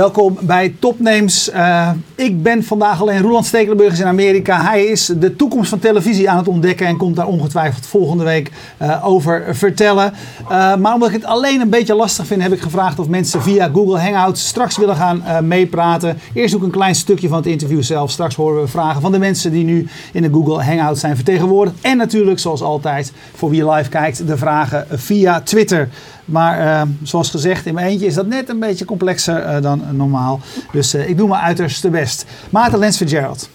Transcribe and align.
Welkom 0.00 0.38
bij 0.40 0.74
Topnames. 0.78 1.50
Uh, 1.52 1.90
ik 2.14 2.42
ben 2.42 2.64
vandaag 2.64 3.00
alleen 3.00 3.22
Roland 3.22 3.46
Stekelenburg 3.46 3.98
in 3.98 4.06
Amerika. 4.06 4.62
Hij 4.62 4.84
is 4.84 5.06
de 5.16 5.36
toekomst 5.36 5.68
van 5.68 5.78
televisie 5.78 6.30
aan 6.30 6.36
het 6.36 6.48
ontdekken 6.48 6.86
en 6.86 6.96
komt 6.96 7.16
daar 7.16 7.26
ongetwijfeld 7.26 7.86
volgende 7.86 8.24
week 8.24 8.50
uh, 8.82 9.06
over 9.06 9.56
vertellen. 9.56 10.12
Uh, 10.42 10.76
maar 10.76 10.94
omdat 10.94 11.08
ik 11.08 11.14
het 11.14 11.24
alleen 11.24 11.60
een 11.60 11.70
beetje 11.70 11.94
lastig 11.94 12.26
vind, 12.26 12.42
heb 12.42 12.52
ik 12.52 12.60
gevraagd 12.60 12.98
of 12.98 13.08
mensen 13.08 13.42
via 13.42 13.70
Google 13.72 13.98
Hangouts 13.98 14.46
straks 14.46 14.76
willen 14.76 14.96
gaan 14.96 15.46
meepraten. 15.46 16.18
Eerst 16.34 16.54
ook 16.54 16.62
een 16.62 16.70
klein 16.70 16.94
stukje 16.94 17.28
van 17.28 17.36
het 17.36 17.46
interview 17.46 17.82
zelf. 17.82 18.10
Straks 18.10 18.34
horen 18.34 18.62
we 18.62 18.68
vragen 18.68 19.00
van 19.00 19.12
de 19.12 19.18
mensen 19.18 19.52
die 19.52 19.64
nu 19.64 19.88
in 20.12 20.22
de 20.22 20.30
Google 20.32 20.64
Hangouts 20.64 21.00
zijn 21.00 21.16
vertegenwoordigd. 21.16 21.76
En 21.80 21.96
natuurlijk, 21.96 22.38
zoals 22.38 22.62
altijd, 22.62 23.12
voor 23.34 23.50
wie 23.50 23.70
live 23.70 23.88
kijkt, 23.88 24.26
de 24.26 24.36
vragen 24.36 24.86
via 24.90 25.40
Twitter. 25.40 25.88
Maar 26.30 26.60
uh, 26.60 26.82
zoals 27.02 27.30
gezegd, 27.30 27.66
in 27.66 27.74
mijn 27.74 27.86
eentje 27.86 28.06
is 28.06 28.14
dat 28.14 28.26
net 28.26 28.48
een 28.48 28.58
beetje 28.58 28.84
complexer 28.84 29.46
uh, 29.46 29.62
dan 29.62 29.82
normaal. 29.92 30.40
Dus 30.72 30.94
uh, 30.94 31.08
ik 31.08 31.16
doe 31.16 31.28
mijn 31.28 31.42
uiterste 31.42 31.90
best. 31.90 32.24
Maarten 32.50 32.78
Lens 32.78 32.96
Fitzgerald. 32.96 33.48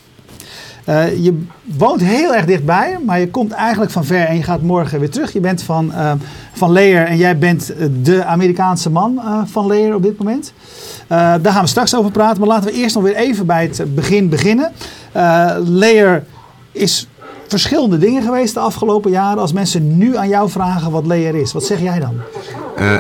je 1.22 1.44
woont 1.64 2.02
heel 2.02 2.36
erg 2.36 2.46
dichtbij, 2.46 2.98
maar 3.06 3.20
je 3.20 3.30
komt 3.30 3.52
eigenlijk 3.52 3.92
van 3.92 4.06
ver 4.06 4.26
en 4.26 4.36
je 4.36 4.44
gaat 4.44 4.62
morgen 4.62 5.00
weer 5.00 5.10
terug. 5.10 5.34
Je 5.34 5.40
bent 5.40 5.64
van, 5.64 5.94
van 6.54 6.72
Leer 6.72 7.06
en 7.06 7.18
jij 7.18 7.38
bent 7.38 7.74
de 8.02 8.24
Amerikaanse 8.24 8.90
man 8.90 9.22
van 9.46 9.68
Leer 9.68 9.96
op 9.96 10.04
dit 10.04 10.18
moment. 10.18 10.54
daar 11.08 11.52
gaan 11.52 11.62
we 11.62 11.68
straks 11.68 11.96
over 11.96 12.12
praten, 12.12 12.40
maar 12.40 12.48
laten 12.48 12.70
we 12.70 12.78
eerst 12.78 12.96
nog 12.96 13.04
weer 13.04 13.16
even 13.16 13.46
bij 13.46 13.64
het 13.64 13.96
begin 13.96 14.30
beginnen. 14.30 14.72
Leer 15.64 16.24
is 16.72 17.08
verschillende 17.48 17.98
dingen 17.98 18.24
geweest 18.24 18.54
de 18.54 18.60
afgelopen 18.60 19.12
jaren. 19.12 19.40
Als 19.40 19.54
mensen 19.54 19.98
nu 19.98 20.18
aan 20.18 20.30
jou 20.30 20.50
vragen 20.50 20.92
wat 20.92 21.06
Layer 21.06 21.36
is, 21.36 21.54
wat 21.54 21.64
zeg 21.64 21.82
jij 21.82 22.00
dan? 22.00 22.14
Uh, 22.80 22.98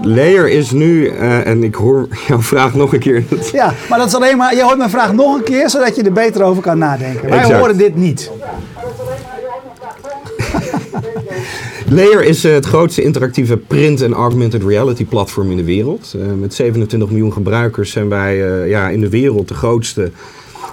Layer 0.00 0.48
is 0.48 0.70
nu, 0.70 1.10
uh, 1.10 1.46
en 1.46 1.62
ik 1.62 1.74
hoor 1.74 2.08
jouw 2.28 2.40
vraag 2.40 2.74
nog 2.74 2.92
een 2.92 2.98
keer. 2.98 3.24
Ja, 3.52 3.74
maar 3.88 3.98
dat 3.98 4.08
is 4.08 4.14
alleen 4.14 4.36
maar, 4.36 4.54
je 4.54 4.62
hoort 4.62 4.78
mijn 4.78 4.90
vraag 4.90 5.12
nog 5.12 5.36
een 5.36 5.42
keer, 5.42 5.70
zodat 5.70 5.96
je 5.96 6.02
er 6.02 6.12
beter 6.12 6.42
over 6.42 6.62
kan 6.62 6.78
nadenken. 6.78 7.30
Wij 7.30 7.54
horen 7.58 7.76
dit 7.76 7.96
niet. 7.96 8.30
Layer 11.88 12.24
is 12.24 12.44
uh, 12.44 12.52
het 12.52 12.66
grootste 12.66 13.02
interactieve 13.02 13.56
print- 13.56 14.00
en 14.00 14.12
augmented 14.12 14.62
reality 14.62 15.06
platform 15.06 15.50
in 15.50 15.56
de 15.56 15.64
wereld. 15.64 16.14
Uh, 16.16 16.32
met 16.40 16.54
27 16.54 17.08
miljoen 17.08 17.32
gebruikers 17.32 17.90
zijn 17.90 18.08
wij 18.08 18.36
ja, 18.68 18.88
in 18.88 19.00
de 19.00 19.08
wereld 19.08 19.48
de 19.48 19.54
grootste 19.54 20.10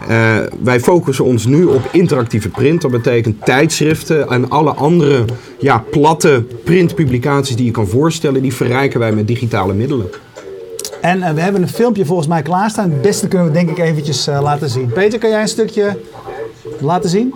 uh, 0.09 0.37
wij 0.63 0.79
focussen 0.79 1.25
ons 1.25 1.45
nu 1.45 1.63
op 1.63 1.89
interactieve 1.91 2.49
print. 2.49 2.81
Dat 2.81 2.91
betekent 2.91 3.45
tijdschriften 3.45 4.27
en 4.27 4.49
alle 4.49 4.73
andere 4.73 5.25
ja, 5.59 5.83
platte 5.91 6.43
printpublicaties 6.63 7.55
die 7.55 7.65
je 7.65 7.71
kan 7.71 7.87
voorstellen, 7.87 8.41
die 8.41 8.53
verrijken 8.53 8.99
wij 8.99 9.11
met 9.11 9.27
digitale 9.27 9.73
middelen. 9.73 10.09
En 11.01 11.19
uh, 11.19 11.29
we 11.29 11.41
hebben 11.41 11.61
een 11.61 11.69
filmpje 11.69 12.05
volgens 12.05 12.27
mij 12.27 12.41
klaarstaan. 12.41 12.91
Het 12.91 13.01
beste 13.01 13.27
kunnen 13.27 13.47
we 13.47 13.53
denk 13.53 13.69
ik 13.69 13.77
eventjes 13.77 14.27
uh, 14.27 14.41
laten 14.41 14.69
zien. 14.69 14.87
Peter, 14.87 15.19
kan 15.19 15.29
jij 15.29 15.41
een 15.41 15.47
stukje 15.47 15.97
laten 16.79 17.09
zien? 17.09 17.33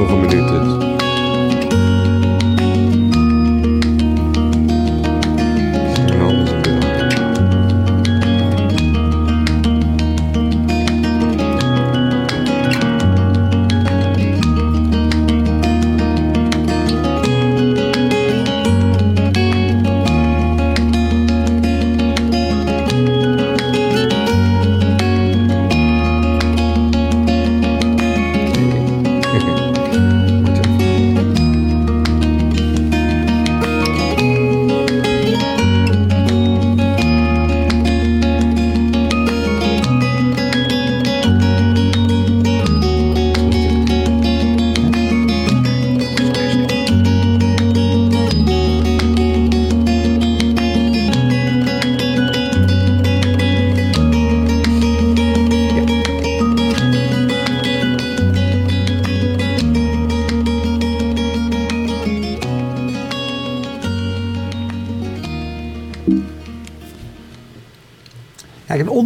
nog 0.00 0.10
een 0.10 0.20
minuut 0.20 0.82
is. 0.82 0.89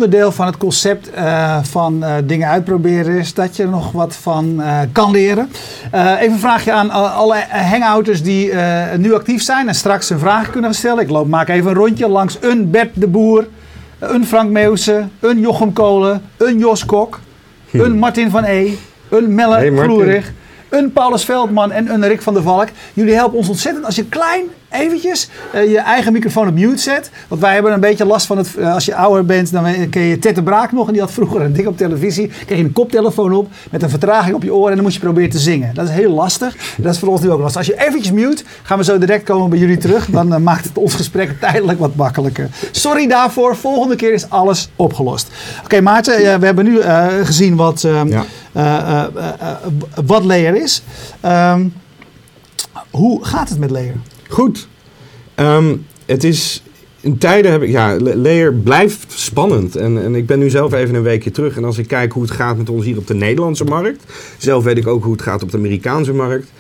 Onderdeel 0.05 0.33
van 0.33 0.47
het 0.47 0.57
concept 0.57 1.11
uh, 1.17 1.59
van 1.63 2.05
uh, 2.05 2.15
dingen 2.25 2.49
uitproberen 2.49 3.19
is 3.19 3.35
dat 3.35 3.57
je 3.57 3.63
er 3.63 3.69
nog 3.69 3.93
wat 3.93 4.17
van 4.17 4.55
uh, 4.61 4.79
kan 4.93 5.11
leren. 5.11 5.49
even 5.93 6.33
een 6.33 6.39
vraagje 6.39 6.73
aan 6.73 6.91
alle 6.91 7.37
hangouters 7.51 8.23
die 8.23 8.53
nu 8.97 9.15
actief 9.15 9.43
zijn 9.43 9.69
en 9.69 9.75
straks 9.75 10.11
een 10.11 10.19
vraag 10.19 10.51
kunnen 10.51 10.75
stellen. 10.75 11.03
Ik 11.03 11.11
loop, 11.11 11.29
maak 11.29 11.49
even 11.49 11.71
een 11.71 11.77
rondje 11.77 12.09
langs 12.09 12.39
een 12.41 12.71
Bert 12.71 12.91
de 12.95 13.07
Boer, 13.07 13.47
een 13.99 14.27
Frank 14.27 14.51
Meeuwse, 14.51 15.09
een 15.21 15.41
Jochem 15.41 15.73
Kolen, 15.73 16.23
een 16.37 16.59
Jos 16.59 16.85
Kok, 16.85 17.21
hm. 17.71 17.81
een 17.81 17.99
Martin 17.99 18.31
van 18.31 18.45
E, 18.45 18.73
een 19.09 19.35
Melle 19.35 19.55
hey, 19.55 19.73
Vloerig 19.73 20.33
een 20.69 20.93
Paulus 20.93 21.25
Veldman 21.25 21.73
en 21.73 21.93
een 21.93 22.07
Rick 22.07 22.23
van 22.23 22.35
der 22.35 22.43
Valk. 22.43 22.69
Jullie 22.93 23.15
helpen 23.15 23.39
ons 23.39 23.49
ontzettend 23.49 23.85
als 23.85 23.97
je 23.97 24.05
klein 24.05 24.45
eventjes 24.75 25.29
uh, 25.55 25.71
je 25.71 25.79
eigen 25.79 26.13
microfoon 26.13 26.49
op 26.49 26.55
mute 26.55 26.83
zet. 26.83 27.11
Want 27.29 27.41
wij 27.41 27.55
hebben 27.55 27.73
een 27.73 27.81
beetje 27.81 28.05
last 28.05 28.27
van 28.27 28.39
het, 28.39 28.49
uh, 28.59 28.75
als 28.75 28.85
je 28.85 28.95
ouder 28.95 29.25
bent, 29.25 29.53
dan 29.53 29.89
ken 29.91 30.03
je 30.03 30.19
Tette 30.19 30.43
Braak 30.43 30.73
nog. 30.73 30.87
En 30.87 30.93
die 30.93 31.03
had 31.03 31.13
vroeger 31.13 31.41
een 31.41 31.53
ding 31.53 31.67
op 31.67 31.77
televisie. 31.77 32.31
Kreeg 32.47 32.59
je 32.59 32.65
een 32.65 32.73
koptelefoon 32.73 33.33
op 33.33 33.49
met 33.71 33.83
een 33.83 33.91
vertraging 33.91 34.35
op 34.35 34.43
je 34.43 34.55
oren 34.55 34.69
en 34.69 34.75
dan 34.75 34.85
moest 34.85 34.97
je 34.97 35.03
proberen 35.03 35.31
te 35.31 35.39
zingen. 35.39 35.75
Dat 35.75 35.89
is 35.89 35.95
heel 35.95 36.13
lastig. 36.13 36.57
Dat 36.77 36.95
is 36.95 36.99
voor 36.99 37.09
ons 37.09 37.21
nu 37.21 37.31
ook 37.31 37.41
lastig. 37.41 37.57
Als 37.57 37.67
je 37.67 37.87
eventjes 37.87 38.13
mute, 38.13 38.45
gaan 38.63 38.79
we 38.79 38.85
zo 38.85 38.99
direct 38.99 39.25
komen 39.25 39.51
bij 39.51 39.59
jullie 39.59 39.79
terug. 39.79 40.07
Dan 40.07 40.33
uh, 40.33 40.39
maakt 40.39 40.65
het 40.65 40.79
ons 40.79 40.95
gesprek 40.95 41.31
tijdelijk 41.41 41.79
wat 41.79 41.95
makkelijker. 41.95 42.49
Sorry 42.71 43.07
daarvoor. 43.07 43.57
Volgende 43.57 43.97
keer 43.97 44.13
is 44.13 44.31
alles 44.31 44.71
opgelost. 44.77 45.29
Oké 45.57 45.65
okay, 45.65 45.81
Maarten, 45.81 46.41
we 46.41 46.47
hebben 46.47 46.65
nu 46.65 46.81
gezien 47.25 47.57
wat, 47.57 47.85
ehm, 47.85 48.09
ja. 48.53 49.11
wat 50.05 50.25
layer 50.25 50.63
is. 50.63 50.83
Um, 51.25 51.73
hoe 52.91 53.25
gaat 53.25 53.49
het 53.49 53.59
met 53.59 53.71
layer? 53.71 53.95
Goed. 54.35 54.69
Um, 55.37 55.87
het 56.07 56.25
is 56.25 56.63
in 57.01 57.19
tijden 57.19 57.53
heb 57.53 57.63
ik, 57.63 57.71
ja, 57.71 57.97
Layer 58.01 58.55
blijft 58.55 59.13
spannend. 59.13 59.77
En, 59.77 60.03
en 60.03 60.15
ik 60.15 60.27
ben 60.27 60.39
nu 60.39 60.51
zelf 60.51 60.73
even 60.73 60.95
een 60.95 61.03
weekje 61.03 61.31
terug. 61.31 61.57
En 61.57 61.65
als 61.65 61.79
ik 61.79 61.89
kijk 61.89 62.13
hoe 62.13 62.23
het 62.23 62.31
gaat 62.31 62.57
met 62.57 62.69
ons 62.69 62.85
hier 62.85 62.99
op 62.99 63.07
de 63.07 63.15
Nederlandse 63.15 63.65
markt. 63.65 64.05
Zelf 64.39 64.65
weet 64.65 64.77
ik 64.77 64.87
ook 64.87 65.03
hoe 65.03 65.13
het 65.13 65.23
gaat 65.23 65.43
op 65.43 65.51
de 65.51 65.57
Amerikaanse 65.57 66.13
markt. 66.13 66.53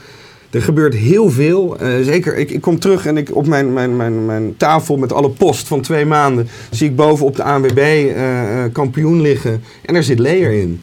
Er 0.50 0.62
gebeurt 0.62 0.94
heel 0.94 1.30
veel. 1.30 1.76
Uh, 1.82 1.88
zeker, 2.02 2.36
ik, 2.36 2.50
ik 2.50 2.60
kom 2.60 2.78
terug 2.78 3.06
en 3.06 3.16
ik 3.16 3.36
op 3.36 3.46
mijn, 3.46 3.72
mijn, 3.72 3.96
mijn, 3.96 4.26
mijn 4.26 4.56
tafel 4.56 4.96
met 4.96 5.12
alle 5.12 5.30
post 5.30 5.66
van 5.66 5.80
twee 5.80 6.06
maanden. 6.06 6.48
zie 6.70 6.88
ik 6.88 6.96
boven 6.96 7.26
op 7.26 7.36
de 7.36 7.42
ANWB 7.42 7.78
uh, 7.78 8.14
uh, 8.14 8.64
kampioen 8.72 9.20
liggen. 9.20 9.62
En 9.82 9.94
daar 9.94 10.02
zit 10.02 10.18
Layer 10.18 10.52
in. 10.52 10.82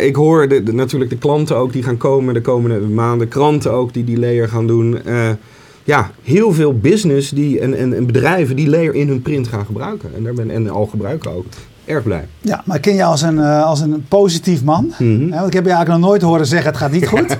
Ik 0.00 0.16
hoor 0.16 0.48
de, 0.48 0.62
de, 0.62 0.72
natuurlijk 0.72 1.10
de 1.10 1.18
klanten 1.18 1.56
ook 1.56 1.72
die 1.72 1.82
gaan 1.82 1.96
komen 1.96 2.34
de 2.34 2.40
komende 2.40 2.80
maanden. 2.80 3.28
Kranten 3.28 3.72
ook 3.72 3.92
die 3.92 4.04
die 4.04 4.18
layer 4.18 4.48
gaan 4.48 4.66
doen. 4.66 4.98
Ja, 5.84 6.10
heel 6.22 6.52
veel 6.52 6.78
business 6.78 7.30
die, 7.30 7.60
en, 7.60 7.74
en, 7.74 7.94
en, 7.94 8.06
bedrijven 8.06 8.56
die 8.56 8.68
layer 8.68 8.94
in 8.94 9.08
hun 9.08 9.22
print 9.22 9.48
gaan 9.48 9.66
gebruiken. 9.66 10.10
En, 10.16 10.24
daar 10.24 10.34
ben, 10.34 10.50
en 10.50 10.68
al 10.68 10.86
gebruiken 10.86 11.30
ook. 11.30 11.46
Erg 11.90 12.02
blij. 12.02 12.26
Ja, 12.40 12.62
maar 12.64 12.76
ik 12.76 12.82
ken 12.82 12.94
je 12.94 13.04
als 13.04 13.22
een, 13.22 13.36
uh, 13.36 13.64
als 13.64 13.80
een 13.80 14.04
positief 14.08 14.64
man. 14.64 14.92
Mhm. 14.98 15.28
want 15.28 15.46
ik 15.46 15.52
heb 15.52 15.64
je 15.64 15.70
eigenlijk 15.70 16.00
nog 16.00 16.08
nooit 16.08 16.22
horen 16.22 16.46
zeggen 16.46 16.68
het 16.70 16.78
gaat 16.78 16.90
niet 16.90 17.06
goed. 17.06 17.36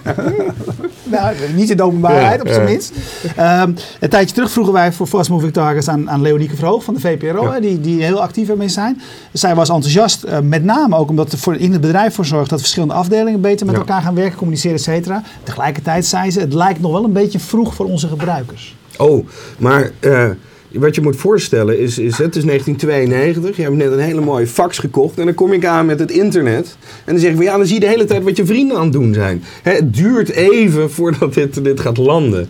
nou, 1.10 1.34
niet 1.54 1.70
in 1.70 1.76
de 1.76 1.82
openbaarheid, 1.82 2.40
op 2.40 2.48
zijn 2.48 2.64
minst. 2.64 2.92
Um, 3.38 3.74
een 4.00 4.08
tijdje 4.08 4.34
terug 4.34 4.50
vroegen 4.50 4.72
wij 4.72 4.92
voor 4.92 5.06
Fast 5.06 5.30
Moving 5.30 5.52
Targets 5.52 5.88
aan, 5.88 6.10
aan 6.10 6.22
Leonieke 6.22 6.56
Verhoog 6.56 6.84
van 6.84 6.94
de 6.94 7.00
VPRO, 7.00 7.60
die, 7.60 7.80
die 7.80 8.02
heel 8.02 8.22
actief 8.22 8.48
ermee 8.48 8.68
zijn. 8.68 9.00
Zij 9.32 9.54
was 9.54 9.68
enthousiast, 9.68 10.24
uh, 10.24 10.38
met 10.38 10.64
name 10.64 10.96
ook 10.96 11.08
omdat 11.08 11.32
er 11.32 11.38
voor, 11.38 11.56
in 11.56 11.72
het 11.72 11.80
bedrijf 11.80 12.14
voor 12.14 12.24
zorgt 12.24 12.50
dat 12.50 12.60
verschillende 12.60 12.94
afdelingen 12.94 13.40
beter 13.40 13.66
met 13.66 13.74
elkaar 13.74 14.02
gaan 14.02 14.14
werken, 14.14 14.36
communiceren, 14.36 14.76
et 14.76 14.82
cetera. 14.82 15.22
Tegelijkertijd 15.42 16.06
zei 16.06 16.30
ze, 16.30 16.40
het 16.40 16.54
lijkt 16.54 16.80
nog 16.80 16.92
wel 16.92 17.04
een 17.04 17.12
beetje 17.12 17.38
vroeg 17.38 17.74
voor 17.74 17.86
onze 17.86 18.08
gebruikers. 18.08 18.76
Oh, 18.96 19.26
maar 19.58 19.90
uh, 20.00 20.30
wat 20.72 20.94
je 20.94 21.00
moet 21.00 21.16
voorstellen 21.16 21.78
is, 21.78 21.98
is, 21.98 22.18
het 22.18 22.36
is 22.36 22.44
1992, 22.44 23.56
je 23.56 23.62
hebt 23.62 23.76
net 23.76 23.92
een 23.92 23.98
hele 23.98 24.20
mooie 24.20 24.46
fax 24.46 24.78
gekocht 24.78 25.18
en 25.18 25.24
dan 25.24 25.34
kom 25.34 25.52
ik 25.52 25.64
aan 25.64 25.86
met 25.86 25.98
het 25.98 26.10
internet. 26.10 26.76
En 27.04 27.12
dan 27.12 27.18
zeg 27.18 27.30
ik 27.30 27.36
van 27.36 27.44
ja, 27.44 27.56
dan 27.56 27.66
zie 27.66 27.74
je 27.74 27.80
de 27.80 27.86
hele 27.86 28.04
tijd 28.04 28.22
wat 28.22 28.36
je 28.36 28.46
vrienden 28.46 28.76
aan 28.76 28.82
het 28.82 28.92
doen 28.92 29.14
zijn. 29.14 29.42
Hè, 29.62 29.72
het 29.72 29.94
duurt 29.94 30.30
even 30.30 30.90
voordat 30.96 31.34
dit, 31.34 31.64
dit 31.64 31.80
gaat 31.80 31.96
landen. 31.96 32.48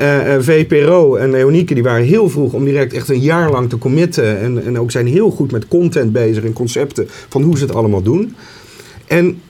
Uh, 0.00 0.26
uh, 0.26 0.34
VPRO 0.40 1.16
en 1.16 1.30
Leonieke 1.30 1.74
die 1.74 1.82
waren 1.82 2.06
heel 2.06 2.30
vroeg 2.30 2.52
om 2.52 2.64
direct 2.64 2.92
echt 2.92 3.08
een 3.08 3.20
jaar 3.20 3.50
lang 3.50 3.68
te 3.68 3.78
committen. 3.78 4.40
En, 4.40 4.64
en 4.64 4.78
ook 4.78 4.90
zijn 4.90 5.06
heel 5.06 5.30
goed 5.30 5.52
met 5.52 5.68
content 5.68 6.12
bezig 6.12 6.44
en 6.44 6.52
concepten 6.52 7.08
van 7.28 7.42
hoe 7.42 7.58
ze 7.58 7.64
het 7.64 7.74
allemaal 7.74 8.02
doen. 8.02 8.34
En 9.06 9.40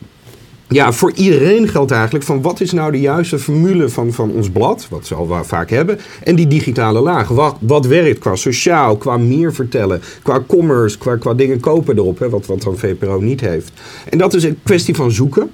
ja, 0.68 0.92
voor 0.92 1.12
iedereen 1.12 1.68
geldt 1.68 1.90
eigenlijk 1.90 2.24
van 2.24 2.42
wat 2.42 2.60
is 2.60 2.72
nou 2.72 2.92
de 2.92 3.00
juiste 3.00 3.38
formule 3.38 3.88
van, 3.88 4.12
van 4.12 4.30
ons 4.30 4.50
blad, 4.50 4.86
wat 4.90 5.06
ze 5.06 5.14
al 5.14 5.44
vaak 5.44 5.70
hebben, 5.70 5.98
en 6.22 6.34
die 6.34 6.46
digitale 6.46 7.00
laag. 7.00 7.28
Wat, 7.28 7.56
wat 7.60 7.86
werkt 7.86 8.18
qua 8.18 8.36
sociaal, 8.36 8.96
qua 8.96 9.16
meer 9.16 9.54
vertellen, 9.54 10.00
qua 10.22 10.44
commerce, 10.46 10.98
qua, 10.98 11.16
qua 11.16 11.34
dingen 11.34 11.60
kopen 11.60 11.96
erop, 11.96 12.18
hè, 12.18 12.28
wat, 12.28 12.46
wat 12.46 12.62
dan 12.62 12.78
VPRO 12.78 13.20
niet 13.20 13.40
heeft. 13.40 13.72
En 14.08 14.18
dat 14.18 14.34
is 14.34 14.44
een 14.44 14.58
kwestie 14.62 14.94
van 14.94 15.10
zoeken. 15.10 15.50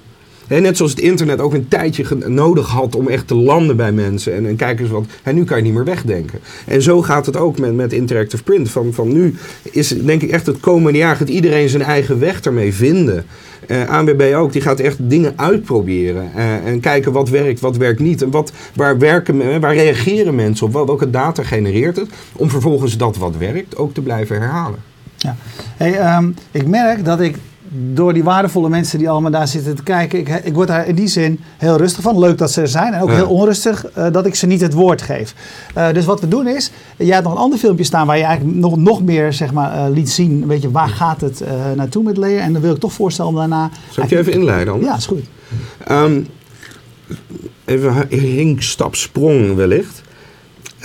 Net 0.59 0.77
zoals 0.77 0.91
het 0.91 0.99
internet 0.99 1.39
ook 1.39 1.53
een 1.53 1.67
tijdje 1.67 2.05
nodig 2.27 2.67
had 2.67 2.95
om 2.95 3.07
echt 3.07 3.27
te 3.27 3.35
landen 3.35 3.75
bij 3.75 3.91
mensen. 3.91 4.35
En, 4.35 4.45
en 4.45 4.55
kijk 4.55 4.79
eens 4.79 4.89
wat. 4.89 5.05
En 5.23 5.35
nu 5.35 5.43
kan 5.43 5.57
je 5.57 5.63
niet 5.63 5.73
meer 5.73 5.83
wegdenken. 5.83 6.39
En 6.65 6.81
zo 6.81 7.01
gaat 7.01 7.25
het 7.25 7.37
ook 7.37 7.59
met, 7.59 7.75
met 7.75 7.93
interactive 7.93 8.43
print. 8.43 8.69
Van, 8.69 8.93
van 8.93 9.13
nu 9.13 9.35
is 9.71 9.87
denk 9.87 10.21
ik 10.21 10.29
echt 10.29 10.45
het 10.45 10.59
komende 10.59 10.97
jaar 10.97 11.15
gaat 11.15 11.29
iedereen 11.29 11.69
zijn 11.69 11.83
eigen 11.83 12.19
weg 12.19 12.41
ermee 12.41 12.73
vinden. 12.73 13.25
Uh, 13.67 13.89
ANWB 13.89 14.33
ook, 14.35 14.51
die 14.51 14.61
gaat 14.61 14.79
echt 14.79 14.97
dingen 14.99 15.33
uitproberen. 15.35 16.31
Uh, 16.35 16.65
en 16.65 16.79
kijken 16.79 17.11
wat 17.11 17.29
werkt, 17.29 17.59
wat 17.59 17.77
werkt 17.77 17.99
niet. 17.99 18.21
En 18.21 18.31
wat, 18.31 18.51
waar, 18.75 18.97
werken, 18.97 19.59
waar 19.59 19.75
reageren 19.75 20.35
mensen 20.35 20.67
op? 20.67 20.73
Welke 20.73 21.09
data 21.09 21.43
genereert 21.43 21.95
het? 21.95 22.09
Om 22.35 22.49
vervolgens 22.49 22.97
dat 22.97 23.17
wat 23.17 23.37
werkt 23.37 23.77
ook 23.77 23.93
te 23.93 24.01
blijven 24.01 24.39
herhalen. 24.39 24.79
Ja. 25.17 25.35
Hey, 25.77 26.17
um, 26.17 26.35
ik 26.51 26.67
merk 26.67 27.05
dat 27.05 27.19
ik 27.19 27.35
door 27.73 28.13
die 28.13 28.23
waardevolle 28.23 28.69
mensen 28.69 28.97
die 28.99 29.09
allemaal 29.09 29.31
daar 29.31 29.47
zitten 29.47 29.75
te 29.75 29.83
kijken, 29.83 30.19
ik, 30.19 30.29
ik 30.43 30.53
word 30.53 30.67
daar 30.67 30.87
in 30.87 30.95
die 30.95 31.07
zin 31.07 31.39
heel 31.57 31.77
rustig 31.77 32.01
van. 32.01 32.19
Leuk 32.19 32.37
dat 32.37 32.51
ze 32.51 32.61
er 32.61 32.67
zijn. 32.67 32.93
En 32.93 33.01
ook 33.01 33.09
Ja. 33.09 33.15
heel 33.15 33.29
onrustig 33.29 33.85
uh, 33.97 34.07
dat 34.11 34.25
ik 34.25 34.35
ze 34.35 34.47
niet 34.47 34.61
het 34.61 34.73
woord 34.73 35.01
geef. 35.01 35.35
Uh, 35.77 35.91
dus 35.91 36.05
wat 36.05 36.19
we 36.19 36.27
doen 36.27 36.47
is, 36.47 36.71
jij 36.97 37.13
hebt 37.13 37.23
nog 37.23 37.33
een 37.33 37.39
ander 37.41 37.59
filmpje 37.59 37.83
staan 37.83 38.07
waar 38.07 38.17
je 38.17 38.23
eigenlijk 38.23 38.57
nog, 38.57 38.77
nog 38.77 39.03
meer 39.03 39.33
zeg 39.33 39.53
maar, 39.53 39.75
uh, 39.75 39.93
liet 39.95 40.09
zien. 40.09 40.47
Weet 40.47 40.61
je, 40.61 40.71
waar 40.71 40.89
gaat 40.89 41.21
het 41.21 41.43
naartoe 41.75 42.03
met 42.03 42.17
Leer? 42.17 42.39
En 42.39 42.53
dan 42.53 42.61
wil 42.61 42.73
ik 42.73 42.79
toch 42.79 42.93
voorstellen 42.93 43.31
om 43.31 43.37
daarna... 43.37 43.69
Zal 43.89 44.03
ik 44.03 44.09
je 44.09 44.17
even 44.17 44.33
inleiden? 44.33 44.81
Ja, 44.81 44.95
is 44.97 45.05
goed. 45.05 45.23
Um, 45.91 46.27
even 47.65 48.07
hinkstap 48.09 48.95
sprong 48.95 49.55
wellicht. 49.55 50.01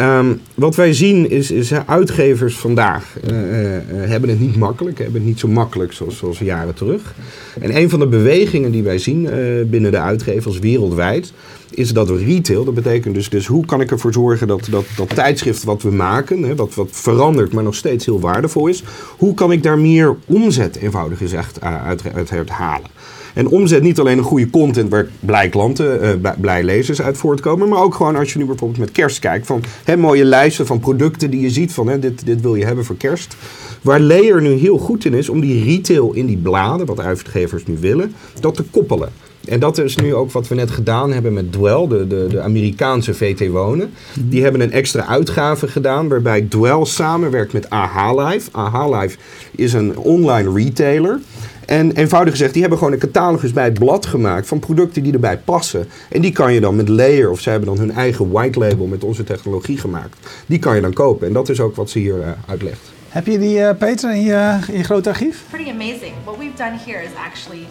Um, 0.00 0.40
wat 0.54 0.76
wij 0.76 0.92
zien 0.92 1.30
is, 1.30 1.50
is 1.50 1.72
uitgevers 1.72 2.56
vandaag 2.56 3.16
uh, 3.30 3.32
uh, 3.32 3.80
hebben 3.88 4.30
het 4.30 4.40
niet 4.40 4.56
makkelijk, 4.56 4.98
hebben 4.98 5.20
het 5.20 5.24
niet 5.24 5.38
zo 5.38 5.48
makkelijk 5.48 5.92
zoals, 5.92 6.16
zoals 6.16 6.38
jaren 6.38 6.74
terug. 6.74 7.14
En 7.60 7.76
een 7.76 7.90
van 7.90 7.98
de 7.98 8.06
bewegingen 8.06 8.70
die 8.70 8.82
wij 8.82 8.98
zien 8.98 9.28
binnen 9.70 9.90
de 9.90 10.00
uitgevers 10.00 10.58
wereldwijd 10.58 11.32
is 11.70 11.92
dat 11.92 12.10
retail, 12.10 12.64
dat 12.64 12.74
betekent 12.74 13.14
dus, 13.14 13.28
dus 13.28 13.46
hoe 13.46 13.66
kan 13.66 13.80
ik 13.80 13.90
ervoor 13.90 14.12
zorgen 14.12 14.46
dat 14.46 14.66
dat, 14.70 14.84
dat 14.96 15.14
tijdschrift 15.14 15.64
wat 15.64 15.82
we 15.82 15.90
maken, 15.90 16.42
hè, 16.42 16.54
wat, 16.54 16.74
wat 16.74 16.88
verandert 16.90 17.52
maar 17.52 17.62
nog 17.62 17.74
steeds 17.74 18.04
heel 18.04 18.20
waardevol 18.20 18.66
is, 18.66 18.82
hoe 19.16 19.34
kan 19.34 19.52
ik 19.52 19.62
daar 19.62 19.78
meer 19.78 20.16
omzet 20.26 20.76
eenvoudig 20.76 21.18
gezegd 21.18 21.60
uit, 21.60 22.02
uit 22.14 22.48
halen. 22.48 22.90
En 23.36 23.48
omzet 23.48 23.82
niet 23.82 23.98
alleen 23.98 24.18
een 24.18 24.24
goede 24.24 24.50
content 24.50 24.90
waar 24.90 25.06
blij 25.20 25.48
klanten, 25.48 26.18
uh, 26.22 26.30
blij 26.40 26.64
lezers 26.64 27.02
uit 27.02 27.16
voortkomen. 27.16 27.68
Maar 27.68 27.82
ook 27.82 27.94
gewoon 27.94 28.16
als 28.16 28.32
je 28.32 28.38
nu 28.38 28.44
bijvoorbeeld 28.44 28.80
met 28.80 28.92
kerst 28.92 29.18
kijkt. 29.18 29.46
Van 29.46 29.62
hè, 29.84 29.96
mooie 29.96 30.24
lijsten 30.24 30.66
van 30.66 30.80
producten 30.80 31.30
die 31.30 31.40
je 31.40 31.50
ziet 31.50 31.72
van 31.72 31.88
hè, 31.88 31.98
dit, 31.98 32.26
dit 32.26 32.40
wil 32.40 32.54
je 32.54 32.64
hebben 32.64 32.84
voor 32.84 32.96
kerst. 32.96 33.36
Waar 33.82 34.00
Layer 34.00 34.42
nu 34.42 34.50
heel 34.50 34.78
goed 34.78 35.04
in 35.04 35.14
is 35.14 35.28
om 35.28 35.40
die 35.40 35.64
retail 35.64 36.12
in 36.12 36.26
die 36.26 36.36
bladen, 36.36 36.86
wat 36.86 37.00
uitgevers 37.00 37.66
nu 37.66 37.76
willen, 37.80 38.14
dat 38.40 38.54
te 38.54 38.62
koppelen. 38.62 39.08
En 39.46 39.60
dat 39.60 39.78
is 39.78 39.96
nu 39.96 40.14
ook 40.14 40.32
wat 40.32 40.48
we 40.48 40.54
net 40.54 40.70
gedaan 40.70 41.12
hebben 41.12 41.32
met 41.32 41.52
Dwell, 41.52 41.86
de, 41.88 42.06
de, 42.06 42.26
de 42.28 42.40
Amerikaanse 42.40 43.14
VT 43.14 43.48
Wonen. 43.48 43.90
Die 44.20 44.42
hebben 44.42 44.60
een 44.60 44.72
extra 44.72 45.06
uitgave 45.06 45.68
gedaan 45.68 46.08
waarbij 46.08 46.40
Dwell 46.40 46.84
samenwerkt 46.84 47.52
met 47.52 47.70
AH 47.70 48.12
Live. 48.16 48.50
AH 48.50 49.00
Live 49.00 49.16
is 49.50 49.72
een 49.72 49.96
online 49.96 50.52
retailer. 50.52 51.20
En 51.66 51.92
eenvoudig 51.92 52.32
gezegd, 52.32 52.52
die 52.52 52.60
hebben 52.60 52.78
gewoon 52.78 52.92
een 52.92 53.00
catalogus 53.00 53.52
bij 53.52 53.64
het 53.64 53.78
blad 53.78 54.06
gemaakt 54.06 54.46
van 54.46 54.58
producten 54.58 55.02
die 55.02 55.12
erbij 55.12 55.38
passen. 55.38 55.88
En 56.08 56.20
die 56.20 56.32
kan 56.32 56.52
je 56.52 56.60
dan 56.60 56.76
met 56.76 56.88
Layer, 56.88 57.30
of 57.30 57.40
zij 57.40 57.52
hebben 57.52 57.76
dan 57.76 57.86
hun 57.86 57.96
eigen 57.96 58.30
white 58.30 58.58
label 58.58 58.86
met 58.86 59.04
onze 59.04 59.24
technologie 59.24 59.78
gemaakt. 59.78 60.16
Die 60.46 60.58
kan 60.58 60.74
je 60.74 60.80
dan 60.80 60.92
kopen. 60.92 61.26
En 61.26 61.32
dat 61.32 61.48
is 61.48 61.60
ook 61.60 61.76
wat 61.76 61.90
ze 61.90 61.98
hier 61.98 62.18
uh, 62.18 62.28
uitlegt. 62.46 62.92
Heb 63.08 63.26
je 63.26 63.38
die, 63.38 63.58
uh, 63.58 63.70
Peter, 63.78 64.10
in 64.14 64.22
je, 64.22 64.58
in 64.68 64.78
je 64.78 64.84
groot 64.84 65.06
archief? 65.06 65.44
Pretty 65.50 65.70
amazing. 65.70 66.12
What 66.24 66.38
we've 66.38 66.56
done 66.56 66.78
here 66.86 67.02
is 67.02 67.10
actually 67.26 67.66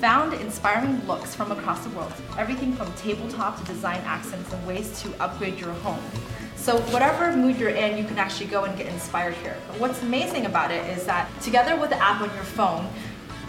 found 0.00 0.32
inspiring 0.40 0.98
looks 1.06 1.34
from 1.34 1.50
across 1.50 1.78
the 1.82 1.90
world. 1.94 2.12
Everything 2.38 2.74
from 2.76 2.86
tabletop 3.02 3.56
to 3.56 3.72
design 3.72 4.00
accents 4.06 4.52
and 4.52 4.66
ways 4.66 4.86
to 5.02 5.08
upgrade 5.24 5.58
your 5.58 5.74
home. 5.82 6.02
So 6.56 6.76
whatever 6.92 7.36
mood 7.36 7.56
you're 7.60 7.76
in, 7.84 7.96
you 7.96 8.04
can 8.04 8.18
actually 8.18 8.50
go 8.50 8.64
and 8.64 8.76
get 8.76 8.86
inspired 8.86 9.34
here. 9.42 9.56
But 9.68 9.80
what's 9.80 10.02
amazing 10.02 10.44
about 10.46 10.70
it 10.70 10.84
is 10.98 11.04
that 11.06 11.26
together 11.40 11.76
with 11.80 11.90
the 11.90 12.00
app 12.02 12.20
on 12.20 12.30
your 12.34 12.44
phone, 12.44 12.84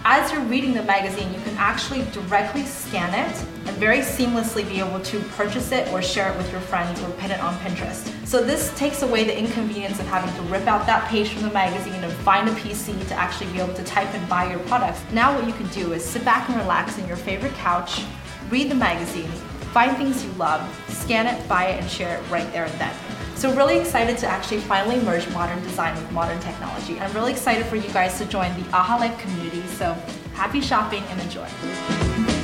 as 0.05 0.31
you're 0.31 0.41
reading 0.41 0.73
the 0.73 0.83
magazine, 0.83 1.33
you 1.33 1.39
can 1.41 1.55
actually 1.57 2.03
directly 2.11 2.63
scan 2.63 3.13
it 3.13 3.35
and 3.67 3.75
very 3.77 3.99
seamlessly 3.99 4.67
be 4.67 4.79
able 4.79 4.99
to 5.01 5.19
purchase 5.35 5.71
it 5.71 5.91
or 5.91 6.01
share 6.01 6.31
it 6.31 6.37
with 6.37 6.51
your 6.51 6.61
friends 6.61 7.01
or 7.03 7.09
pin 7.11 7.31
it 7.31 7.39
on 7.39 7.53
Pinterest. 7.59 8.09
So 8.25 8.43
this 8.43 8.75
takes 8.77 9.01
away 9.01 9.23
the 9.25 9.37
inconvenience 9.37 9.99
of 9.99 10.07
having 10.07 10.33
to 10.35 10.41
rip 10.51 10.67
out 10.67 10.85
that 10.85 11.07
page 11.09 11.29
from 11.29 11.43
the 11.43 11.51
magazine 11.51 12.01
and 12.03 12.13
find 12.13 12.47
a 12.47 12.53
PC 12.53 13.07
to 13.09 13.13
actually 13.15 13.51
be 13.51 13.59
able 13.59 13.73
to 13.73 13.83
type 13.83 14.13
and 14.13 14.29
buy 14.29 14.49
your 14.49 14.59
products. 14.61 15.01
Now 15.11 15.35
what 15.35 15.45
you 15.45 15.53
can 15.53 15.67
do 15.67 15.93
is 15.93 16.03
sit 16.03 16.23
back 16.23 16.49
and 16.49 16.57
relax 16.57 16.97
in 16.97 17.07
your 17.07 17.17
favorite 17.17 17.53
couch, 17.55 18.03
read 18.49 18.69
the 18.71 18.75
magazine, 18.75 19.29
find 19.73 19.95
things 19.97 20.23
you 20.23 20.31
love, 20.33 20.61
scan 20.89 21.27
it, 21.27 21.47
buy 21.47 21.65
it, 21.65 21.81
and 21.81 21.89
share 21.89 22.17
it 22.17 22.29
right 22.29 22.51
there 22.53 22.65
and 22.65 22.79
then. 22.79 22.95
So 23.39 23.55
really 23.55 23.79
excited 23.79 24.17
to 24.17 24.27
actually 24.27 24.59
finally 24.59 25.01
merge 25.01 25.25
modern 25.29 25.63
design 25.63 25.95
with 25.95 26.11
modern 26.11 26.41
technology. 26.41 26.99
I'm 26.99 27.13
really 27.13 27.31
excited 27.31 27.65
for 27.67 27.77
you 27.77 27.89
guys 27.93 28.17
to 28.17 28.25
join 28.25 28.51
the 28.61 28.69
AHA 28.75 28.97
Life 28.97 29.17
community. 29.17 29.65
So 29.67 29.93
happy 30.33 30.59
shopping 30.59 31.03
and 31.03 31.21
enjoy. 31.21 32.38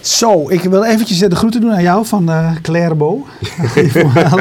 Zo, 0.00 0.48
ik 0.48 0.62
wil 0.62 0.84
eventjes 0.84 1.18
de 1.18 1.36
groeten 1.36 1.60
doen 1.60 1.72
aan 1.72 1.82
jou 1.82 2.06
van 2.06 2.30
uh, 2.30 2.50
Claire 2.62 2.94
Bo, 2.94 3.26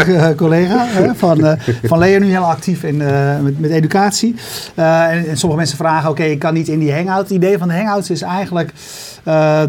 uh, 0.07 0.29
collega 0.35 0.87
uh, 1.01 1.11
van, 1.15 1.39
uh, 1.39 1.51
van 1.83 1.99
Leo, 1.99 2.19
nu 2.19 2.29
heel 2.29 2.43
actief 2.43 2.83
in, 2.83 2.97
met, 3.43 3.59
met 3.59 3.71
educatie. 3.71 4.35
En, 4.75 5.27
en, 5.27 5.37
sommige 5.37 5.61
mensen 5.61 5.77
vragen, 5.77 6.09
oké, 6.09 6.21
okay, 6.21 6.31
ik 6.31 6.39
kan 6.39 6.53
niet 6.53 6.67
in 6.67 6.79
die 6.79 6.93
hangout. 6.93 7.23
Het 7.23 7.29
idee 7.29 7.57
van 7.57 7.67
de 7.67 7.73
hangouts 7.73 8.09
is 8.09 8.21
eigenlijk 8.21 8.73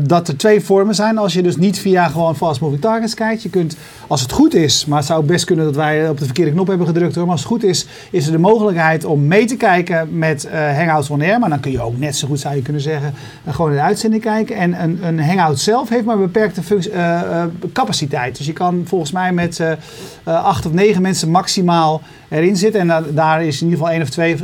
dat 0.01 0.29
er 0.29 0.37
twee 0.37 0.61
vormen 0.61 0.95
zijn. 0.95 1.19
Als 1.19 1.33
je 1.33 1.43
dus 1.43 1.57
niet 1.57 1.79
via 1.79 2.09
gewoon 2.09 2.37
fast 2.37 2.61
moving 2.61 2.81
targets 2.81 3.15
kijkt. 3.15 3.43
Je 3.43 3.51
kunt, 3.51 3.77
als 4.07 4.21
het 4.21 4.33
goed 4.33 4.55
is, 4.55 4.87
maar 4.87 4.99
het 4.99 5.07
zou 5.07 5.25
best 5.25 5.45
kunnen 5.45 5.65
dat 5.65 5.77
wij 5.77 6.09
op 6.09 6.19
de 6.19 6.25
verkeerde 6.25 6.53
knop 6.53 6.67
hebben 6.67 6.87
gedrukt 6.87 7.15
hoor. 7.15 7.25
Maar 7.25 7.33
als 7.33 7.43
het 7.43 7.51
goed 7.51 7.65
is, 7.65 7.87
is 8.11 8.27
er 8.27 8.33
de 8.33 8.39
mogelijkheid 8.39 9.05
om 9.05 9.27
mee 9.27 9.45
te 9.45 9.57
kijken 9.57 10.19
met 10.19 10.49
Hangouts 10.77 11.11
on 11.11 11.23
Air. 11.23 11.39
Maar 11.39 11.49
dan 11.49 11.61
kun 11.61 11.71
je 11.71 11.81
ook 11.81 11.99
net 11.99 12.17
zo 12.17 12.27
goed, 12.27 12.41
zou 12.41 12.55
je 12.55 12.63
kunnen 12.63 12.83
zeggen, 12.83 13.15
gewoon 13.49 13.71
in 13.71 13.77
de 13.77 13.83
uitzending 13.83 14.23
kijken. 14.23 14.57
En 14.57 14.83
een, 14.83 14.99
een 15.03 15.21
Hangout 15.21 15.59
zelf 15.59 15.80
heeft 15.89 16.05
maar 16.05 16.19
beperkte 16.19 16.63
functie, 16.63 16.93
capaciteit. 17.73 18.37
Dus 18.37 18.47
je 18.47 18.53
kan 18.53 18.83
volgens 18.87 19.13
mij 19.13 19.33
met 19.33 19.61
acht 20.25 20.67
of 20.67 20.73
negen 20.73 21.03
mensen 21.03 21.31
maximaal 21.31 22.03
erin 22.29 22.57
zitten. 22.57 22.81
En 22.81 22.87
da 22.87 23.03
daar 23.11 23.45
is 23.45 23.61
in 23.61 23.67
ieder 23.67 23.79
geval 23.79 23.93
één 23.93 24.03
of 24.03 24.11
twee 24.11 24.37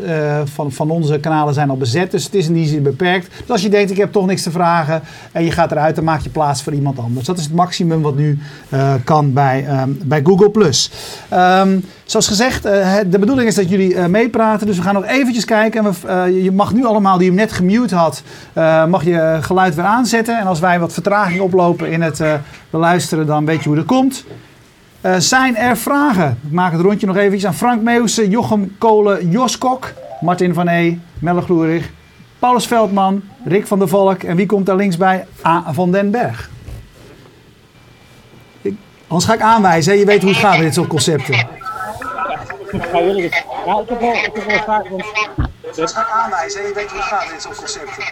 van, 0.44 0.72
van 0.72 0.90
onze 0.90 1.18
kanalen 1.18 1.54
zijn 1.54 1.70
al 1.70 1.76
bezet. 1.76 2.10
Dus 2.10 2.24
het 2.24 2.34
is 2.34 2.46
in 2.46 2.54
die 2.54 2.66
zin 2.66 2.82
beperkt. 2.82 3.28
Dus 3.40 3.50
als 3.50 3.62
je 3.62 3.68
denkt, 3.68 3.90
ik 3.90 3.96
heb 3.96 4.12
toch 4.12 4.26
niks 4.26 4.42
te 4.42 4.50
vragen 4.50 5.02
en 5.32 5.44
je 5.44 5.50
gaat 5.50 5.72
eruit, 5.72 5.94
dan 5.94 6.04
maak 6.04 6.20
je 6.20 6.30
plaats 6.30 6.62
voor 6.62 6.72
iemand 6.72 6.98
anders. 6.98 7.26
Dat 7.26 7.38
is 7.38 7.44
het 7.44 7.54
maximum 7.54 8.02
wat 8.02 8.16
nu 8.16 8.38
uh, 8.68 8.94
kan 9.04 9.32
bij, 9.32 9.80
um, 9.80 9.98
bij 10.04 10.20
Google+. 10.24 10.72
Um, 11.34 11.84
zoals 12.04 12.26
gezegd, 12.26 12.66
uh, 12.66 12.94
de 13.06 13.18
bedoeling 13.18 13.48
is 13.48 13.54
dat 13.54 13.68
jullie 13.68 13.94
uh, 13.94 14.06
meepraten. 14.06 14.66
Dus 14.66 14.76
we 14.76 14.82
gaan 14.82 14.94
nog 14.94 15.06
eventjes 15.06 15.44
kijken. 15.44 15.94
Je 16.42 16.52
mag 16.52 16.72
nu 16.72 16.84
allemaal, 16.84 17.18
die 17.18 17.26
hem 17.26 17.36
net 17.36 17.52
gemute 17.52 17.94
had, 17.94 18.22
mag 18.88 19.04
je 19.04 19.38
geluid 19.40 19.74
weer 19.74 19.84
aanzetten. 19.84 20.38
En 20.38 20.46
als 20.46 20.60
wij 20.60 20.80
wat 20.80 20.92
vertraging 20.92 21.25
oplopen 21.40 21.90
in 21.90 22.02
het 22.02 22.22
beluisteren, 22.70 23.26
dan 23.26 23.44
weet 23.44 23.62
je 23.62 23.68
hoe 23.68 23.76
dat 23.76 23.86
komt. 23.86 24.24
Eh, 25.00 25.14
zijn 25.18 25.56
er 25.56 25.76
vragen? 25.76 26.38
Ik 26.46 26.52
maak 26.52 26.72
het 26.72 26.80
rondje 26.80 27.06
nog 27.06 27.16
eventjes 27.16 27.46
aan 27.46 27.54
Frank 27.54 27.82
Meeuwse, 27.82 28.28
Jochem 28.28 28.78
Kolen, 28.78 29.30
Jos 29.30 29.58
Kok, 29.58 29.92
Martin 30.20 30.54
van 30.54 30.68
E, 30.68 30.98
Melle 31.18 31.42
Gloerig, 31.42 31.90
Paulus 32.38 32.66
Veldman, 32.66 33.22
Rick 33.44 33.66
van 33.66 33.78
der 33.78 33.88
Valk 33.88 34.22
en 34.22 34.36
wie 34.36 34.46
komt 34.46 34.66
daar 34.66 34.76
links 34.76 34.96
bij? 34.96 35.26
A. 35.44 35.72
van 35.72 35.92
den 35.92 36.10
Berg. 36.10 36.50
Ik, 38.62 38.76
anders 39.06 39.24
ga 39.26 39.34
ik 39.34 39.40
aanwijzen, 39.40 39.92
hè. 39.92 39.98
je 39.98 40.04
weet 40.04 40.20
hoe 40.22 40.30
het 40.30 40.38
gaat 40.38 40.54
met 40.54 40.62
dit 40.62 40.74
soort 40.74 40.88
concepten. 40.88 41.34
Ja, 41.34 41.48
ik 42.70 42.70
heb 42.70 42.92
wel, 42.92 43.16
ik 43.16 43.32
heb 43.88 44.00
wel 44.00 44.54
een 44.54 44.62
vraag. 44.62 44.88
Want 44.88 45.04
Anders 45.76 45.92
ga 45.92 46.00
ik 46.00 46.10
aanwijzen, 46.10 46.60
hè. 46.60 46.66
je 46.68 46.74
weet 46.74 46.90
hoe 46.90 46.98
het 46.98 47.08
gaat 47.08 47.24
met 47.24 47.32
dit 47.32 47.42
soort 47.42 47.56
concepten. 47.56 48.04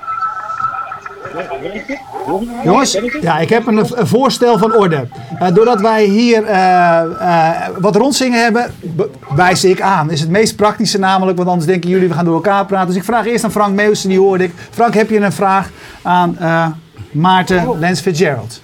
Jongens, 2.64 2.98
ja, 3.20 3.38
ik 3.38 3.48
heb 3.48 3.66
een, 3.66 3.76
een 3.76 4.06
voorstel 4.06 4.58
van 4.58 4.74
orde. 4.76 5.06
Eh, 5.38 5.54
doordat 5.54 5.80
wij 5.80 6.04
hier 6.04 6.44
eh, 6.44 7.00
eh, 7.00 7.68
wat 7.78 7.96
rondzingen 7.96 8.42
hebben, 8.42 8.74
be- 8.80 9.10
wijs 9.34 9.64
ik 9.64 9.80
aan. 9.80 10.10
is 10.10 10.20
het 10.20 10.30
meest 10.30 10.56
praktische 10.56 10.98
namelijk, 10.98 11.36
want 11.36 11.48
anders 11.48 11.66
denken 11.66 11.90
jullie 11.90 12.08
we 12.08 12.14
gaan 12.14 12.24
door 12.24 12.34
elkaar 12.34 12.66
praten. 12.66 12.86
Dus 12.86 12.96
ik 12.96 13.04
vraag 13.04 13.26
eerst 13.26 13.44
aan 13.44 13.50
Frank 13.50 13.74
Meeuwsen, 13.74 14.08
die 14.08 14.18
hoorde 14.18 14.44
ik. 14.44 14.52
Frank, 14.70 14.94
heb 14.94 15.10
je 15.10 15.18
een 15.20 15.32
vraag 15.32 15.70
aan 16.02 16.38
Maarten 17.12 17.78
Lens 17.78 18.00
Fitzgerald? 18.00 18.62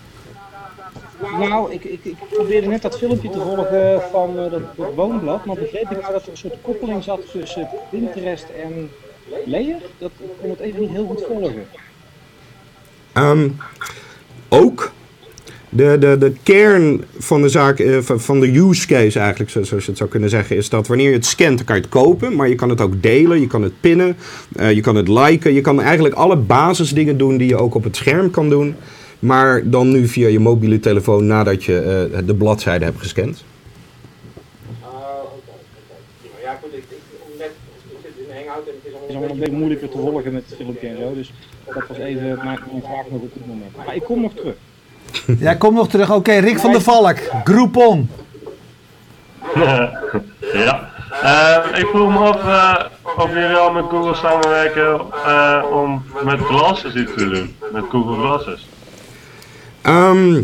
Nou, 1.39 1.73
ik, 1.73 1.85
ik, 1.85 2.00
ik 2.05 2.17
probeerde 2.31 2.67
net 2.67 2.83
dat 2.83 2.99
filmpje 2.99 3.31
te 3.31 3.41
volgen 3.41 4.00
van 4.12 4.31
eh, 4.39 4.50
dat, 4.50 4.61
dat 4.77 4.87
woonblad, 4.95 5.45
maar 5.45 5.57
begreep 5.57 5.91
ik 5.91 5.99
dat 6.12 6.23
er 6.23 6.31
een 6.31 6.37
soort 6.37 6.55
koppeling 6.62 7.03
zat 7.05 7.21
tussen 7.33 7.69
Pinterest 7.91 8.47
en 8.65 8.91
Layer? 9.47 9.77
Dat 9.99 10.11
kon 10.41 10.50
het 10.50 10.59
even 10.61 10.81
niet 10.81 10.91
heel 10.91 11.07
goed 11.07 11.25
volgen. 11.29 11.67
Ehm, 13.12 13.49
ook 14.49 14.90
de, 15.69 15.97
de, 16.00 16.17
de 16.19 16.33
kern 16.43 17.05
van 17.19 17.43
de 17.43 17.49
zaak, 17.49 17.79
eh, 17.79 17.99
van, 18.00 18.40
de 18.40 18.59
use 18.59 18.87
case 18.87 19.19
eigenlijk, 19.19 19.50
zo- 19.50 19.62
zoals 19.62 19.83
je 19.85 19.88
het 19.90 19.99
zou 19.99 20.11
kunnen 20.11 20.29
zeggen, 20.31 20.57
is 20.57 20.69
dat 20.69 20.87
wanneer 20.87 21.09
je 21.09 21.14
het 21.17 21.26
scant, 21.26 21.64
kan 21.64 21.76
je 21.76 21.81
het 21.83 21.90
kopen, 21.90 22.37
maar 22.37 22.49
je 22.49 22.55
kan 22.55 22.69
het 22.69 22.81
ook 22.81 23.02
delen, 23.02 23.40
je 23.40 23.47
kan 23.47 23.62
het 23.62 23.73
pinnen, 23.81 24.17
eh, 24.57 24.73
je 24.73 24.81
kan 24.81 24.95
het 24.97 25.09
liken, 25.09 25.52
je 25.55 25.61
kan 25.61 25.81
eigenlijk 25.81 26.14
alle 26.14 26.37
basisdingen 26.37 27.19
doen 27.19 27.37
die 27.37 27.49
je 27.49 27.57
ook 27.57 27.75
op 27.75 27.85
het 27.85 27.97
scherm 27.97 28.31
kan 28.31 28.50
doen, 28.50 28.75
maar 29.19 29.62
dan 29.71 29.90
nu 29.90 30.09
via 30.09 30.29
je 30.29 30.38
mobiele 30.38 30.81
telefoon 30.81 31.26
nadat 31.26 31.64
je 31.64 31.79
eh, 32.12 32.19
de 32.26 32.35
bladzijde 32.35 32.85
hebt 32.85 32.99
gescand. 32.99 33.45
Ja, 36.43 36.59
goed, 36.62 36.73
ik, 36.73 36.85
ik, 36.88 36.99
net, 37.38 37.50
ik 37.90 37.97
zit 38.02 38.26
in 38.26 38.35
Hangout 38.37 38.67
allemaal 39.21 39.37
een 39.37 39.45
beetje 39.45 39.59
moeilijker 39.59 39.89
te 39.89 39.99
volgen 39.99 40.33
met 40.33 40.45
het 40.47 40.57
filmpje 40.57 40.89
en 40.89 40.97
zo, 40.97 41.15
dus 41.15 41.33
dat 41.65 41.87
was 41.89 41.99
even 41.99 42.23
mijn, 42.23 42.59
mijn 42.71 42.83
vraag 42.83 43.05
nog 43.11 43.21
op 43.21 43.35
dit 43.35 43.47
moment. 43.47 43.77
Maar 43.77 43.95
ik 43.95 44.03
kom 44.03 44.21
nog 44.21 44.33
terug. 44.35 44.55
Ja, 45.39 45.55
kom 45.55 45.75
nog 45.75 45.89
terug. 45.89 46.11
Oké, 46.11 46.33
Rick 46.33 46.59
van 46.59 46.73
der 46.73 46.83
Valk, 46.83 47.19
Groupon. 47.45 48.11
ja. 50.65 50.89
Eh, 51.23 51.79
ik 51.79 51.87
vroeg 51.87 52.12
me 52.12 52.19
af 52.19 52.45
eh, 52.45 52.85
of 53.17 53.33
jullie 53.33 53.57
al 53.57 53.73
met 53.73 53.85
Google 53.91 54.15
samenwerken 54.15 55.00
eh, 55.25 55.65
om 55.71 56.03
met 56.25 56.41
glasses 56.41 56.95
iets 56.95 57.12
te 57.17 57.29
doen. 57.29 57.57
Met 57.73 57.85
Google 57.91 58.17
Glasses. 58.17 58.69
Ehm, 59.83 60.43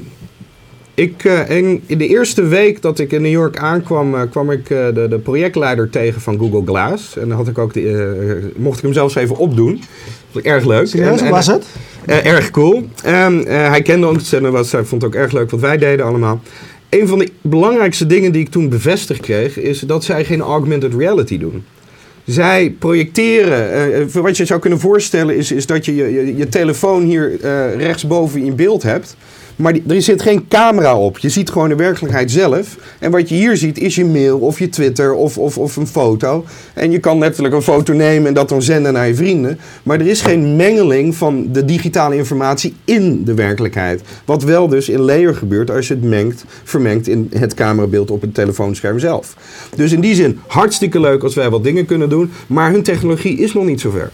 ik, 0.97 1.25
eh, 1.25 1.51
in 1.51 1.83
de 1.87 2.07
eerste 2.07 2.43
week 2.47 2.83
dat 2.83 2.99
ik 2.99 3.13
in 3.13 3.23
New 3.23 3.31
York 3.31 3.57
aankwam, 3.59 4.15
eh, 4.15 4.21
kwam 4.31 4.51
ik 4.51 4.71
eh, 4.71 4.87
de, 4.95 5.07
de 5.09 5.19
projectleider 5.19 5.91
tegen 5.91 6.21
van 6.21 6.39
Google 6.39 6.63
Glass. 6.65 7.17
En 7.17 7.29
dan 7.29 7.37
had 7.37 7.49
ik 7.49 7.59
ook 7.59 7.73
de, 7.73 8.51
mocht 8.57 8.77
ik 8.79 8.83
hem 8.85 8.93
zelfs 8.93 9.15
even 9.15 9.37
opdoen. 9.37 9.81
Vond 10.33 10.45
ik 10.45 10.51
erg 10.53 10.65
leuk. 10.65 10.87
Serieus, 10.87 11.21
En- 11.21 11.31
was 11.31 11.47
het? 11.47 11.67
erg 12.07 12.51
cool. 12.51 12.89
Ehm, 13.05 13.39
eh, 13.39 13.69
hij 13.69 13.83
kende 13.83 14.07
ons 14.09 14.33
en 14.33 14.53
was, 14.53 14.73
hij 14.73 14.85
vond 14.85 15.03
het 15.03 15.11
ook 15.15 15.21
erg 15.21 15.33
leuk 15.33 15.51
wat 15.51 15.61
wij 15.61 15.77
deden 15.79 16.07
allemaal. 16.07 16.41
Een 16.89 17.09
van 17.09 17.19
de 17.19 17.29
belangrijkste 17.41 18.07
dingen 18.07 18.33
die 18.33 18.41
ik 18.41 18.49
toen 18.49 18.69
bevestigd 18.69 19.21
kreeg, 19.21 19.59
is 19.59 19.81
dat 19.81 20.05
zij 20.05 20.25
geen 20.25 20.41
augmented 20.41 20.95
reality 20.95 21.39
doen. 21.39 21.65
Zij 22.25 22.75
projecteren. 22.79 23.93
eh, 23.95 24.07
wat 24.13 24.37
je 24.37 24.45
zou 24.45 24.61
kunnen 24.61 24.81
voorstellen 24.81 25.37
is, 25.37 25.53
is 25.53 25.67
dat 25.67 25.85
je 25.85 25.95
je, 25.95 26.13
je, 26.13 26.37
je 26.37 26.49
telefoon 26.49 27.03
hier 27.03 27.37
rechtsboven 27.77 28.41
in 28.43 28.57
beeld 28.57 28.83
hebt. 28.83 29.17
Maar 29.57 29.77
er 29.89 30.03
zit 30.03 30.23
geen 30.23 30.49
camera 30.49 30.97
op. 30.97 31.19
Je 31.19 31.29
ziet 31.29 31.51
gewoon 31.51 31.69
de 31.69 31.75
werkelijkheid 31.75 32.31
zelf. 32.31 32.77
En 32.99 33.11
wat 33.11 33.29
je 33.29 33.35
hier 33.35 33.57
ziet 33.57 33.79
is 33.79 33.95
je 33.95 34.05
mail 34.05 34.39
of 34.39 34.59
je 34.59 34.69
Twitter 34.69 35.15
of, 35.15 35.39
of, 35.39 35.59
of 35.59 35.77
een 35.77 35.87
foto. 35.87 36.45
En 36.75 36.91
je 36.91 36.99
kan 36.99 37.19
letterlijk 37.19 37.55
een 37.55 37.63
foto 37.63 37.93
nemen 37.93 38.29
en 38.29 38.35
dat 38.35 38.49
dan 38.49 38.63
zenden 38.63 38.93
naar 38.93 39.07
je 39.09 39.15
vrienden. 39.15 39.59
Maar 39.83 40.01
er 40.01 40.07
is 40.07 40.23
geen 40.23 40.57
mengeling 40.57 41.15
van 41.15 41.53
de 41.53 41.65
digitale 41.65 42.17
informatie 42.17 42.75
in 42.85 43.25
de 43.25 43.35
werkelijkheid. 43.35 44.03
Wat 44.25 44.43
wel 44.43 44.69
dus 44.69 44.89
in 44.89 45.01
layer 45.01 45.35
gebeurt 45.35 45.71
als 45.71 45.89
je 45.89 45.95
het 45.95 46.05
mengt, 46.05 46.45
vermengt 46.65 47.09
in 47.09 47.31
het 47.35 47.55
camerabeeld 47.55 48.11
op 48.11 48.21
het 48.21 48.35
telefoonscherm 48.35 48.99
zelf. 48.99 49.37
Dus 49.77 49.93
in 49.93 50.01
die 50.01 50.15
zin 50.15 50.39
hartstikke 50.47 51.01
leuk 51.01 51.23
als 51.23 51.35
wij 51.35 51.51
wat 51.51 51.65
dingen 51.65 51.87
kunnen 51.87 52.09
doen. 52.09 52.31
Maar 52.47 52.71
hun 52.71 52.83
technologie 52.83 53.39
is 53.39 53.53
nog 53.53 53.65
niet 53.65 53.81
zover. 53.81 54.11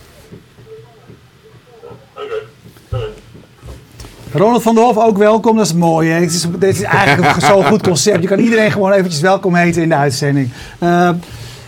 Ronald 4.35 4.63
van 4.63 4.75
der 4.75 4.85
Hof, 4.85 4.97
ook 4.99 5.17
welkom. 5.17 5.57
Dat 5.57 5.67
is 5.67 5.75
mooi. 5.75 6.11
Hè? 6.11 6.21
Is, 6.21 6.47
dit 6.59 6.75
is 6.75 6.83
eigenlijk 6.83 7.41
zo'n 7.41 7.65
goed 7.65 7.83
concept. 7.83 8.23
Je 8.23 8.29
kan 8.29 8.39
iedereen 8.39 8.71
gewoon 8.71 8.93
eventjes 8.93 9.21
welkom 9.21 9.55
heten 9.55 9.83
in 9.83 9.89
de 9.89 9.95
uitzending. 9.95 10.51
Eh, 10.79 11.09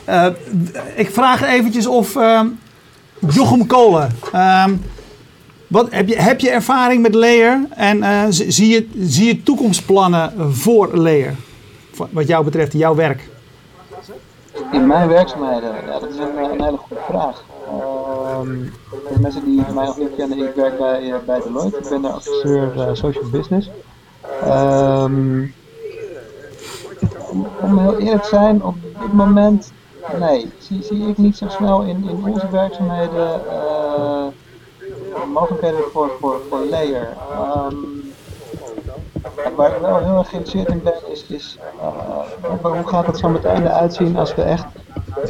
eh, 0.04 0.26
ik 0.96 1.10
vraag 1.10 1.42
eventjes 1.42 1.86
of 1.86 2.16
ehm, 2.16 2.46
Jochem 3.30 3.66
Kolen. 3.66 4.10
ehm, 4.32 4.74
wat, 5.66 5.86
heb, 5.90 6.08
je, 6.08 6.16
heb 6.16 6.40
je 6.40 6.50
ervaring 6.50 7.02
met 7.02 7.14
Layer? 7.14 7.60
En 7.70 8.02
eh, 8.02 8.22
zie, 8.28 8.68
je, 8.68 8.88
zie 8.98 9.26
je 9.26 9.42
toekomstplannen 9.42 10.54
voor? 10.54 10.90
Wat- 11.96 12.08
Wat 12.10 12.26
jou 12.26 12.44
betreft, 12.44 12.72
jouw 12.72 12.94
werk. 12.94 13.28
In 14.72 14.86
mijn 14.86 15.08
werkzaamheden, 15.08 15.72
ja, 15.86 15.98
dat 16.00 16.08
is 16.10 16.16
een, 16.16 16.52
een 16.52 16.62
hele 16.64 16.76
goede 16.76 17.02
vraag. 17.08 17.44
Ehm, 18.44 18.66
voor 18.88 19.14
de 19.14 19.20
mensen 19.20 19.44
die 19.44 19.62
mij 19.74 19.86
nog 19.86 19.98
niet 19.98 20.14
kennen, 20.16 20.38
ik 20.38 20.54
werk 20.54 20.78
bij, 20.78 21.12
eh, 21.12 21.18
bij 21.26 21.40
Deloitte. 21.40 21.78
Ik 21.78 21.88
ben 21.88 22.02
daar 22.02 22.12
adviseur 22.12 22.80
eh, 22.80 22.88
social 22.92 23.30
business. 23.30 23.70
Ehm, 24.42 25.46
om, 27.30 27.46
om 27.60 27.78
heel 27.78 27.98
eerlijk 27.98 28.22
te 28.22 28.28
zijn, 28.28 28.62
op 28.62 28.74
dit 29.00 29.12
moment, 29.12 29.72
nee, 30.18 30.50
zie, 30.58 30.82
zie 30.82 31.08
ik 31.08 31.18
niet 31.18 31.36
zo 31.36 31.48
snel 31.48 31.82
in, 31.82 32.08
in 32.08 32.24
onze 32.24 32.50
werkzaamheden 32.50 33.40
eh, 33.48 34.26
mogelijkheden 35.32 35.80
voor, 35.92 36.10
voor, 36.20 36.40
voor 36.48 36.64
layer. 36.64 37.08
Ehm, 37.32 37.76
Waar 39.56 39.74
ik 39.74 39.80
wel 39.80 39.98
heel 39.98 40.18
erg 40.18 40.28
geïnteresseerd 40.28 40.68
in 40.68 40.82
ben, 40.82 41.10
is, 41.12 41.24
is 41.26 41.58
uh, 41.76 42.62
hoe 42.62 42.88
gaat 42.88 43.06
het 43.06 43.18
zo 43.18 43.28
meteen 43.28 43.66
eruit 43.66 43.94
zien 43.94 44.16
als 44.16 44.34
we 44.34 44.42
echt 44.42 44.64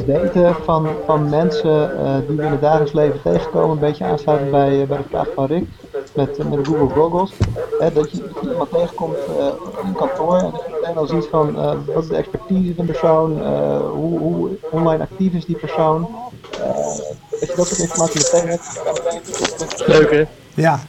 weten 0.05 0.55
van, 0.55 0.89
van 1.05 1.29
mensen 1.29 1.91
uh, 1.99 2.15
die 2.27 2.37
we 2.37 2.43
in 2.43 2.51
het 2.51 2.61
dagelijks 2.61 2.93
leven 2.93 3.21
tegenkomen, 3.21 3.69
een 3.69 3.79
beetje 3.79 4.05
aansluitend 4.05 4.51
bij, 4.51 4.81
uh, 4.81 4.87
bij 4.87 4.97
de 4.97 5.03
vraag 5.09 5.27
van 5.35 5.45
Rick, 5.45 5.65
met, 6.13 6.37
met 6.37 6.51
de 6.51 6.71
Google 6.71 6.89
Goggles. 6.89 7.33
Hè, 7.79 7.93
dat, 7.93 8.11
je, 8.11 8.23
iemand 8.41 8.71
tegenkomt 8.71 9.17
in 9.83 9.93
kantoor 9.95 10.37
en 10.37 10.51
meteen 10.71 10.97
al 10.97 11.07
ziet 11.07 11.25
van 11.25 11.55
wat 11.85 12.03
is 12.03 12.09
de 12.09 12.15
expertise 12.15 12.75
van 12.75 12.85
de 12.85 12.91
persoon, 12.91 13.41
hoe, 13.87 14.19
hoe 14.19 14.49
online 14.71 15.03
actief 15.03 15.33
is 15.33 15.45
die 15.45 15.57
persoon. 15.57 16.07
dat 17.29 17.49
je 17.49 17.53
dat 17.55 17.67
soort 17.67 17.79
informatie 17.79 18.21
meteen 18.21 18.49
hebt. 18.49 19.87
Leuk 19.87 20.11
hè? 20.11 20.23
Ja. 20.53 20.79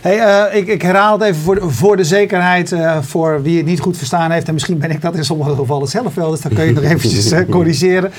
Hey, 0.00 0.16
uh, 0.16 0.56
ik, 0.56 0.66
ik, 0.66 0.82
herhaal 0.82 1.12
het 1.12 1.22
even 1.22 1.40
voor 1.40 1.54
de, 1.54 1.70
voor 1.70 1.96
de 1.96 2.04
zekerheid, 2.04 2.70
uh, 2.70 2.98
voor 3.00 3.42
wie 3.42 3.56
het 3.56 3.66
niet 3.66 3.80
goed 3.80 3.96
verstaan 3.96 4.30
heeft. 4.30 4.46
En 4.46 4.52
misschien 4.52 4.78
ben 4.78 4.90
ik 4.90 5.00
dat 5.00 5.14
in 5.14 5.24
sommige 5.24 5.54
gevallen 5.54 5.88
zelf 5.88 6.14
wel, 6.14 6.30
dus 6.30 6.40
dan 6.40 6.52
kun 6.52 6.64
je 6.64 6.72
het 6.72 6.82
nog 6.82 6.92
eventjes 6.92 7.32
uh, 7.32 7.38
corrigeren. 7.50 8.12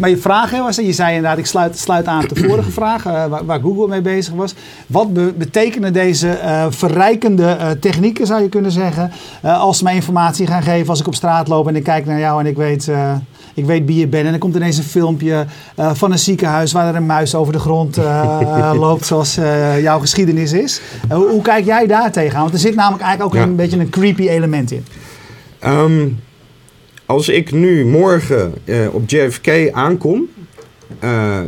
maar 0.00 0.08
je 0.08 0.16
vraag 0.16 0.50
was, 0.50 0.76
je 0.76 0.92
zei 0.92 1.14
inderdaad, 1.14 1.38
ik 1.38 1.46
sluit, 1.46 1.78
sluit 1.78 2.06
aan 2.06 2.22
op 2.22 2.28
de 2.28 2.48
vorige 2.48 2.70
vraag, 2.70 3.02
waar, 3.02 3.44
waar, 3.44 3.60
Google 3.60 3.88
mee 3.88 4.00
bezig 4.00 4.34
was. 4.34 4.54
Wat 4.86 5.12
be, 5.12 5.32
betekenen 5.36 5.92
deze 5.92 6.38
verrijkende 6.70 7.76
technieken, 7.80 8.26
zou 8.26 8.42
je 8.42 8.48
kunnen 8.48 8.72
zeggen, 8.72 9.10
als 9.42 9.78
ze 9.78 9.84
mij 9.84 9.94
informatie 9.94 10.46
gaan 10.46 10.62
geven 10.62 10.88
als 10.88 11.00
ik 11.00 11.06
op 11.06 11.14
straat 11.14 11.48
loop 11.48 11.68
en 11.68 11.76
ik 11.76 11.84
kijk 11.84 12.06
naar 12.06 12.18
jou 12.18 12.40
en 12.40 12.46
ik 12.46 12.56
weet... 12.56 12.90
ik 13.54 13.64
weet 13.64 13.86
wie 13.86 13.98
je 13.98 14.06
bent. 14.06 14.24
En 14.24 14.30
dan 14.30 14.40
komt 14.40 14.54
ineens 14.54 14.76
een 14.76 14.84
filmpje 14.84 15.46
uh, 15.78 15.94
van 15.94 16.12
een 16.12 16.18
ziekenhuis 16.18 16.72
waar 16.72 16.88
er 16.88 16.94
een 16.94 17.06
muis 17.06 17.34
over 17.34 17.52
de 17.52 17.58
grond 17.58 17.98
uh, 17.98 18.72
loopt, 18.84 19.06
zoals 19.06 19.38
uh, 19.38 19.80
jouw 19.82 19.98
geschiedenis 19.98 20.52
is. 20.52 20.80
Hoe, 21.08 21.28
hoe, 21.28 21.42
kijk 21.42 21.64
jij 21.64 21.86
daar 21.86 22.12
tegenaan? 22.12 22.42
Want 22.42 22.54
er 22.54 22.60
zit 22.60 22.74
namelijk 22.74 23.02
eigenlijk 23.02 23.34
ook 23.34 23.40
ja. 23.40 23.48
een 23.48 23.56
beetje 23.56 23.78
een 23.78 23.90
creepy 23.90 24.28
element 24.28 24.70
in. 24.70 24.84
Um, 25.66 26.18
als 27.06 27.28
ik 27.28 27.52
nu 27.52 27.86
morgen 27.86 28.54
op 28.92 29.10
JFK 29.10 29.70
aankom, 29.72 30.28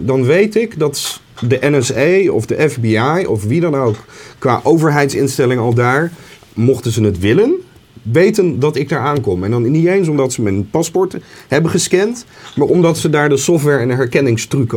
dan 0.01 0.25
weet 0.25 0.57
ik 0.57 0.79
dat 0.79 1.21
de 1.41 1.59
NSA 1.61 2.33
of 2.33 2.47
de 2.47 2.71
FBI 2.71 3.27
of 3.27 3.45
wie 3.45 3.61
dan 3.61 3.75
ook 3.75 3.97
qua 4.39 4.61
overheidsinstelling 4.63 5.61
al 5.61 5.75
daar, 5.75 6.13
mochten 6.55 6.93
ze 6.93 7.03
het 7.03 7.19
willen, 7.19 7.55
weten 8.03 8.59
dat 8.59 8.77
ik 8.77 8.89
daar 8.89 9.01
aankom. 9.01 9.45
En 9.45 9.51
dan 9.51 9.71
niet 9.71 9.87
eens 9.87 10.09
omdat 10.09 10.33
ze 10.33 10.43
mijn 10.43 10.71
paspoort 10.71 11.17
hebben 11.49 11.71
gescand, 11.71 12.27
maar 12.57 12.67
omdat 12.67 12.99
ze 12.99 13.11
daar 13.11 13.29
de 13.29 13.37
software 13.37 13.79
en 13.79 13.89
de 13.89 13.95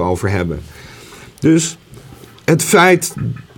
over 0.01 0.29
hebben. 0.29 0.60
Dus 1.39 1.77
het 2.46 2.63
feit, 2.63 3.13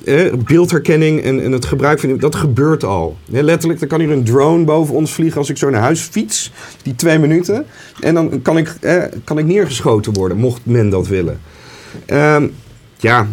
eh, 0.06 0.34
beeldherkenning 0.34 1.22
en, 1.24 1.44
en 1.44 1.52
het 1.52 1.66
gebruik 1.66 2.00
van 2.00 2.18
dat 2.18 2.36
gebeurt 2.36 2.84
al. 2.84 3.18
Letterlijk, 3.26 3.80
dan 3.80 3.90
kan 3.90 4.00
hier 4.00 4.12
een 4.12 4.24
drone 4.24 4.64
boven 4.64 4.96
ons 4.96 5.14
vliegen 5.14 5.38
als 5.38 5.50
ik 5.50 5.58
zo 5.58 5.70
naar 5.70 5.82
huis 5.82 6.02
fiets, 6.02 6.52
die 6.84 6.96
twee 6.96 7.20
minuten. 7.20 7.66
En 8.00 8.14
dan 8.14 8.42
kan 8.42 8.58
ik, 8.58 8.76
kan 9.24 9.38
ik 9.38 9.46
neergeschoten 9.46 10.14
worden, 10.14 10.38
mocht 10.38 10.62
men 10.64 10.90
dat 10.90 11.08
willen. 11.08 11.40
Ehm, 12.06 12.48
ja, 12.98 13.28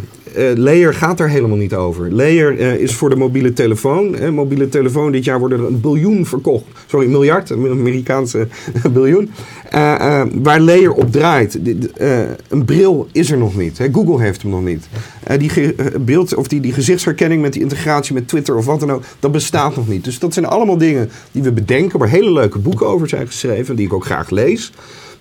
Layer 0.56 0.94
gaat 0.94 1.20
er 1.20 1.28
helemaal 1.28 1.56
niet 1.56 1.74
over. 1.74 2.12
Layer 2.12 2.58
eh, 2.58 2.74
is 2.74 2.94
voor 2.94 3.10
de 3.10 3.16
mobiele 3.16 3.52
telefoon. 3.52 4.14
Hè, 4.14 4.30
mobiele 4.30 4.68
telefoon, 4.68 5.12
dit 5.12 5.24
jaar 5.24 5.38
worden 5.38 5.58
er 5.58 5.66
een 5.66 5.80
biljoen 5.80 6.26
verkocht. 6.26 6.64
Sorry, 6.86 7.08
miljard, 7.08 7.50
een 7.50 7.70
Amerikaanse 7.70 8.48
biljoen. 8.92 9.30
Eh, 9.70 10.20
eh, 10.20 10.26
waar 10.34 10.60
Layer 10.60 10.92
op 10.92 11.12
draait. 11.12 11.58
Eh, 11.96 12.20
een 12.48 12.64
bril 12.64 13.08
is 13.12 13.30
er 13.30 13.38
nog 13.38 13.56
niet. 13.56 13.78
Hè. 13.78 13.88
Google 13.92 14.20
heeft 14.20 14.42
hem 14.42 14.50
nog 14.50 14.62
niet. 14.62 14.88
Eh, 15.22 15.38
die, 15.38 15.74
eh, 15.74 15.86
beeld, 16.00 16.34
of 16.34 16.48
die, 16.48 16.60
die 16.60 16.72
gezichtsherkenning 16.72 17.42
met 17.42 17.52
die 17.52 17.62
integratie 17.62 18.14
met 18.14 18.28
Twitter 18.28 18.56
of 18.56 18.64
wat 18.64 18.80
dan 18.80 18.92
ook, 18.92 19.02
dat 19.20 19.32
bestaat 19.32 19.76
nog 19.76 19.88
niet. 19.88 20.04
Dus 20.04 20.18
dat 20.18 20.32
zijn 20.32 20.46
allemaal 20.46 20.78
dingen 20.78 21.10
die 21.32 21.42
we 21.42 21.52
bedenken, 21.52 21.98
waar 21.98 22.08
hele 22.08 22.32
leuke 22.32 22.58
boeken 22.58 22.86
over 22.86 23.08
zijn 23.08 23.26
geschreven, 23.26 23.76
die 23.76 23.86
ik 23.86 23.92
ook 23.92 24.04
graag 24.04 24.30
lees. 24.30 24.72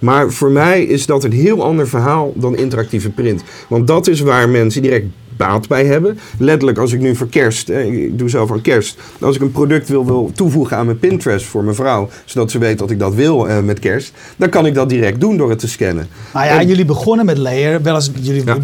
Maar 0.03 0.31
voor 0.31 0.51
mij 0.51 0.83
is 0.83 1.05
dat 1.05 1.24
een 1.24 1.31
heel 1.31 1.63
ander 1.63 1.88
verhaal 1.88 2.33
dan 2.36 2.57
interactieve 2.57 3.10
print. 3.10 3.43
Want 3.69 3.88
dat 3.88 4.07
is 4.07 4.19
waar 4.19 4.50
mensen 4.50 4.81
direct 4.81 5.05
baat 5.37 5.67
bij 5.67 5.85
hebben. 5.85 6.19
Letterlijk, 6.37 6.77
als 6.77 6.91
ik 6.91 6.99
nu 6.99 7.15
voor 7.15 7.27
kerst, 7.29 7.69
eh, 7.69 8.03
ik 8.03 8.17
doe 8.19 8.29
zelf 8.29 8.51
aan 8.51 8.61
kerst, 8.61 8.97
als 9.21 9.35
ik 9.35 9.41
een 9.41 9.51
product 9.51 9.89
wil, 9.89 10.05
wil 10.05 10.31
toevoegen 10.35 10.77
aan 10.77 10.85
mijn 10.85 10.99
Pinterest 10.99 11.45
voor 11.45 11.63
mijn 11.63 11.75
vrouw, 11.75 12.09
zodat 12.25 12.51
ze 12.51 12.57
weet 12.57 12.77
dat 12.79 12.91
ik 12.91 12.99
dat 12.99 13.13
wil 13.13 13.47
eh, 13.47 13.59
met 13.59 13.79
kerst, 13.79 14.13
dan 14.35 14.49
kan 14.49 14.65
ik 14.65 14.73
dat 14.73 14.89
direct 14.89 15.19
doen 15.21 15.37
door 15.37 15.49
het 15.49 15.59
te 15.59 15.67
scannen. 15.67 16.07
Nou 16.33 16.45
ja, 16.45 16.59
En- 16.59 16.67
jullie 16.67 16.85
begonnen 16.85 17.25
met 17.25 17.37
Layer. 17.37 17.81
Wel 17.81 17.95
eens, 17.95 18.11
jullie 18.21 18.45
Ja. 18.45 18.57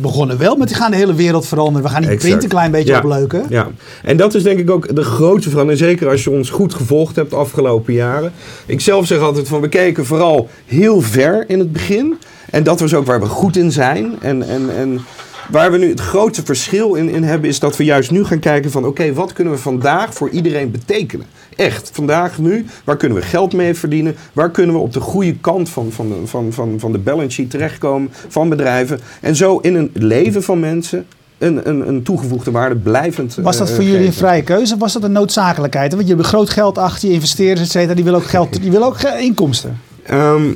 begonnen 0.00 0.38
wel 0.38 0.56
met, 0.56 0.68
die 0.68 0.76
gaan 0.76 0.90
de 0.90 0.96
hele 0.96 1.14
wereld 1.14 1.46
veranderen. 1.46 1.82
We 1.82 1.88
gaan 1.88 2.00
die 2.02 2.10
Exact. 2.10 2.28
print 2.28 2.42
een 2.42 2.48
klein 2.48 2.70
beetje 2.70 2.92
Ja. 2.92 2.98
opleuken. 2.98 3.44
Ja, 3.48 3.68
en 4.02 4.16
dat 4.16 4.34
is 4.34 4.42
denk 4.42 4.58
ik 4.58 4.70
ook 4.70 4.94
de 4.96 5.02
grootste 5.02 5.50
verandering. 5.50 5.84
Zeker 5.84 6.08
als 6.08 6.24
je 6.24 6.30
ons 6.30 6.50
goed 6.50 6.74
gevolgd 6.74 7.16
hebt 7.16 7.30
de 7.30 7.36
afgelopen 7.36 7.94
jaren. 7.94 8.32
Ik 8.66 8.80
zelf 8.80 9.06
zeg 9.06 9.18
altijd 9.18 9.48
van 9.48 9.60
we 9.60 9.68
keken 9.68 10.06
vooral 10.06 10.48
heel 10.66 11.00
ver 11.00 11.44
in 11.48 11.58
het 11.58 11.72
begin. 11.72 12.18
En 12.50 12.62
dat 12.62 12.80
was 12.80 12.94
ook 12.94 13.06
waar 13.06 13.20
we 13.20 13.26
goed 13.26 13.56
in 13.56 13.72
zijn. 13.72 14.12
En, 14.20 14.48
en, 14.48 14.76
en 14.76 15.00
waar 15.50 15.70
we 15.72 15.78
nu 15.78 15.88
het 15.88 16.00
grootste 16.00 16.44
verschil 16.44 16.94
in, 16.94 17.08
in 17.08 17.22
hebben 17.22 17.48
is 17.48 17.58
dat 17.58 17.76
we 17.76 17.84
juist 17.84 18.10
nu 18.10 18.24
gaan 18.24 18.38
kijken 18.38 18.70
van 18.70 18.84
oké, 18.84 19.12
wat 19.12 19.32
kunnen 19.32 19.52
we 19.52 19.58
vandaag 19.58 20.14
voor 20.14 20.30
iedereen 20.30 20.70
betekenen? 20.70 21.26
Echt, 21.56 21.90
vandaag 21.92 22.38
nu, 22.38 22.64
waar 22.84 22.96
kunnen 22.96 23.18
we 23.18 23.24
geld 23.24 23.52
mee 23.52 23.74
verdienen? 23.74 24.14
Waar 24.32 24.50
kunnen 24.50 24.74
we 24.74 24.80
op 24.80 24.92
de 24.92 25.00
goede 25.00 25.34
kant 25.40 25.68
van, 25.68 25.92
van, 25.92 26.08
de, 26.08 26.26
van, 26.26 26.52
van, 26.52 26.74
van 26.78 26.92
de 26.92 26.98
balance 26.98 27.30
sheet 27.30 27.50
terechtkomen 27.50 28.10
van 28.28 28.48
bedrijven? 28.48 29.00
En 29.20 29.36
zo 29.36 29.58
in 29.58 29.74
een 29.74 29.90
leven 29.94 30.42
van 30.42 30.60
mensen 30.60 31.06
een, 31.38 31.68
een, 31.68 31.88
een 31.88 32.02
toegevoegde 32.02 32.50
waarde 32.50 32.76
blijvend 32.76 33.34
Was 33.42 33.56
dat 33.56 33.68
eh, 33.68 33.74
voor 33.74 33.84
jullie 33.84 34.06
een 34.06 34.12
vrije 34.12 34.42
keuze 34.42 34.74
of 34.74 34.80
was 34.80 34.92
dat 34.92 35.02
een 35.02 35.12
noodzakelijkheid? 35.12 35.94
Want 35.94 36.08
je 36.08 36.14
hebt 36.14 36.26
groot 36.26 36.50
geld 36.50 36.78
achter 36.78 37.08
je 37.08 37.14
investeerders, 37.14 37.66
et 37.66 37.70
cetera. 37.72 37.94
Die 37.94 38.04
willen 38.04 38.18
ook 38.18 38.26
geld, 38.26 38.60
die 38.62 38.70
willen 38.70 38.86
ook 38.86 38.98
ge- 38.98 39.18
inkomsten. 39.20 39.80
Ehm, 40.02 40.52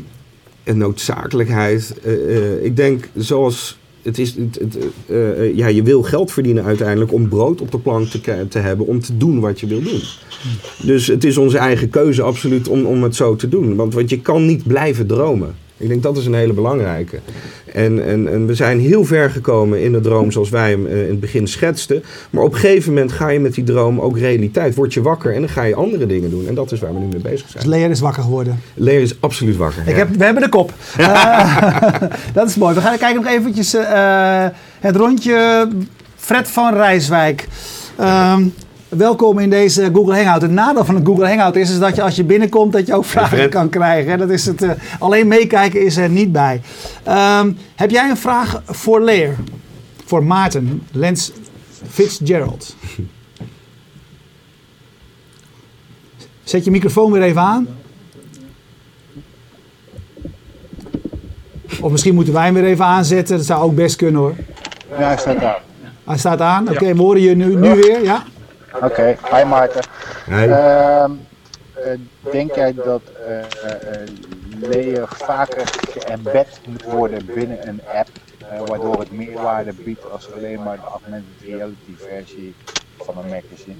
een 0.65 0.79
noodzakelijkheid. 0.79 1.95
eh, 2.05 2.13
eh, 2.37 2.65
ik 2.65 2.77
denk 2.77 3.09
zoals. 3.17 3.79
Het 4.05 4.19
is, 4.19 4.35
het, 4.35 4.79
eh, 5.07 5.31
eh, 5.31 5.57
ja, 5.57 5.67
je 5.67 5.83
wil 5.83 6.03
geld 6.03 6.33
verdienen 6.33 6.65
uiteindelijk 6.65 7.13
om 7.13 7.29
brood 7.29 7.61
op 7.61 7.71
de 7.71 7.79
plank 7.79 8.09
te, 8.09 8.47
te 8.49 8.59
hebben. 8.59 8.87
Om 8.87 9.01
te 9.01 9.17
doen 9.17 9.41
wat 9.41 9.61
je 9.61 9.67
wil 9.67 9.83
doen. 9.83 10.01
Dus 10.83 11.07
het 11.07 11.25
is 11.25 11.39
onze 11.39 11.59
eigen 11.59 11.91
keuze 11.91 12.23
absoluut 12.23 12.69
om, 12.69 12.85
om 12.85 13.03
het 13.03 13.17
zo 13.17 13.37
te 13.37 13.49
doen. 13.49 13.77
Want, 13.77 13.95
want 13.95 14.11
je 14.11 14.21
kan 14.21 14.47
niet 14.47 14.67
blijven 14.67 15.07
dromen. 15.07 15.55
Ik 15.85 15.91
denk 15.91 16.03
dat 16.03 16.17
is 16.17 16.27
een 16.27 16.35
hele 16.35 16.53
belangrijke. 16.53 17.19
En, 17.73 18.05
en, 18.05 18.33
en 18.33 18.47
we 18.47 18.55
zijn 18.55 18.81
heel 18.81 19.05
ver 19.05 19.31
gekomen 19.31 19.83
in 19.83 19.93
de 19.93 20.01
droom 20.01 20.31
zoals 20.31 20.51
wij 20.51 20.71
hem 20.71 20.87
eh, 20.87 21.03
in 21.03 21.09
het 21.09 21.21
begin 21.21 21.47
schetsten. 21.47 22.03
Maar 22.31 22.43
op 22.43 22.53
een 22.53 22.59
gegeven 22.59 22.93
moment 22.93 23.13
ga 23.13 23.29
je 23.29 23.41
met 23.41 23.55
die 23.55 23.65
droom 23.65 24.01
ook 24.01 24.19
realiteit. 24.19 24.75
Word 24.75 24.95
je 24.95 25.03
wakker 25.03 25.35
en 25.35 25.41
dan 25.41 25.49
ga 25.49 25.63
je 25.63 25.75
andere 25.75 26.07
dingen 26.07 26.31
doen. 26.31 26.49
En 26.49 26.55
dat 26.55 26.73
is 26.73 26.81
waar 26.81 26.95
we 26.95 26.99
nu 26.99 27.07
mee 27.07 27.21
bezig 27.21 27.43
Dus 27.43 27.53
zijn. 27.53 27.69
Layer 27.69 27.91
is 27.91 28.01
wakker 28.01 28.23
geworden. 28.23 28.61
Leer 28.75 29.01
is 29.01 29.21
absoluut 29.21 29.57
wakker. 29.57 29.83
Ik 29.83 29.89
ja. 29.89 29.97
heb, 29.97 30.09
we 30.09 30.25
hebben 30.25 30.43
de 30.43 30.49
kop. 30.49 30.73
Eh, 30.97 32.03
dat 32.35 32.49
is 32.49 32.57
mooi. 32.57 32.75
We 32.75 32.81
gaan 32.81 32.99
kijken 32.99 33.23
nog 33.23 33.33
eventjes 33.33 33.75
eh, 33.75 34.47
het 34.81 34.97
rondje. 34.97 35.69
Fred 36.17 36.49
van 36.49 36.75
Rijswijk. 36.75 37.49
Ehm, 37.97 38.43
welkom 38.97 39.39
in 39.39 39.51
deze 39.51 39.91
Google 39.93 40.15
Hangout. 40.17 40.43
Het 40.43 40.51
nadeel 40.51 40.85
van 40.85 40.97
een 40.97 41.07
Google 41.07 41.27
Hangout 41.29 41.57
is, 41.57 41.71
is 41.71 41.79
dat 41.79 41.97
je 41.97 42.03
als 42.03 42.17
je 42.17 42.25
binnenkomt 42.25 42.73
dat 42.73 42.87
je 42.87 42.95
ook 42.95 43.05
vragen 43.05 43.49
kan 43.51 43.69
krijgen. 43.69 44.11
hè. 44.11 44.17
Dat 44.17 44.31
is 44.31 44.47
het, 44.47 44.63
eh, 44.63 44.71
alleen 44.99 45.29
meekijken 45.29 45.85
is 45.85 45.97
er 45.97 46.09
niet 46.09 46.33
bij. 46.33 46.61
Ehm, 47.03 47.53
heb 47.75 47.91
jij 47.91 48.11
een 48.11 48.17
vraag 48.17 48.63
voor 48.67 49.03
Leer? 49.03 49.37
Voor 50.05 50.25
Maarten 50.25 50.83
Lens 50.93 51.33
Fitzgerald. 51.89 52.77
Zet 56.45 56.65
je 56.65 56.71
microfoon 56.71 57.13
weer 57.13 57.23
even 57.23 57.41
aan. 57.41 57.67
Of 61.81 61.91
misschien 61.91 62.15
moeten 62.15 62.33
wij 62.35 62.45
hem 62.45 62.55
weer 62.55 62.65
even 62.65 62.85
aanzetten. 62.85 63.37
Dat 63.37 63.47
zou 63.47 63.63
ook 63.63 63.75
best 63.75 63.97
kunnen 63.97 64.21
hoor. 64.21 64.35
Ja, 64.91 65.07
hij 65.07 65.17
staat 65.17 65.41
daar. 65.41 65.63
Hij 66.05 66.19
staat 66.19 66.41
aan. 66.41 66.69
Oké, 66.71 66.95
we 66.95 67.01
horen 67.01 67.21
je 67.21 67.37
nu, 67.37 67.55
nu 67.57 67.75
weer. 67.75 68.03
Ja? 68.03 68.23
Oké, 68.83 69.17
hi 69.33 69.45
Maarten. 69.45 69.83
Hey. 70.25 70.49
Ehm, 70.51 71.11
eh, 71.75 71.99
denk 72.33 72.55
jij 72.55 72.75
dat 72.75 73.01
eh 73.27 73.39
eh, 73.39 74.09
layer 74.71 75.09
vaker 75.09 75.63
geëmbed 75.91 76.61
moet 76.67 76.83
worden 76.83 77.27
binnen 77.35 77.69
een 77.69 77.81
app, 77.99 78.09
eh, 78.51 78.59
waardoor 78.67 78.99
het 78.99 79.13
meerwaarde 79.13 79.73
biedt 79.85 80.11
als 80.13 80.29
alleen 80.35 80.63
maar 80.63 80.77
de 80.77 80.83
augmented 80.91 81.31
reality 81.47 81.95
versie 82.09 82.55
van 82.99 83.15
een 83.19 83.29
magazine? 83.31 83.77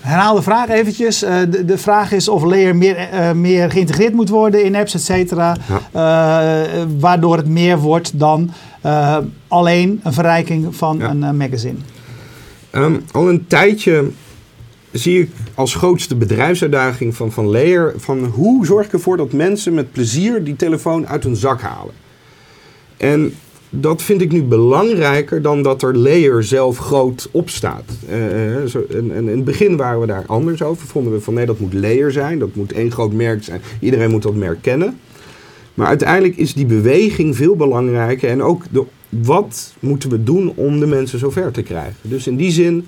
Herhaal 0.00 0.34
de 0.34 0.42
vraag 0.42 0.68
eventjes. 0.68 1.22
Eh, 1.22 1.38
de, 1.48 1.64
de 1.64 1.78
vraag 1.78 2.12
is 2.12 2.28
of 2.28 2.42
Layer 2.42 2.76
meer, 2.76 2.96
eh, 2.96 3.32
meer 3.32 3.70
geïntegreerd 3.70 4.12
moet 4.12 4.28
worden 4.28 4.64
in 4.64 4.76
apps, 4.76 4.94
et 4.94 5.02
cetera. 5.02 5.56
Eh, 5.92 6.82
waardoor 6.98 7.36
het 7.36 7.48
meer 7.48 7.78
wordt 7.78 8.18
dan 8.18 8.50
eh, 8.82 9.18
alleen 9.48 10.00
een 10.04 10.12
verrijking 10.12 10.76
van 10.76 10.98
Ja. 10.98 11.08
een 11.10 11.36
magazine. 11.36 11.78
Ehm, 12.72 12.96
al 13.10 13.28
een 13.28 13.46
tijdje 13.46 14.10
zie 14.90 15.20
ik 15.20 15.30
als 15.54 15.74
grootste 15.74 16.16
bedrijfsuitdaging 16.16 17.16
van, 17.16 17.32
van 17.32 17.46
Layer... 17.46 17.92
van 17.96 18.24
hoe 18.24 18.66
zorg 18.66 18.86
ik 18.86 18.92
ervoor 18.92 19.16
dat 19.16 19.32
mensen 19.32 19.74
met 19.74 19.92
plezier 19.92 20.44
die 20.44 20.56
telefoon 20.56 21.06
uit 21.06 21.24
hun 21.24 21.36
zak 21.36 21.60
halen. 21.60 21.94
En 22.96 23.34
dat 23.70 24.02
vind 24.02 24.20
ik 24.20 24.32
nu 24.32 24.42
belangrijker 24.42 25.42
dan 25.42 25.62
dat 25.62 25.82
er 25.82 25.96
Layer 25.96 26.44
zelf 26.44 26.78
groot 26.78 27.28
op 27.30 27.50
staat. 27.50 27.84
Eh, 28.08 28.56
eh, 28.56 28.66
zo, 28.66 28.84
in 28.88 29.28
het 29.28 29.44
begin 29.44 29.76
waren 29.76 30.00
we 30.00 30.06
daar 30.06 30.24
anders 30.26 30.62
over. 30.62 30.86
Vonden 30.86 31.12
we 31.12 31.20
van 31.20 31.34
nee, 31.34 31.46
dat 31.46 31.58
moet 31.58 31.74
Layer 31.74 32.12
zijn. 32.12 32.38
Dat 32.38 32.54
moet 32.54 32.72
één 32.72 32.92
groot 32.92 33.12
merk 33.12 33.44
zijn. 33.44 33.60
Iedereen 33.80 34.10
moet 34.10 34.22
dat 34.22 34.34
merk 34.34 34.62
kennen. 34.62 34.98
Maar 35.74 35.86
uiteindelijk 35.86 36.36
is 36.36 36.54
die 36.54 36.66
beweging 36.66 37.36
veel 37.36 37.56
belangrijker. 37.56 38.28
En 38.28 38.42
ook 38.42 38.62
de, 38.70 38.82
wat 39.08 39.74
moeten 39.80 40.10
we 40.10 40.22
doen 40.22 40.52
om 40.54 40.80
de 40.80 40.86
mensen 40.86 41.18
zover 41.18 41.50
te 41.52 41.62
krijgen. 41.62 41.94
Dus 42.02 42.26
in 42.26 42.36
die 42.36 42.50
zin 42.50 42.86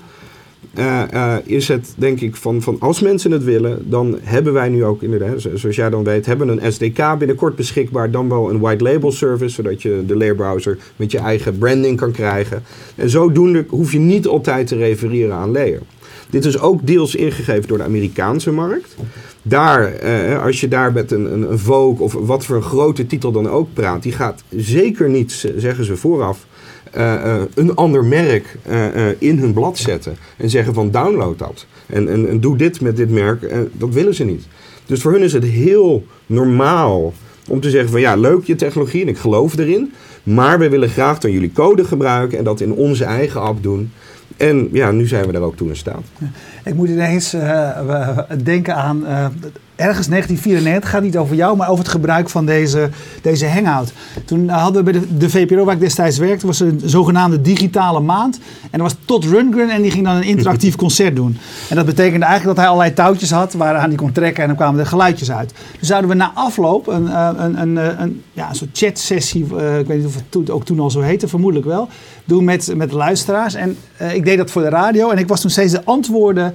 eh, 0.74 1.02
eh, 1.12 1.36
is 1.44 1.68
het 1.68 1.94
denk 1.96 2.20
ik 2.20 2.36
van, 2.36 2.62
van 2.62 2.76
als 2.80 3.00
mensen 3.00 3.30
het 3.30 3.44
willen, 3.44 3.90
dan 3.90 4.18
hebben 4.22 4.52
wij 4.52 4.68
nu 4.68 4.84
ook 4.84 5.02
inderdaad, 5.02 5.40
zo- 5.40 5.56
zoals 5.56 5.76
jij 5.76 5.90
dan 5.90 6.04
weet, 6.04 6.26
hebben 6.26 6.48
een 6.48 6.72
SDK 6.72 7.18
binnenkort 7.18 7.56
beschikbaar. 7.56 8.10
Dan 8.10 8.28
wel 8.28 8.50
een 8.50 8.58
white 8.60 8.84
label 8.84 9.12
service, 9.12 9.54
zodat 9.54 9.82
je 9.82 10.02
de 10.06 10.16
Layer 10.16 10.34
browser 10.34 10.78
met 10.96 11.10
je 11.12 11.18
eigen 11.18 11.58
branding 11.58 11.96
kan 11.96 12.10
krijgen. 12.12 12.62
En 12.94 13.10
zodoende 13.10 13.64
hoef 13.68 13.92
je 13.92 13.98
niet 13.98 14.26
altijd 14.26 14.66
te 14.66 14.76
refereren 14.76 15.34
aan 15.34 15.50
Layer. 15.52 15.80
Dit 16.30 16.44
is 16.44 16.58
ook 16.58 16.86
deels 16.86 17.14
ingegeven 17.14 17.68
door 17.68 17.78
de 17.78 17.84
Amerikaanse 17.84 18.50
markt. 18.52 18.96
Daar, 19.46 19.92
eh, 19.92 20.42
als 20.42 20.60
je 20.60 20.68
daar 20.68 20.92
met 20.92 21.10
een, 21.10 21.32
een, 21.32 21.50
een 21.50 21.58
Vogue 21.58 22.04
of 22.04 22.12
wat 22.12 22.44
voor 22.44 22.56
een 22.56 22.62
grote 22.62 23.06
titel 23.06 23.32
dan 23.32 23.50
ook 23.50 23.68
praat, 23.72 24.02
die 24.02 24.12
gaat 24.12 24.42
zeker 24.56 25.08
niet, 25.08 25.52
zeggen 25.56 25.84
ze 25.84 25.96
vooraf, 25.96 26.46
eh, 26.94 27.14
eh, 27.14 27.42
een 27.54 27.74
ander 27.74 28.04
merk 28.04 28.56
eh, 28.62 29.08
in 29.18 29.38
hun 29.38 29.52
blad 29.52 29.78
zetten. 29.78 30.16
En 30.36 30.50
zeggen 30.50 30.74
van 30.74 30.90
download 30.90 31.38
dat. 31.38 31.66
En, 31.86 32.08
en, 32.08 32.40
doe 32.40 32.56
dit 32.56 32.80
met 32.80 32.96
dit 32.96 33.10
merk. 33.10 33.54
Dat 33.72 33.88
willen 33.88 34.14
ze 34.14 34.24
niet. 34.24 34.46
Dus 34.86 35.00
voor 35.00 35.12
hun 35.12 35.22
is 35.22 35.32
het 35.32 35.44
heel 35.44 36.06
normaal 36.26 37.12
om 37.48 37.60
te 37.60 37.70
zeggen 37.70 37.90
van 37.90 38.00
ja, 38.00 38.16
leuk 38.16 38.44
je 38.44 38.54
technologie 38.54 39.02
en 39.02 39.08
ik 39.08 39.18
geloof 39.18 39.58
erin. 39.58 39.92
Maar 40.22 40.58
we 40.58 40.68
willen 40.68 40.88
graag 40.88 41.18
dan 41.18 41.32
jullie 41.32 41.52
code 41.52 41.84
gebruiken 41.84 42.38
en 42.38 42.44
dat 42.44 42.60
in 42.60 42.72
onze 42.72 43.04
eigen 43.04 43.40
app 43.40 43.62
doen. 43.62 43.92
En 44.36 44.68
ja, 44.72 44.90
nu 44.90 45.06
zijn 45.06 45.26
we 45.26 45.32
daar 45.32 45.42
ook 45.42 45.56
toe 45.56 45.68
in 45.68 45.76
staat. 45.76 46.04
Ik 46.64 46.74
moet 46.74 46.88
ineens 46.88 47.32
eh, 47.32 48.18
denken 48.42 48.74
aan 48.74 49.06
eh, 49.06 49.26
ergens 49.76 50.06
1994, 50.08 50.90
gaat 50.90 51.02
niet 51.02 51.16
over 51.16 51.36
jou, 51.36 51.56
maar 51.56 51.68
over 51.68 51.84
het 51.84 51.92
gebruik 51.92 52.28
van 52.28 52.46
deze, 52.46 52.90
deze 53.22 53.48
hangout. 53.48 53.92
Toen 54.24 54.48
hadden 54.48 54.84
we 54.84 54.90
bij 54.90 55.00
de, 55.00 55.16
de 55.16 55.30
VPRO, 55.30 55.64
waar 55.64 55.74
ik 55.74 55.80
destijds 55.80 56.18
werkte, 56.18 56.46
was 56.46 56.60
een 56.60 56.80
zogenaamde 56.84 57.40
digitale 57.40 58.00
maand. 58.00 58.38
En 58.70 58.78
er 58.78 58.82
was 58.82 58.96
Todd 59.04 59.24
Rundgren 59.24 59.70
en 59.70 59.82
die 59.82 59.90
ging 59.90 60.04
dan 60.04 60.16
een 60.16 60.22
interactief 60.22 60.76
concert 60.84 61.16
doen. 61.16 61.36
En 61.68 61.76
dat 61.76 61.86
betekende 61.86 62.26
eigenlijk 62.26 62.56
dat 62.56 62.64
hij 62.64 62.74
allerlei 62.74 62.94
touwtjes 62.94 63.30
had 63.30 63.52
waaraan 63.52 63.88
hij 63.88 63.96
kon 63.96 64.12
trekken 64.12 64.42
en 64.42 64.48
dan 64.48 64.56
kwamen 64.56 64.80
er 64.80 64.86
geluidjes 64.86 65.30
uit. 65.30 65.52
Dus 65.78 65.88
zouden 65.88 66.10
we 66.10 66.16
na 66.16 66.32
afloop 66.34 66.86
een, 66.86 67.08
eh, 67.08 67.28
een, 67.36 67.60
een, 67.60 67.76
een, 67.76 68.02
een, 68.02 68.22
ja, 68.32 68.48
een 68.48 68.54
soort 68.54 68.70
chatsessie, 68.72 69.46
eh, 69.56 69.78
ik 69.78 69.86
weet 69.86 69.98
niet 69.98 70.06
of 70.06 70.14
het 70.14 70.24
toen, 70.28 70.48
ook 70.48 70.64
toen 70.64 70.80
al 70.80 70.90
zo 70.90 71.00
heette, 71.00 71.28
vermoedelijk 71.28 71.68
wel, 71.68 71.88
doen 72.24 72.44
met, 72.44 72.76
met 72.76 72.92
luisteraars. 72.92 73.54
En 73.54 73.76
eh, 73.96 74.14
ik 74.14 74.24
deed 74.24 74.38
dat 74.38 74.50
voor 74.50 74.62
de 74.62 74.68
radio 74.68 75.10
en 75.10 75.18
ik 75.18 75.28
was 75.28 75.40
toen 75.40 75.50
steeds 75.50 75.72
de 75.72 75.84
antwoorden 75.84 76.54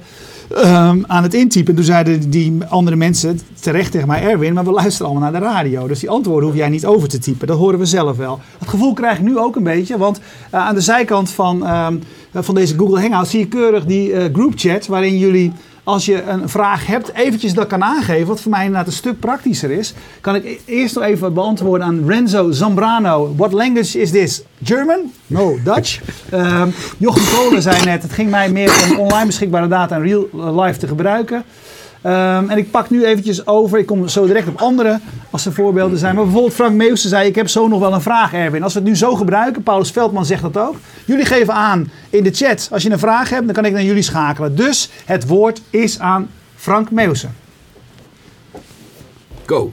ehm, 0.54 1.02
aan 1.06 1.22
het 1.22 1.34
intypen. 1.34 1.74
Toen 1.74 1.84
zeiden 1.84 2.30
die 2.30 2.58
andere 2.68 2.96
mensen 2.96 3.40
terecht 3.60 3.92
tegen 3.92 4.08
mij, 4.08 4.22
Erwin, 4.22 4.54
maar 4.54 4.64
we 4.64 4.70
luisteren 4.70 5.10
allemaal 5.10 5.30
naar 5.30 5.40
de 5.40 5.46
radio. 5.46 5.86
Dus 5.86 6.00
die 6.00 6.10
antwoorden 6.10 6.48
hoef 6.48 6.58
jij 6.58 6.68
niet 6.68 6.86
over 6.86 7.08
te 7.08 7.18
typen. 7.18 7.46
Dat 7.46 7.58
horen 7.58 7.78
we 7.78 7.86
zelf 7.86 8.16
wel. 8.16 8.40
Dat 8.58 8.68
gevoel 8.68 8.92
krijg 8.92 9.18
ik 9.18 9.24
nu 9.24 9.38
ook 9.38 9.56
een 9.56 9.62
beetje, 9.62 9.98
want 9.98 10.20
eh, 10.50 10.60
aan 10.60 10.74
de 10.74 10.80
zijkant 10.80 11.30
van, 11.30 11.66
ehm, 11.66 11.96
eh, 12.32 12.42
van 12.42 12.54
deze 12.54 12.78
Google 12.78 13.00
Hangout 13.00 13.28
zie 13.28 13.38
je 13.38 13.48
keurig 13.48 13.84
die 13.84 14.12
eh 14.12 14.34
group 14.34 14.52
chat 14.56 14.86
waarin 14.86 15.18
jullie 15.18 15.52
als 15.90 16.04
je 16.04 16.22
een 16.22 16.48
vraag 16.48 16.86
hebt, 16.86 17.12
eventjes 17.14 17.54
dat 17.54 17.66
kan 17.66 17.84
aangeven, 17.84 18.26
wat 18.26 18.40
voor 18.40 18.50
mij 18.50 18.64
inderdaad 18.64 18.86
een 18.86 18.92
stuk 18.92 19.20
praktischer 19.20 19.70
is, 19.70 19.94
kan 20.20 20.34
ik 20.34 20.44
e- 20.44 20.58
eerst 20.64 20.94
nog 20.94 21.04
even 21.04 21.34
beantwoorden 21.34 21.86
aan 21.86 22.06
Renzo 22.06 22.50
Zambrano. 22.50 23.34
What 23.36 23.52
language 23.52 24.00
is 24.00 24.10
this? 24.10 24.42
German? 24.62 25.12
No, 25.26 25.58
Dutch. 25.64 26.00
Ehm 26.30 26.68
Jochem 26.98 27.24
Kolen 27.34 27.62
zei 27.62 27.84
net, 27.84 28.02
het 28.02 28.12
ging 28.12 28.30
mij 28.30 28.50
meer 28.50 28.88
om 28.90 28.98
online 28.98 29.26
beschikbare 29.26 29.68
data 29.68 29.96
en 29.96 30.02
real 30.02 30.60
life 30.60 30.78
te 30.78 30.86
gebruiken. 30.86 31.44
Ehm, 32.02 32.48
en 32.48 32.58
ik 32.58 32.70
pak 32.70 32.90
nu 32.90 33.04
eventjes 33.04 33.46
over, 33.46 33.78
ik 33.78 33.86
kom 33.86 34.08
zo 34.08 34.26
direct 34.26 34.48
op 34.48 34.60
andere 34.60 35.00
als 35.30 35.46
er 35.46 35.52
voorbeelden 35.52 35.98
zijn. 35.98 36.14
Maar 36.14 36.24
bijvoorbeeld 36.24 36.54
Frank 36.54 36.74
Meeuwse 36.74 37.08
zei, 37.08 37.28
ik 37.28 37.34
heb 37.34 37.48
zo 37.48 37.68
nog 37.68 37.80
wel 37.80 37.92
een 37.92 38.00
vraag 38.00 38.32
Erwin. 38.32 38.62
Als 38.62 38.72
we 38.72 38.78
het 38.78 38.88
nu 38.88 38.96
zo 38.96 39.14
gebruiken, 39.14 39.62
Paulus 39.62 39.90
Veldman 39.90 40.26
zegt 40.26 40.42
dat 40.42 40.58
ook. 40.58 40.76
Jullie 41.04 41.24
geven 41.24 41.54
aan 41.54 41.90
in 42.10 42.22
de 42.22 42.30
chat, 42.30 42.68
als 42.72 42.82
je 42.82 42.90
een 42.90 42.98
vraag 42.98 43.30
hebt, 43.30 43.44
dan 43.44 43.54
kan 43.54 43.64
ik 43.64 43.72
naar 43.72 43.82
jullie 43.82 44.02
schakelen. 44.02 44.56
Dus 44.56 44.90
het 45.04 45.26
woord 45.26 45.60
is 45.70 45.98
aan 45.98 46.30
Frank 46.56 46.90
Meeuwse. 46.90 47.28
Go. 49.46 49.72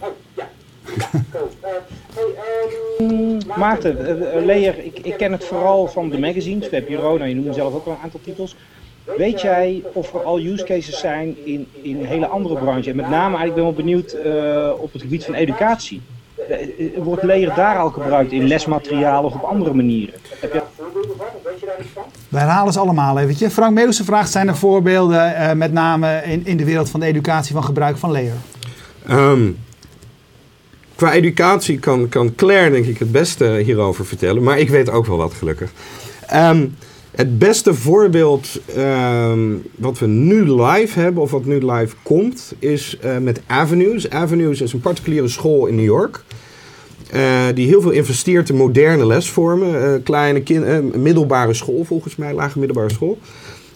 Maarten, 3.57 4.05
eh, 4.05 4.37
eh, 4.37 4.45
Leer, 4.45 4.85
ik, 4.85 4.99
ik 4.99 5.17
ken 5.17 5.31
het 5.31 5.45
vooral 5.45 5.87
van 5.87 6.09
de 6.09 6.19
magazines, 6.19 6.67
VPRO, 6.67 7.17
nou 7.17 7.29
je 7.29 7.35
noemde 7.35 7.53
zelf 7.53 7.73
ook 7.73 7.85
al 7.85 7.91
een 7.91 8.03
aantal 8.03 8.19
titels. 8.23 8.55
Weet 9.17 9.41
jij 9.41 9.83
of 9.93 10.13
er 10.13 10.23
al 10.23 10.39
use 10.39 10.63
cases 10.63 10.99
zijn 10.99 11.35
in, 11.43 11.67
in 11.81 11.99
een 11.99 12.05
hele 12.05 12.27
andere 12.27 12.55
branche? 12.55 12.89
En 12.89 12.95
met 12.95 13.09
name 13.09 13.37
eigenlijk 13.37 13.55
ben 13.55 13.67
ik 13.67 13.75
wel 13.75 13.85
benieuwd 13.85 14.11
eh, 14.11 14.81
op 14.81 14.93
het 14.93 15.01
gebied 15.01 15.25
van 15.25 15.33
educatie. 15.33 16.01
Eh, 16.49 16.61
eh, 16.61 17.03
Wordt 17.03 17.23
Leer 17.23 17.53
daar 17.55 17.77
al 17.77 17.89
gebruikt 17.89 18.31
in 18.31 18.47
lesmateriaal 18.47 19.23
of 19.23 19.33
op 19.33 19.43
andere 19.43 19.73
manieren? 19.73 20.13
Heb 20.39 20.53
je... 20.53 20.61
We 22.29 22.37
herhalen 22.37 22.73
ze 22.73 22.79
allemaal 22.79 23.19
eventjes. 23.19 23.53
Frank 23.53 23.73
Meeuwse 23.73 24.03
vraagt, 24.03 24.31
zijn 24.31 24.47
er 24.47 24.57
voorbeelden, 24.57 25.35
eh, 25.35 25.53
met 25.53 25.71
name 25.71 26.21
in, 26.25 26.45
in 26.45 26.57
de 26.57 26.65
wereld 26.65 26.89
van 26.89 26.99
de 26.99 27.05
educatie, 27.05 27.53
van 27.53 27.63
gebruik 27.63 27.97
van 27.97 28.11
leer? 28.11 28.33
Ehm, 29.07 29.49
qua 30.95 31.13
educatie 31.13 31.79
kan, 31.79 32.09
kan 32.09 32.35
Claire 32.35 32.71
denk 32.71 32.85
ik 32.85 32.99
het 32.99 33.11
beste 33.11 33.45
hierover 33.45 34.05
vertellen. 34.05 34.43
Maar 34.43 34.59
ik 34.59 34.69
weet 34.69 34.89
ook 34.89 35.05
wel 35.05 35.17
wat 35.17 35.33
gelukkig. 35.33 35.71
Ehm, 36.27 36.65
het 37.17 37.39
beste 37.39 37.73
voorbeeld 37.73 38.59
ehm, 38.75 39.55
wat 39.75 39.99
we 39.99 40.07
nu 40.07 40.61
live 40.61 40.99
hebben, 40.99 41.23
of 41.23 41.31
wat 41.31 41.45
nu 41.45 41.71
live 41.71 41.95
komt, 42.03 42.53
is 42.59 42.97
eh, 43.01 43.17
met 43.17 43.41
Avenues. 43.47 44.09
Avenues 44.09 44.61
is 44.61 44.73
een 44.73 44.79
particuliere 44.79 45.27
school 45.27 45.65
in 45.65 45.75
New 45.75 45.85
York. 45.85 46.23
eh, 47.11 47.45
die 47.53 47.67
heel 47.67 47.81
veel 47.81 47.91
investeert 47.91 48.49
in 48.49 48.55
moderne 48.55 49.05
lesvormen. 49.05 49.93
eh, 49.93 50.03
kleine 50.03 50.41
kind, 50.41 50.95
middelbare 50.95 51.53
school 51.53 51.83
volgens 51.83 52.15
mij, 52.15 52.33
lage 52.33 52.59
middelbare 52.59 52.93
school. 52.93 53.17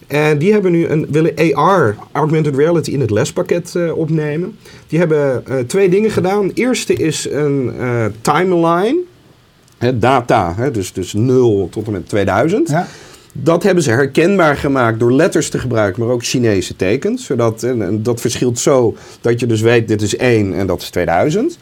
En 0.06 0.38
die 0.38 0.52
hebben 0.52 0.72
nu 0.72 0.86
een, 0.86 1.06
willen 1.10 1.54
AR, 1.54 1.96
augmented 2.12 2.56
reality, 2.56 2.90
in 2.90 3.00
het 3.00 3.10
lespakket 3.10 3.76
opnemen. 3.94 4.56
Die 4.86 4.98
hebben 4.98 5.44
twee 5.66 5.88
dingen 5.88 6.10
gedaan. 6.10 6.46
Het 6.46 6.58
eerste 6.58 6.94
is 6.94 7.28
een 7.30 7.72
timeline. 8.20 8.98
Hè, 9.78 9.98
data, 9.98 10.70
dus, 10.72 10.92
dus 10.92 11.12
0 11.12 11.68
tot 11.70 11.86
en 11.86 11.92
met 11.92 12.08
2000. 12.08 12.68
Ja. 12.68 12.88
Dat 13.32 13.62
hebben 13.62 13.82
ze 13.82 13.90
herkenbaar 13.90 14.56
gemaakt 14.56 14.98
door 14.98 15.12
letters 15.12 15.48
te 15.50 15.58
gebruiken, 15.58 16.02
maar 16.02 16.12
ook 16.12 16.24
Chinese 16.24 16.76
tekens. 16.76 17.24
Zodat, 17.24 17.62
en, 17.62 17.82
en 17.82 18.02
dat 18.02 18.20
verschilt 18.20 18.58
zo 18.58 18.96
dat 19.20 19.40
je 19.40 19.46
dus 19.46 19.60
weet, 19.60 19.88
dit 19.88 20.02
is 20.02 20.16
1 20.16 20.54
en 20.54 20.66
dat 20.66 20.82
is 20.82 20.90
2000. 20.90 21.58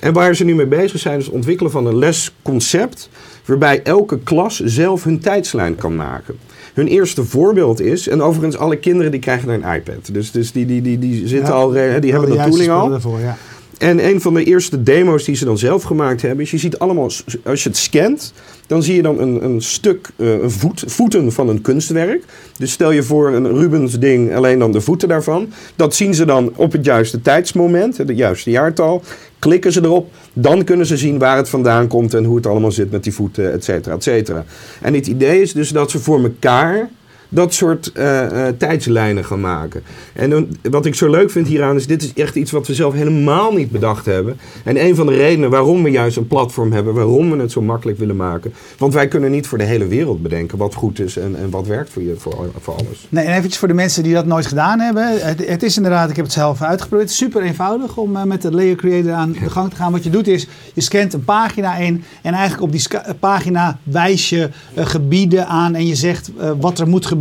En 0.00 0.12
waar 0.12 0.34
ze 0.34 0.44
nu 0.44 0.54
mee 0.54 0.66
bezig 0.66 1.00
zijn, 1.00 1.18
is 1.18 1.24
het 1.24 1.34
ontwikkelen 1.34 1.72
van 1.72 1.86
een 1.86 1.98
lesconcept... 1.98 3.08
waarbij 3.44 3.82
elke 3.82 4.18
klas 4.18 4.60
zelf 4.60 5.04
hun 5.04 5.20
tijdslijn 5.20 5.76
kan 5.76 5.96
maken. 5.96 6.36
Hun 6.74 6.86
eerste 6.86 7.24
voorbeeld 7.24 7.80
is, 7.80 8.08
en 8.08 8.22
overigens 8.22 8.56
alle 8.56 8.76
kinderen 8.76 9.10
die 9.10 9.20
krijgen 9.20 9.48
een 9.48 9.74
iPad. 9.74 10.08
Dus, 10.12 10.30
dus 10.30 10.52
die, 10.52 10.66
die, 10.66 10.82
die, 10.82 10.98
die 10.98 11.28
zitten 11.28 11.48
Ja. 11.54 11.60
al, 11.60 11.70
die 11.70 12.12
hebben 12.12 12.30
de 12.30 12.44
tooling 12.50 12.70
al. 12.70 12.88
daarvoor, 12.88 13.20
ja. 13.20 13.36
En 13.82 14.06
een 14.06 14.20
van 14.20 14.34
de 14.34 14.44
eerste 14.44 14.82
demo's 14.82 15.24
die 15.24 15.34
ze 15.34 15.44
dan 15.44 15.58
zelf 15.58 15.82
gemaakt 15.82 16.22
hebben, 16.22 16.44
is 16.44 16.50
je 16.50 16.58
ziet 16.58 16.78
allemaal, 16.78 17.10
als 17.44 17.62
je 17.62 17.68
het 17.68 17.78
scant, 17.78 18.32
dan 18.66 18.82
zie 18.82 18.94
je 18.94 19.02
dan 19.02 19.20
een, 19.20 19.44
een 19.44 19.62
stuk, 19.62 20.10
eh, 20.16 20.42
een 20.42 20.50
voet, 20.50 20.84
voeten 20.86 21.32
van 21.32 21.48
een 21.48 21.60
kunstwerk. 21.60 22.24
Dus 22.58 22.72
stel 22.72 22.90
je 22.90 23.02
voor 23.02 23.32
een 23.32 23.58
Rubens 23.58 23.98
ding, 23.98 24.34
alleen 24.34 24.58
dan 24.58 24.72
de 24.72 24.80
voeten 24.80 25.08
daarvan. 25.08 25.48
Dat 25.76 25.94
zien 25.94 26.14
ze 26.14 26.24
dan 26.24 26.52
op 26.56 26.72
het 26.72 26.84
juiste 26.84 27.22
tijdsmoment, 27.22 27.96
het 27.96 28.10
juiste 28.14 28.50
jaartal. 28.50 29.02
Klikken 29.38 29.72
ze 29.72 29.82
erop, 29.82 30.12
dan 30.32 30.64
kunnen 30.64 30.86
ze 30.86 30.96
zien 30.96 31.18
waar 31.18 31.36
het 31.36 31.48
vandaan 31.48 31.88
komt 31.88 32.14
en 32.14 32.24
hoe 32.24 32.36
het 32.36 32.46
allemaal 32.46 32.72
zit 32.72 32.90
met 32.90 33.04
die 33.04 33.14
voeten, 33.14 33.52
et 33.52 33.64
cetera, 33.64 33.94
et 33.94 34.02
cetera. 34.02 34.44
En 34.80 34.94
het 34.94 35.06
idee 35.06 35.40
is 35.40 35.52
dus 35.52 35.68
dat 35.68 35.90
ze 35.90 35.98
voor 35.98 36.22
elkaar 36.22 36.90
dat 37.32 37.54
soort 37.54 37.92
eh, 37.92 38.46
eh, 38.48 38.54
tijdslijnen 38.56 39.24
gaan 39.24 39.40
maken. 39.40 39.82
En 40.12 40.30
dan, 40.30 40.56
wat 40.70 40.86
ik 40.86 40.94
zo 40.94 41.10
leuk 41.10 41.30
vind 41.30 41.46
hieraan 41.46 41.76
is, 41.76 41.86
dit 41.86 42.02
is 42.02 42.12
echt 42.12 42.34
iets 42.34 42.50
wat 42.50 42.66
we 42.66 42.74
zelf 42.74 42.94
helemaal 42.94 43.52
niet 43.52 43.70
bedacht 43.70 44.06
hebben. 44.06 44.38
En 44.64 44.84
een 44.84 44.94
van 44.94 45.06
de 45.06 45.14
redenen 45.14 45.50
waarom 45.50 45.82
we 45.82 45.90
juist 45.90 46.16
een 46.16 46.26
platform 46.26 46.72
hebben, 46.72 46.94
waarom 46.94 47.30
we 47.30 47.36
het 47.36 47.52
zo 47.52 47.60
makkelijk 47.60 47.98
willen 47.98 48.16
maken. 48.16 48.52
Want 48.78 48.94
wij 48.94 49.08
kunnen 49.08 49.30
niet 49.30 49.46
voor 49.46 49.58
de 49.58 49.64
hele 49.64 49.86
wereld 49.86 50.22
bedenken 50.22 50.58
wat 50.58 50.74
goed 50.74 51.00
is 51.00 51.16
en, 51.16 51.36
en 51.36 51.50
wat 51.50 51.66
werkt 51.66 51.90
voor, 51.90 52.02
je, 52.02 52.14
voor, 52.16 52.50
voor 52.60 52.74
alles. 52.74 53.06
Nee, 53.08 53.24
en 53.24 53.32
eventjes 53.32 53.58
voor 53.58 53.68
de 53.68 53.74
mensen 53.74 54.02
die 54.02 54.14
dat 54.14 54.26
nooit 54.26 54.46
gedaan 54.46 54.80
hebben. 54.80 55.26
Het, 55.26 55.46
het 55.46 55.62
is 55.62 55.76
inderdaad, 55.76 56.10
ik 56.10 56.16
heb 56.16 56.24
het 56.24 56.34
zelf 56.34 56.62
uitgeprobeerd. 56.62 57.10
Super 57.10 57.42
eenvoudig 57.42 57.96
om 57.96 58.16
eh, 58.16 58.22
met 58.22 58.42
de 58.42 58.52
Layer 58.52 58.76
Creator 58.76 59.12
aan 59.12 59.32
de 59.32 59.50
gang 59.50 59.70
te 59.70 59.76
gaan. 59.76 59.92
Wat 59.92 60.04
je 60.04 60.10
doet 60.10 60.28
is, 60.28 60.46
je 60.74 60.80
scant 60.80 61.12
een 61.12 61.24
pagina 61.24 61.76
in. 61.76 62.04
En 62.22 62.32
eigenlijk 62.32 62.62
op 62.62 62.72
die 62.72 62.86
pagina 63.20 63.78
wijs 63.82 64.28
je 64.28 64.50
gebieden 64.76 65.46
aan. 65.46 65.74
En 65.74 65.86
je 65.86 65.94
zegt 65.94 66.30
wat 66.60 66.78
er 66.78 66.88
moet 66.88 67.06
gebeuren 67.06 67.20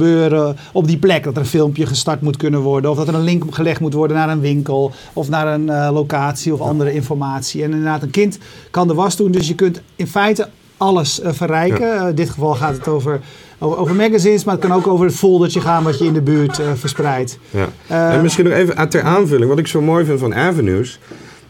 op 0.71 0.87
die 0.87 0.97
plek. 0.97 1.23
Dat 1.23 1.35
er 1.35 1.39
een 1.39 1.45
filmpje 1.45 1.85
gestart 1.85 2.21
moet 2.21 2.37
kunnen 2.37 2.59
worden. 2.59 2.91
Of 2.91 2.97
dat 2.97 3.07
er 3.07 3.13
een 3.13 3.23
link 3.23 3.55
gelegd 3.55 3.79
moet 3.79 3.93
worden 3.93 4.17
naar 4.17 4.29
een 4.29 4.39
winkel. 4.39 4.91
Of 5.13 5.29
naar 5.29 5.47
een 5.47 5.69
eh, 5.69 5.89
locatie 5.93 6.53
of 6.53 6.59
andere 6.59 6.93
informatie. 6.93 7.63
En 7.63 7.71
inderdaad, 7.71 8.01
een 8.01 8.09
kind 8.09 8.37
kan 8.71 8.87
de 8.87 8.93
was 8.93 9.15
doen. 9.15 9.31
Dus 9.31 9.47
je 9.47 9.55
kunt 9.55 9.81
in 9.95 10.07
feite 10.07 10.47
alles 10.77 11.21
eh, 11.21 11.31
verrijken. 11.33 11.99
Eh, 11.99 12.07
in 12.07 12.15
dit 12.15 12.29
geval 12.29 12.53
gaat 12.53 12.77
het 12.77 12.87
over, 12.87 13.19
over, 13.59 13.77
over 13.77 13.95
magazines. 13.95 14.43
Maar 14.43 14.55
het 14.55 14.63
kan 14.63 14.73
ook 14.73 14.87
over 14.87 15.05
het 15.05 15.15
foldertje 15.15 15.61
gaan 15.61 15.83
wat 15.83 15.99
je 15.99 16.05
in 16.05 16.13
de 16.13 16.21
buurt 16.21 16.61
verspreidt. 16.75 17.37
Ja. 17.49 17.67
En 18.13 18.21
misschien 18.21 18.45
nog 18.45 18.53
even 18.53 18.89
ter 18.89 19.03
aanvulling, 19.03 19.49
wat 19.49 19.59
ik 19.59 19.67
zo 19.67 19.81
mooi 19.81 20.05
vind 20.05 20.19
van 20.19 20.35
Avenues. 20.35 20.99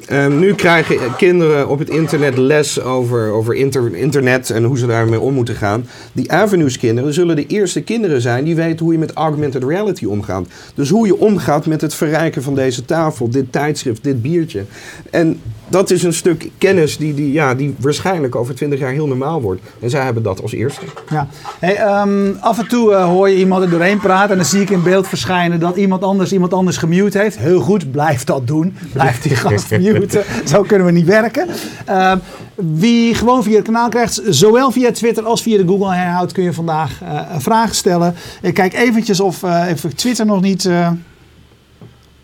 Ehm, 0.08 0.40
nu 0.40 0.54
krijgen 0.54 1.16
kinderen 1.18 1.68
op 1.68 1.80
het 1.80 1.90
internet 1.90 2.38
les 2.38 2.82
over, 2.82 3.32
over 3.32 3.56
inter- 3.56 3.96
internet 3.96 4.50
en 4.50 4.64
hoe 4.64 4.78
ze 4.78 4.88
daarmee 4.88 5.20
om 5.20 5.34
moeten 5.34 5.56
gaan. 5.56 5.88
Die 6.14 6.32
Avenues 6.32 6.78
kinderen 6.78 7.14
zullen 7.14 7.36
de 7.36 7.46
eerste 7.46 7.82
kinderen 7.82 8.22
zijn 8.22 8.44
die 8.44 8.56
weten 8.56 8.86
hoe 8.86 8.94
je 8.94 9.00
met 9.00 9.14
augmented 9.14 9.64
reality 9.64 10.06
omgaat. 10.06 10.48
Dus 10.76 10.90
hoe 10.90 11.06
je 11.06 11.20
omgaat 11.20 11.66
met 11.66 11.82
het 11.82 11.94
verrijken 11.94 12.44
van 12.44 12.56
deze 12.56 12.86
tafel, 12.86 13.30
dit 13.30 13.52
tijdschrift, 13.52 14.04
dit 14.04 14.22
biertje. 14.22 14.64
En 15.10 15.40
dat 15.72 15.92
is 15.92 16.04
een 16.04 16.14
stuk 16.14 16.50
kennis 16.58 16.98
die, 16.98 17.14
die, 17.14 17.32
ja, 17.32 17.56
die 17.56 17.76
waarschijnlijk 17.80 18.36
over 18.36 18.56
20 18.56 18.80
jaar 18.80 18.92
heel 18.92 19.08
normaal 19.08 19.42
wordt. 19.42 19.62
En 19.80 19.90
zij 19.90 20.04
hebben 20.04 20.24
dat 20.24 20.42
als 20.42 20.52
eerste. 20.52 20.82
Ja. 21.10 21.28
Hey, 21.60 21.76
ehm, 21.76 22.32
af 22.40 22.60
en 22.60 22.68
toe 22.68 22.94
eh, 22.94 23.06
hoor 23.06 23.30
je 23.30 23.36
iemand 23.36 23.64
er 23.64 23.70
doorheen 23.70 24.00
praten 24.00 24.30
en 24.30 24.36
dan 24.36 24.46
zie 24.46 24.62
ik 24.62 24.70
in 24.70 24.84
beeld 24.84 25.08
verschijnen 25.08 25.60
dat 25.60 25.76
iemand 25.76 26.04
anders 26.04 26.34
iemand 26.34 26.54
anders 26.54 26.78
gemute 26.78 27.18
heeft. 27.20 27.38
Heel 27.38 27.60
goed, 27.60 27.92
blijf 27.92 28.24
dat 28.24 28.48
doen. 28.48 28.76
Blijf 28.94 29.22
die 29.22 29.36
gast 29.36 29.72
muten. 29.72 29.91
Zo 30.52 30.62
kunnen 30.62 30.88
we 30.88 30.94
niet 30.94 31.06
werken. 31.06 31.48
Ehm, 31.86 32.18
wie 32.56 33.16
gewoon 33.16 33.44
via 33.44 33.56
het 33.56 33.66
kanaal 33.66 33.90
krijgt, 33.90 34.22
zowel 34.30 34.72
via 34.72 34.92
Twitter 34.92 35.24
als 35.24 35.42
via 35.42 35.58
de 35.58 35.68
Google 35.68 35.96
Hangout 35.96 36.32
kun 36.32 36.44
je 36.44 36.54
vandaag 36.54 37.02
eh, 37.02 37.22
vragen 37.38 37.76
stellen. 37.76 38.16
Ik 38.42 38.54
kijk 38.54 38.74
eventjes 38.74 39.20
of 39.20 39.44
eh, 39.44 39.68
even 39.70 39.96
Twitter 39.96 40.26
nog 40.26 40.42
niet 40.42 40.66
eh 40.66 40.92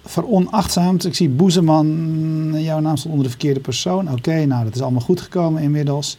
veronachtzaamd. 0.05 1.05
Ik 1.05 1.15
zie 1.15 1.29
Boezeman, 1.29 2.53
jouw 2.57 2.79
naam 2.79 2.97
stond 2.97 3.13
onder 3.13 3.23
de 3.23 3.29
verkeerde 3.37 3.59
persoon. 3.59 4.11
Oké, 4.11 4.45
nou 4.45 4.63
dat 4.63 4.75
is 4.75 4.81
allemaal 4.81 5.01
goed 5.01 5.21
gekomen 5.21 5.61
inmiddels. 5.61 6.17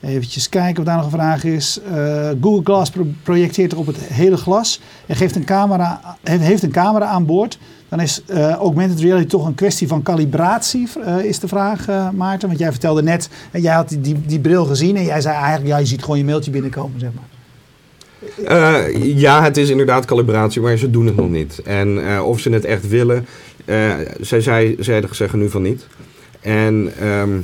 Eventjes 0.00 0.48
kijken 0.48 0.78
of 0.78 0.84
daar 0.84 0.96
nog 0.96 1.04
een 1.04 1.10
vraag 1.10 1.44
is. 1.44 1.80
Eh, 1.94 2.28
Google 2.40 2.60
Glass 2.64 2.90
pro- 2.90 3.06
projecteert 3.22 3.72
er 3.72 3.78
op 3.78 3.86
het 3.86 3.96
hele 3.96 4.36
glas 4.36 4.80
en 5.06 5.16
geeft 5.16 5.36
een 5.36 5.44
camera, 5.44 6.00
heeft 6.22 6.62
een 6.62 6.70
camera 6.70 7.06
aan 7.06 7.26
boord. 7.26 7.58
Dan 7.94 8.02
is 8.02 8.22
eh, 8.26 8.50
augmented 8.50 9.00
reality 9.00 9.26
toch 9.26 9.46
een 9.46 9.54
kwestie 9.54 9.88
van 9.88 10.02
calibratie, 10.02 10.88
eh, 11.04 11.24
is 11.24 11.38
de 11.38 11.48
vraag, 11.48 11.88
eh, 11.88 12.10
Maarten. 12.10 12.48
Want 12.48 12.60
jij 12.60 12.70
vertelde 12.70 13.02
net, 13.02 13.28
en 13.50 13.60
jij 13.60 13.74
had 13.74 13.88
die, 13.88 14.00
die, 14.00 14.20
die 14.26 14.40
bril 14.40 14.64
gezien 14.64 14.96
en 14.96 15.04
jij 15.04 15.20
zei 15.20 15.34
eigenlijk, 15.36 15.66
ja, 15.66 15.78
je 15.78 15.86
ziet 15.86 16.02
gewoon 16.02 16.18
je 16.18 16.24
mailtje 16.24 16.50
binnenkomen, 16.50 17.00
zeg 17.00 17.10
maar. 17.14 17.24
Ja, 18.98 19.42
het 19.42 19.56
is 19.56 19.70
inderdaad 19.70 20.04
calibratie, 20.04 20.60
maar 20.60 20.76
ze 20.76 20.90
doen 20.90 21.06
het 21.06 21.16
nog 21.16 21.28
niet. 21.28 21.62
En 21.62 22.20
of 22.20 22.40
ze 22.40 22.50
het 22.50 22.64
echt 22.64 22.88
willen, 22.88 23.26
zij, 24.20 24.76
zij, 24.78 25.04
zeggen 25.10 25.38
nu 25.38 25.50
van 25.50 25.62
niet. 25.62 25.86
En 26.40 26.92
ehm, 27.00 27.40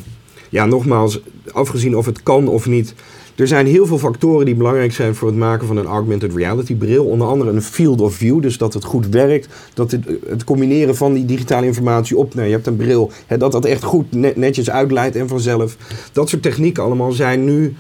ja, 0.51 0.67
nogmaals, 0.67 1.21
afgezien 1.53 1.97
of 1.97 2.07
het 2.07 2.23
kan 2.23 2.49
of 2.49 2.67
niet. 2.67 2.95
Er 3.37 3.47
zijn 3.47 3.67
heel 3.67 3.87
veel 3.87 3.99
factoren 3.99 4.47
die 4.47 4.55
belangrijk 4.55 4.93
zijn 4.93 5.15
voor 5.15 5.29
het 5.29 5.37
maken 5.37 5.67
van 5.67 5.77
een 5.77 5.87
augmented 5.87 6.35
reality 6.35 6.75
bril. 6.75 7.05
Onder 7.05 7.29
andere 7.29 7.51
een 7.51 7.63
field 7.63 8.01
of 8.01 8.15
view, 8.15 8.43
dus 8.43 8.59
dat 8.59 8.75
het 8.75 8.85
goed 8.85 9.09
werkt. 9.09 9.49
Dat 9.75 9.91
het, 9.91 10.05
het 10.27 10.45
combineren 10.45 10.97
van 10.97 11.13
die 11.13 11.25
digitale 11.25 11.67
informatie 11.67 12.17
op, 12.17 12.35
nou, 12.35 12.47
je 12.47 12.53
hebt 12.53 12.67
een 12.67 12.77
bril, 12.77 13.11
hè, 13.27 13.37
dat 13.37 13.53
dat 13.53 13.65
echt 13.65 13.83
goed 13.83 14.13
net- 14.13 14.37
netjes 14.37 14.71
uitleidt 14.71 15.17
en 15.17 15.29
vanzelf. 15.29 15.77
Dat 16.13 16.29
soort 16.29 16.43
technieken 16.43 16.83
allemaal 16.83 17.13
zijn 17.13 17.45
nu 17.45 17.75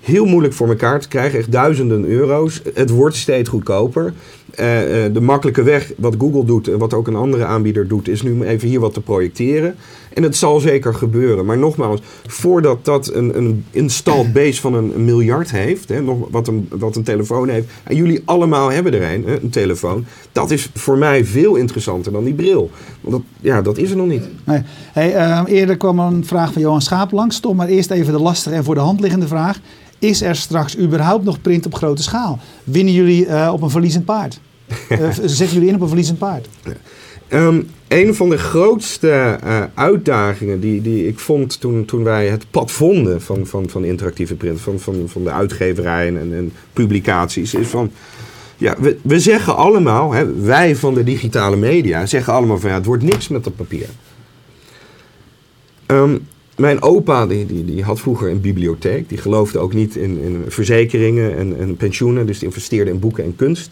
heel 0.00 0.24
moeilijk 0.24 0.54
voor 0.54 0.68
elkaar 0.68 1.00
te 1.00 1.08
krijgen. 1.08 1.38
Echt 1.38 1.52
duizenden 1.52 2.04
euro's. 2.04 2.62
Het 2.74 2.90
wordt 2.90 3.16
steeds 3.16 3.48
goedkoper. 3.48 4.12
Eh, 4.54 5.04
eh, 5.04 5.14
de 5.14 5.20
makkelijke 5.20 5.62
weg, 5.62 5.92
wat 5.96 6.14
Google 6.18 6.44
doet 6.44 6.68
en 6.68 6.78
wat 6.78 6.94
ook 6.94 7.06
een 7.06 7.16
andere 7.16 7.44
aanbieder 7.44 7.88
doet, 7.88 8.08
is 8.08 8.22
nu 8.22 8.44
even 8.44 8.68
hier 8.68 8.80
wat 8.80 8.94
te 8.94 9.00
projecteren. 9.00 9.74
En 10.14 10.22
het 10.22 10.36
zal 10.36 10.60
zeker 10.60 10.94
gebeuren. 10.94 11.44
Maar 11.44 11.58
nogmaals, 11.58 12.00
voordat 12.26 12.84
dat 12.84 13.14
een, 13.14 13.36
een 13.36 13.64
installed 13.70 14.32
base 14.32 14.60
van 14.60 14.74
een, 14.74 15.04
miljard 15.04 15.50
heeft, 15.50 15.88
hè, 15.88 16.00
nog 16.00 16.28
wat, 16.30 16.48
een, 16.48 16.68
wat 16.70 16.96
een 16.96 17.02
telefoon 17.02 17.48
heeft, 17.48 17.68
en 17.84 17.96
jullie 17.96 18.22
allemaal 18.24 18.70
hebben 18.70 18.94
er 18.94 19.12
een, 19.12 19.24
hè, 19.24 19.40
een 19.42 19.50
telefoon, 19.50 20.04
dat 20.32 20.50
is 20.50 20.70
voor 20.74 20.98
mij 20.98 21.24
veel 21.24 21.56
interessanter 21.56 22.12
dan 22.12 22.24
die 22.24 22.34
bril. 22.34 22.70
Want 23.00 23.14
dat, 23.14 23.22
ja, 23.40 23.62
dat 23.62 23.78
is 23.78 23.90
er 23.90 23.96
nog 23.96 24.06
niet. 24.06 24.24
Nee. 24.44 24.62
Hey, 24.92 25.14
eh, 25.14 25.42
eerder 25.46 25.76
kwam 25.76 25.98
een 25.98 26.26
vraag 26.26 26.52
van 26.52 26.62
Johan 26.62 26.82
Schaap 26.82 27.12
langs. 27.12 27.40
Toch 27.40 27.54
maar 27.54 27.68
eerst 27.68 27.90
even 27.90 28.12
de 28.12 28.20
lastige 28.20 28.56
en 28.56 28.64
voor 28.64 28.74
de 28.74 28.80
hand 28.80 29.00
liggende 29.00 29.26
vraag. 29.26 29.60
Is 30.00 30.22
er 30.22 30.36
straks 30.36 30.78
überhaupt 30.78 31.24
nog 31.24 31.40
print 31.40 31.66
op 31.66 31.74
grote 31.74 32.02
schaal? 32.02 32.38
Winnen 32.64 32.94
jullie 32.94 33.26
eh, 33.26 33.52
op 33.52 33.62
een 33.62 33.70
verliezend 33.70 34.04
paard? 34.04 34.40
Eh, 34.88 35.10
zetten 35.10 35.52
jullie 35.52 35.68
in 35.68 35.74
op 35.74 35.80
een 35.80 35.88
verliezend 35.88 36.18
paard? 36.18 36.48
Ehm, 37.28 37.60
een 37.88 38.14
van 38.14 38.28
de 38.28 38.38
grootste 38.38 39.10
eh, 39.42 39.62
uitdagingen 39.74 40.60
die, 40.60 40.82
die 40.82 41.06
ik 41.06 41.18
vond 41.18 41.60
toen, 41.60 41.84
toen 41.84 42.04
wij 42.04 42.28
het 42.28 42.44
pad 42.50 42.70
vonden 42.70 43.22
van, 43.22 43.46
van, 43.46 43.68
van 43.68 43.84
interactieve 43.84 44.34
print, 44.34 44.60
van, 44.60 44.78
van, 44.78 45.04
van 45.06 45.24
de 45.24 45.30
uitgeverijen 45.30 46.18
en, 46.18 46.34
en 46.34 46.52
publicaties, 46.72 47.54
is 47.54 47.68
van. 47.68 47.90
Ja, 48.56 48.76
we, 48.78 48.98
we 49.02 49.20
zeggen 49.20 49.56
allemaal, 49.56 50.12
hè, 50.12 50.34
wij 50.34 50.76
van 50.76 50.94
de 50.94 51.04
digitale 51.04 51.56
media 51.56 52.06
zeggen 52.06 52.32
allemaal 52.32 52.58
van 52.58 52.70
ja, 52.70 52.76
het 52.76 52.86
wordt 52.86 53.02
niks 53.02 53.28
met 53.28 53.44
dat 53.44 53.56
papier. 53.56 53.88
Ehm, 55.86 56.16
mijn 56.56 56.82
opa 56.82 57.26
die, 57.26 57.46
die, 57.46 57.64
die 57.64 57.82
had 57.82 58.00
vroeger 58.00 58.30
een 58.30 58.40
bibliotheek. 58.40 59.08
Die 59.08 59.18
geloofde 59.18 59.58
ook 59.58 59.74
niet 59.74 59.96
in, 59.96 60.18
in 60.18 60.44
verzekeringen 60.48 61.36
en, 61.36 61.58
en 61.58 61.76
pensioenen. 61.76 62.26
Dus 62.26 62.38
die 62.38 62.48
investeerde 62.48 62.90
in 62.90 62.98
boeken 62.98 63.24
en 63.24 63.36
kunst. 63.36 63.70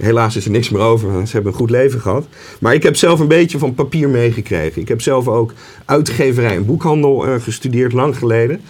Helaas 0.00 0.36
is 0.36 0.44
er 0.44 0.50
niks 0.50 0.68
meer 0.68 0.82
over. 0.82 1.26
Ze 1.26 1.32
hebben 1.32 1.52
een 1.52 1.58
goed 1.58 1.70
leven 1.70 2.00
gehad. 2.00 2.26
Maar 2.60 2.74
ik 2.74 2.82
heb 2.82 2.96
zelf 2.96 3.20
een 3.20 3.28
beetje 3.28 3.58
van 3.58 3.74
papier 3.74 4.08
meegekregen. 4.08 4.82
Ik 4.82 4.88
heb 4.88 5.00
zelf 5.00 5.28
ook 5.28 5.52
uitgeverij 5.84 6.54
en 6.54 6.66
boekhandel 6.66 7.26
eh, 7.26 7.34
gestudeerd, 7.40 7.92
lang 7.92 8.16
geleden. 8.16 8.60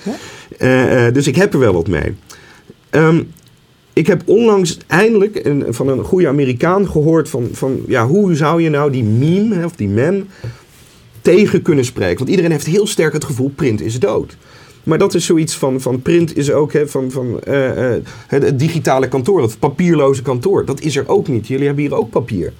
Eh, 0.59 1.07
eh, 1.07 1.15
dus 1.15 1.27
ik 1.27 1.37
heb 1.37 1.53
er 1.53 1.59
wel 1.59 1.73
wat 1.73 1.89
mee. 1.89 2.15
Ehm, 2.91 3.23
ik 3.93 4.07
heb 4.07 4.23
onlangs 4.25 4.79
eindelijk 4.87 5.45
een, 5.45 5.65
van 5.69 5.89
een 5.89 6.05
goede 6.05 6.29
Amerikaan 6.29 6.89
gehoord 6.89 7.29
van, 7.29 7.49
van 7.53 7.81
ja, 7.87 8.07
hoe 8.07 8.35
zou 8.35 8.63
je 8.63 8.71
nou 8.71 8.91
die 8.91 9.05
meme 9.05 9.55
hè, 9.55 9.65
of 9.65 9.77
die 9.77 9.89
mem 9.89 10.27
tegen 11.23 11.63
kunnen 11.63 11.85
spreken. 11.85 12.19
Want 12.19 12.31
iedereen 12.31 12.51
heeft 12.51 12.67
heel 12.67 12.87
sterk 12.87 13.13
het 13.13 13.25
gevoel 13.25 13.53
print 13.55 13.81
is 13.81 13.99
dood. 13.99 14.37
Maar 14.83 14.99
dat 14.99 15.15
is 15.15 15.25
zoiets 15.25 15.57
van, 15.57 15.81
van 15.81 16.03
print 16.03 16.37
is 16.37 16.53
ook 16.53 16.73
hè, 16.73 16.89
van, 16.89 17.11
van 17.11 17.41
eh, 17.41 17.95
eh, 17.95 18.03
het, 18.27 18.43
het 18.43 18.59
digitale 18.59 19.09
kantoor, 19.09 19.43
het 19.43 19.59
papierloze 19.59 20.23
kantoor. 20.23 20.65
Dat 20.65 20.81
is 20.81 20.97
er 20.97 21.09
ook 21.09 21.29
niet. 21.29 21.47
Jullie 21.47 21.67
hebben 21.67 21.85
hier 21.85 21.95
ook 21.95 22.11
papier. 22.11 22.53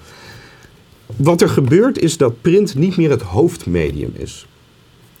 Wat 1.15 1.41
er 1.41 1.49
gebeurt 1.49 1.99
is 1.99 2.17
dat 2.17 2.41
print 2.41 2.75
niet 2.75 2.97
meer 2.97 3.09
het 3.09 3.21
hoofdmedium 3.21 4.13
is. 4.17 4.47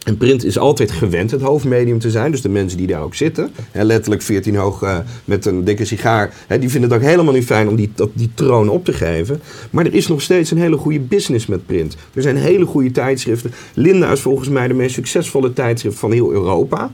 En 0.05 0.17
print 0.17 0.45
is 0.45 0.57
altijd 0.57 0.91
gewend 0.91 1.31
het 1.31 1.41
hoofdmedium 1.41 1.99
te 1.99 2.11
zijn. 2.11 2.31
Dus 2.31 2.41
de 2.41 2.49
mensen 2.49 2.77
die 2.77 2.87
daar 2.87 3.01
ook 3.01 3.15
zitten, 3.15 3.51
hè, 3.71 3.83
letterlijk 3.83 4.21
14 4.21 4.55
hoog 4.55 4.81
eh, 4.81 4.97
met 5.25 5.45
een 5.45 5.63
dikke 5.63 5.85
sigaar, 5.85 6.33
hè, 6.47 6.59
die 6.59 6.69
vinden 6.69 6.89
het 6.89 6.99
ook 6.99 7.05
helemaal 7.05 7.33
niet 7.33 7.45
fijn 7.45 7.67
om 7.67 7.75
die, 7.75 7.91
dat, 7.95 8.09
die 8.13 8.31
troon 8.33 8.69
op 8.69 8.85
te 8.85 8.93
geven. 8.93 9.41
Maar 9.69 9.85
er 9.85 9.93
is 9.93 10.07
nog 10.07 10.21
steeds 10.21 10.51
een 10.51 10.57
hele 10.57 10.77
goede 10.77 10.99
business 10.99 11.45
met 11.45 11.65
print. 11.65 11.95
Er 12.13 12.21
zijn 12.21 12.37
hele 12.37 12.65
goede 12.65 12.91
tijdschriften. 12.91 13.51
Linda 13.73 14.11
is 14.11 14.19
volgens 14.19 14.49
mij 14.49 14.67
de 14.67 14.73
meest 14.73 14.93
succesvolle 14.93 15.53
tijdschrift 15.53 15.99
van 15.99 16.11
heel 16.11 16.31
Europa. 16.31 16.91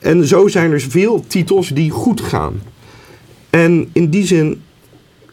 En 0.00 0.26
zo 0.26 0.48
zijn 0.48 0.72
er 0.72 0.80
veel 0.80 1.24
titels 1.26 1.68
die 1.68 1.90
goed 1.90 2.20
gaan. 2.20 2.62
En 3.50 3.88
in 3.92 4.10
die 4.10 4.26
zin 4.26 4.62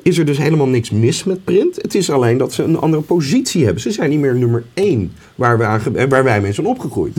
is 0.08 0.18
er 0.18 0.26
dus 0.26 0.38
helemaal 0.38 0.68
niks 0.68 0.90
mis 0.90 1.24
met 1.24 1.44
print. 1.44 1.76
Het 1.76 1.96
is 1.96 2.10
alleen 2.10 2.38
dat 2.38 2.54
ze 2.54 2.64
een 2.64 2.80
andere 2.80 3.02
positie 3.02 3.64
hebben. 3.64 3.82
Ze 3.82 3.92
zijn 3.92 4.10
niet 4.10 4.20
meer 4.20 4.36
nummer 4.36 4.64
één 4.74 5.12
waar, 5.36 5.58
we 5.58 5.64
aan, 5.64 5.82
waar 6.10 6.24
wij 6.24 6.42
mee 6.42 6.54
zijn 6.54 6.68
opgegroeid. 6.68 7.16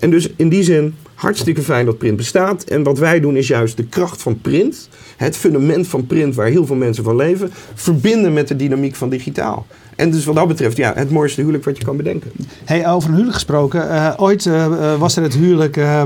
En 0.00 0.10
dus 0.10 0.28
in 0.36 0.48
die 0.48 0.62
zin 0.62 0.94
hartstikke 1.14 1.62
fijn 1.62 1.86
dat 1.86 1.98
print 1.98 2.16
bestaat. 2.16 2.62
En 2.64 2.82
wat 2.82 2.98
wij 2.98 3.20
doen 3.20 3.36
is 3.36 3.48
juist 3.48 3.76
de 3.76 3.84
kracht 3.84 4.22
van 4.22 4.40
print, 4.40 4.88
het 5.16 5.36
fundament 5.36 5.86
van 5.88 6.06
print 6.06 6.34
waar 6.34 6.46
heel 6.46 6.66
veel 6.66 6.76
mensen 6.76 7.04
van 7.04 7.16
leven, 7.16 7.50
verbinden 7.74 8.32
met 8.32 8.48
de 8.48 8.56
dynamiek 8.56 8.94
van 8.94 9.08
digitaal. 9.08 9.66
En 9.96 10.10
dus 10.10 10.24
wat 10.24 10.34
dat 10.34 10.48
betreft, 10.48 10.76
ja, 10.76 10.92
het 10.94 11.10
mooiste 11.10 11.40
huwelijk 11.40 11.64
wat 11.64 11.78
je 11.78 11.84
kan 11.84 11.96
bedenken. 11.96 12.30
Hey, 12.64 12.88
over 12.88 13.08
een 13.08 13.14
huwelijk 13.14 13.36
gesproken. 13.36 13.90
eh, 13.90 14.12
ooit 14.16 14.46
eh, 14.46 14.64
eh, 14.64 15.00
was 15.00 15.16
er 15.16 15.22
het 15.22 15.34
huwelijk 15.34 15.76
eh, 15.76 16.02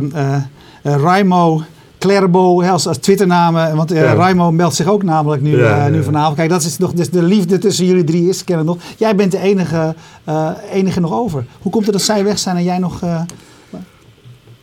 Raimo 0.83 1.63
Clerbo 2.03 2.63
hè, 2.63 2.71
als, 2.71 2.87
als 2.87 2.99
Twitternamen. 2.99 3.77
Want 3.77 3.93
eh 3.93 4.01
Ja. 4.03 4.15
Raimo 4.15 4.53
meldt 4.53 4.75
zich 4.75 4.87
ook 4.87 5.03
namelijk 5.03 5.43
nu, 5.43 5.59
Ja, 5.59 5.87
eh, 5.87 5.93
nu 5.93 6.03
vanavond. 6.03 6.37
Kijk, 6.37 6.49
dat 6.51 6.63
is 6.63 6.79
nog 6.79 6.93
dus 6.93 7.11
de 7.11 7.23
liefde 7.23 7.59
tussen 7.59 7.87
jullie 7.87 8.05
drie 8.05 8.29
is, 8.29 8.45
kennen 8.45 8.67
nog. 8.67 8.77
Jij 8.97 9.15
bent 9.17 9.33
de 9.33 9.39
enige, 9.39 9.95
eh, 10.25 10.51
enige 10.73 11.01
nog 11.01 11.13
over. 11.13 11.45
Hoe 11.61 11.73
komt 11.73 11.85
het 11.85 11.93
dat 11.95 12.03
zij 12.03 12.25
weg 12.25 12.39
zijn 12.39 12.57
en 12.57 12.65
jij 12.65 12.79
nog 12.79 13.01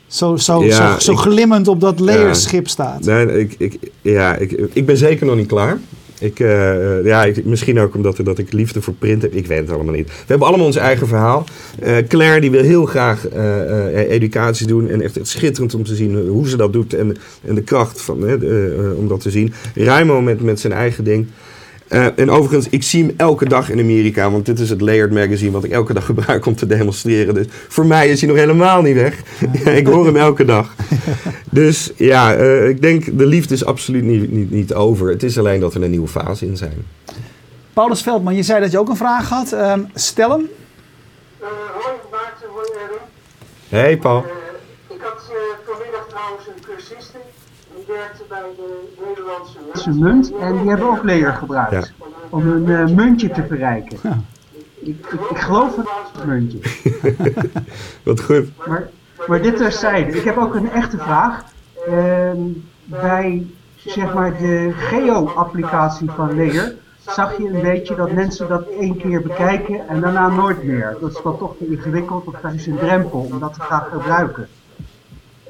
zo, 0.08 0.36
zo, 0.36 0.64
Ja, 0.64 0.92
zo, 0.94 1.00
zo 1.00 1.16
glimmend 1.16 1.68
op 1.68 1.82
dat 1.82 1.98
Ja. 2.00 2.04
leerschip 2.06 2.68
staat? 2.68 3.06
Nee, 3.06 3.40
ik, 3.40 3.56
ik, 3.58 3.78
ja, 4.02 4.36
ik, 4.36 4.52
ik 4.74 4.86
ben 4.86 4.98
zeker 4.98 5.26
nog 5.26 5.36
niet 5.36 5.48
klaar. 5.48 5.78
Ik, 6.20 6.40
eh, 6.40 7.06
ja, 7.06 7.26
ik, 7.26 7.46
misschien 7.46 7.80
ook 7.80 7.96
omdat 7.96 8.18
dat 8.24 8.38
ik 8.38 8.54
liefde 8.54 8.82
voor 8.82 8.94
print 8.94 9.22
heb. 9.22 9.34
Ik 9.34 9.48
weet 9.48 9.60
het 9.60 9.72
allemaal 9.72 9.94
niet. 9.94 10.08
We 10.08 10.14
hebben 10.26 10.48
allemaal 10.48 10.66
ons 10.66 10.76
eigen 10.76 11.08
verhaal. 11.08 11.46
Eh, 11.80 11.98
Claire 12.08 12.42
die 12.42 12.52
wil 12.52 12.64
heel 12.64 12.86
graag 12.86 13.28
eh, 13.28 13.88
eh, 13.88 14.12
educatie 14.12 14.68
doen. 14.68 14.90
En 14.90 15.02
echt, 15.02 15.18
echt 15.18 15.28
schitterend 15.28 15.74
om 15.74 15.84
te 15.84 15.96
zien 15.96 16.28
hoe 16.28 16.48
ze 16.50 16.58
dat 16.58 16.74
doet. 16.74 16.94
En, 16.94 17.18
en 17.46 17.56
de 17.56 17.62
kracht 17.62 18.02
van, 18.02 18.28
eh, 18.28 18.98
om 18.98 19.08
dat 19.08 19.22
te 19.22 19.30
zien. 19.30 19.54
Raimo 19.76 20.22
met, 20.22 20.42
met 20.42 20.60
zijn 20.60 20.74
eigen 20.74 21.04
ding. 21.04 21.28
Eh, 21.90 22.06
en 22.16 22.32
overigens, 22.32 22.70
ik 22.70 22.84
zie 22.84 23.04
hem 23.04 23.14
elke 23.18 23.46
dag 23.50 23.70
in 23.70 23.80
Amerika. 23.80 24.32
Want 24.32 24.46
dit 24.46 24.60
is 24.60 24.70
het 24.70 24.82
Layered 24.82 25.12
Magazine 25.12 25.52
wat 25.52 25.64
ik 25.64 25.72
elke 25.72 25.94
dag 25.94 26.06
gebruik 26.16 26.46
om 26.46 26.56
te 26.56 26.68
demonstreren. 26.68 27.34
Dus 27.34 27.46
voor 27.68 27.86
mij 27.86 28.10
is 28.10 28.20
hij 28.20 28.30
nog 28.30 28.40
helemaal 28.40 28.82
niet 28.82 28.96
weg. 28.96 29.22
Ja, 29.64 29.72
ik 29.82 29.88
hoor 29.88 30.06
hem 30.06 30.16
elke 30.16 30.46
dag. 30.46 30.74
Dus 31.52 31.92
ja, 31.96 32.36
eh, 32.36 32.70
ik 32.70 32.82
denk 32.82 33.18
de 33.18 33.26
liefde 33.26 33.54
is 33.54 33.66
absoluut 33.66 34.04
niet, 34.04 34.32
niet, 34.32 34.52
niet 34.52 34.74
over. 34.74 35.10
Het 35.10 35.24
is 35.24 35.38
alleen 35.38 35.60
dat 35.60 35.74
we 35.74 35.84
een 35.84 35.90
nieuwe 35.90 36.08
fase 36.08 36.46
in 36.46 36.58
zijn. 36.58 36.86
Paulus 37.74 38.02
Veldman, 38.02 38.36
je 38.36 38.44
zei 38.44 38.62
dat 38.62 38.72
je 38.72 38.80
ook 38.80 38.90
een 38.90 38.98
vraag 38.98 39.30
had. 39.30 39.52
Ehm, 39.52 39.82
stel 39.94 40.30
hem. 40.30 40.50
Eh, 41.40 41.48
hoi 41.74 41.96
Maarten, 42.12 42.48
hoi. 42.54 42.68
Hey 43.70 43.98
Paul. 43.98 44.24
Eh, 44.24 44.96
ik 44.96 45.02
had 45.02 45.22
eh, 45.30 45.36
vanmiddag 45.66 46.08
trouwens 46.08 46.48
een 46.48 46.64
cursiste. 46.66 47.18
Die 47.76 47.79
werkte 47.98 48.24
bij 48.28 48.42
de 48.56 48.94
Nederlandse 49.06 49.90
munt 49.90 50.32
en 50.38 50.58
die 50.58 50.70
hebben 50.70 50.90
ook 50.90 51.04
layer 51.04 51.34
gebruikt. 51.34 51.72
Ja. 51.72 52.06
Om 52.30 52.48
een 52.48 52.70
eh, 52.70 52.96
muntje 52.96 53.30
te 53.30 53.44
verrijken. 53.48 54.00
Ik, 54.80 55.06
ik, 55.12 55.22
ik 55.30 55.38
geloof 55.38 55.76
het 55.76 56.26
muntje. 56.26 56.60
Wat 58.04 58.22
goed. 58.22 58.68
Maar, 58.68 58.90
maar 59.28 59.42
dit 59.42 59.58
terzijde. 59.58 60.18
Ik 60.18 60.24
heb 60.24 60.38
ook 60.38 60.56
een 60.56 60.72
echte 60.72 60.98
vraag. 60.98 61.44
Ehm, 61.88 62.40
bij 62.86 63.48
zeg 63.76 64.14
maar 64.14 64.38
de 64.38 64.72
geo-applicatie 64.76 66.10
van 66.12 66.36
Layer 66.36 66.76
zag 67.00 67.38
je 67.38 67.48
een 67.48 67.62
beetje 67.62 67.96
dat 67.96 68.12
mensen 68.12 68.48
dat 68.48 68.68
één 68.68 68.98
keer 68.98 69.22
bekijken 69.22 69.88
en 69.88 70.02
daarna 70.02 70.28
nooit 70.28 70.64
meer. 70.64 70.98
Dat 71.02 71.10
is 71.10 71.22
dan 71.24 71.38
toch 71.38 71.56
te 71.58 71.68
ingewikkeld 71.68 72.26
of 72.26 72.36
daar 72.42 72.54
is 72.54 72.68
een 72.68 72.78
drempel 72.78 73.20
om 73.32 73.40
dat 73.40 73.54
te 73.54 73.62
gaan 73.62 73.84
gebruiken. 73.92 74.48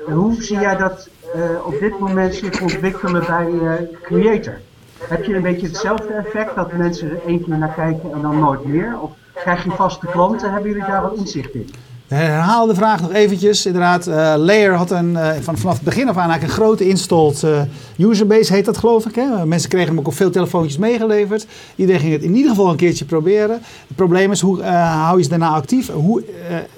En 0.07 0.13
hoe 0.13 0.41
zie 0.43 0.59
jij 0.59 0.75
dat 0.75 1.09
eh, 1.33 1.65
op 1.65 1.79
dit 1.79 1.99
moment 1.99 2.35
zich 2.35 2.61
ontwikkelen 2.61 3.25
bij 3.25 3.47
eh, 3.47 4.01
Creator? 4.01 4.59
Heb 4.99 5.23
je 5.23 5.35
een 5.35 5.41
beetje 5.41 5.67
hetzelfde 5.67 6.13
effect 6.13 6.55
dat 6.55 6.73
mensen 6.73 7.09
er 7.09 7.21
één 7.25 7.43
keer 7.43 7.57
naar 7.57 7.73
kijken 7.73 8.11
en 8.13 8.21
dan 8.21 8.39
nooit 8.39 8.65
meer? 8.65 8.99
Of 9.01 9.11
krijg 9.33 9.63
je 9.63 9.71
vaste 9.71 10.07
klanten? 10.07 10.51
Hebben 10.51 10.71
jullie 10.71 10.87
daar 10.87 11.01
wat 11.01 11.15
inzicht 11.15 11.53
in? 11.53 11.69
We 12.09 12.15
herhalen 12.15 12.67
de 12.67 12.75
vraag 12.75 13.01
nog 13.01 13.13
eventjes. 13.13 13.65
Inderdaad, 13.65 14.07
eh 14.07 14.33
Layer 14.37 14.73
had 14.73 14.91
een, 14.91 15.15
eh, 15.15 15.41
van, 15.41 15.57
vanaf 15.57 15.75
het 15.75 15.83
begin 15.83 16.09
af 16.09 16.17
aan 16.17 16.29
eigenlijk 16.29 16.43
een 16.43 16.63
grote 16.63 16.87
installed 16.87 17.43
eh, 17.43 17.61
userbase, 17.97 18.53
heet 18.53 18.65
dat 18.65 18.77
geloof 18.77 19.05
ik. 19.05 19.15
Hè? 19.15 19.45
Mensen 19.45 19.69
kregen 19.69 19.87
hem 19.87 19.99
ook 19.99 20.07
op 20.07 20.13
veel 20.13 20.29
telefoontjes 20.29 20.77
meegeleverd. 20.77 21.47
Iedereen 21.75 22.01
ging 22.01 22.13
het 22.13 22.23
in 22.23 22.35
ieder 22.35 22.49
geval 22.49 22.69
een 22.69 22.75
keertje 22.75 23.05
proberen. 23.05 23.59
Het 23.87 23.95
probleem 23.95 24.31
is, 24.31 24.41
hoe 24.41 24.63
hou 24.63 25.17
je 25.17 25.23
ze 25.23 25.29
daarna 25.29 25.49
actief? 25.49 25.91
Hoe, 25.91 26.23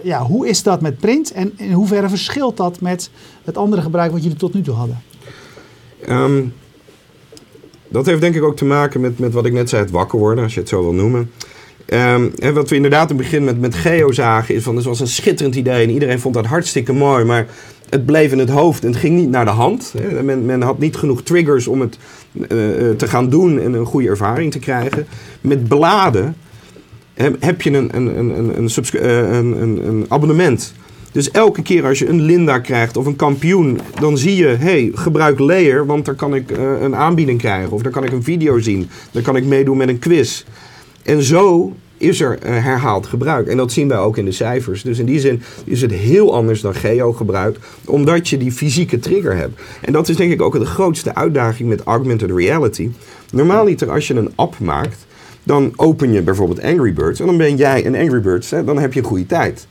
ja, 0.02 0.22
hoe 0.24 0.48
is 0.48 0.64
dat 0.64 0.82
met 0.82 1.00
print 1.00 1.32
en 1.32 1.54
in 1.56 1.72
hoeverre 1.72 2.10
verschilt 2.10 2.58
dat 2.58 2.82
met 2.82 3.10
het 3.44 3.58
andere 3.58 3.82
gebruik 3.82 4.12
wat 4.12 4.24
jullie 4.24 4.38
tot 4.38 4.54
nu 4.54 4.62
toe 4.62 4.76
hadden? 4.76 5.02
Ehm, 6.06 6.44
dat 7.88 8.06
heeft 8.06 8.22
denk 8.22 8.36
ik 8.36 8.44
ook 8.44 8.58
te 8.58 8.66
maken 8.66 9.02
met, 9.02 9.20
met 9.20 9.34
wat 9.34 9.46
ik 9.46 9.54
net 9.54 9.70
zei, 9.70 9.82
het 9.82 9.92
wakker 9.92 10.20
worden, 10.20 10.44
als 10.44 10.54
je 10.54 10.60
het 10.60 10.70
zo 10.70 10.82
wil 10.82 10.94
noemen. 10.94 11.32
Ehm, 11.86 12.28
en 12.40 12.54
wat 12.54 12.70
we 12.70 12.76
inderdaad 12.76 13.10
in 13.10 13.16
het 13.16 13.26
begin 13.26 13.44
met, 13.44 13.60
met 13.60 13.76
Geo 13.76 14.12
zagen, 14.12 14.56
is 14.56 14.64
van 14.64 14.76
het 14.76 14.86
was 14.86 15.00
een 15.00 15.08
schitterend 15.08 15.56
idee 15.56 15.84
en 15.84 15.90
iedereen 15.90 16.20
vond 16.20 16.34
dat 16.36 16.46
hartstikke 16.46 16.94
mooi, 16.94 17.24
maar 17.24 17.48
het 17.92 18.06
bleef 18.06 18.32
in 18.32 18.40
het 18.40 18.50
hoofd 18.50 18.84
en 18.84 18.90
het 18.90 19.00
ging 19.00 19.20
niet 19.20 19.30
naar 19.30 19.46
de 19.46 19.52
hand. 19.52 19.94
Hè. 19.98 20.24
Men, 20.24 20.46
men 20.46 20.62
had 20.62 20.80
niet 20.80 20.96
genoeg 20.96 21.24
triggers 21.24 21.68
om 21.68 21.82
het 21.82 21.98
eh, 22.50 22.90
eh, 22.90 22.96
te 22.96 23.08
gaan 23.08 23.30
doen 23.30 23.60
en 23.60 23.74
een 23.74 23.86
goede 23.86 24.08
ervaring 24.08 24.52
te 24.52 24.60
krijgen. 24.60 25.08
Met 25.42 25.68
bladen 25.68 26.36
heb 27.40 27.62
je 27.62 27.72
een, 27.72 27.92
eh, 27.92 28.00
een, 28.00 29.62
een, 29.62 29.88
een 29.88 30.06
abonnement. 30.08 30.74
Dus 31.12 31.32
elke 31.32 31.62
keer 31.62 31.86
als 31.86 32.00
je 32.00 32.08
een 32.08 32.22
Linda 32.22 32.60
krijgt 32.60 32.98
of 32.98 33.06
een 33.06 33.16
kampioen, 33.16 33.80
dan 34.00 34.18
zie 34.18 34.36
je, 34.36 34.48
hey, 34.48 34.92
gebruik 34.94 35.40
Layer, 35.40 35.86
want 35.86 36.06
daar 36.06 36.16
kan 36.16 36.36
ik 36.36 36.52
een 36.82 36.96
aanbieding 36.96 37.40
krijgen. 37.40 37.72
Of 37.72 37.82
daar 37.82 37.92
kan 37.92 38.04
ik 38.04 38.12
een 38.12 38.24
video 38.24 38.60
zien. 38.60 38.90
Dan 39.12 39.22
kan 39.22 39.36
ik 39.36 39.46
meedoen 39.46 39.78
met 39.78 39.90
een 39.90 40.00
quiz. 40.00 40.44
En 41.04 41.24
zo 41.24 41.74
is 41.98 42.22
er 42.22 42.40
eh, 42.40 42.64
herhaald 42.64 43.06
gebruik. 43.06 43.48
En 43.48 43.58
dat 43.58 43.72
zien 43.72 43.88
wij 43.88 43.98
ook 43.98 44.18
in 44.18 44.26
de 44.26 44.32
cijfers. 44.32 44.84
Dus 44.84 45.00
in 45.00 45.06
die 45.06 45.20
zin 45.20 45.42
is 45.64 45.82
het 45.82 45.92
heel 45.92 46.34
anders 46.34 46.62
dan 46.62 46.76
geo-gebruik, 46.76 47.58
omdat 47.86 48.30
je 48.30 48.38
die 48.38 48.52
fysieke 48.52 49.00
trigger 49.00 49.36
hebt. 49.36 49.62
En 49.82 49.94
dat 49.94 50.10
is 50.10 50.16
denk 50.16 50.32
ik 50.32 50.42
ook 50.42 50.60
de 50.60 50.66
grootste 50.66 51.16
uitdaging 51.16 51.70
met 51.70 51.84
augmented 51.84 52.32
reality. 52.32 52.90
Normaaliter 53.32 53.92
als 53.92 54.08
je 54.08 54.14
een 54.14 54.32
app 54.36 54.60
maakt, 54.60 55.06
dan 55.44 55.74
open 55.76 56.12
je 56.12 56.22
bijvoorbeeld 56.22 56.62
Angry 56.64 56.94
Birds 56.94 57.20
en 57.20 57.26
dan 57.26 57.38
ben 57.38 57.56
jij 57.56 57.86
een 57.86 57.96
Angry 57.96 58.22
Birds, 58.22 58.50
hè, 58.50 58.64
dan 58.64 58.80
heb 58.80 58.94
je 58.94 59.00
een 59.00 59.06
goede 59.06 59.26
tijd. 59.26 59.68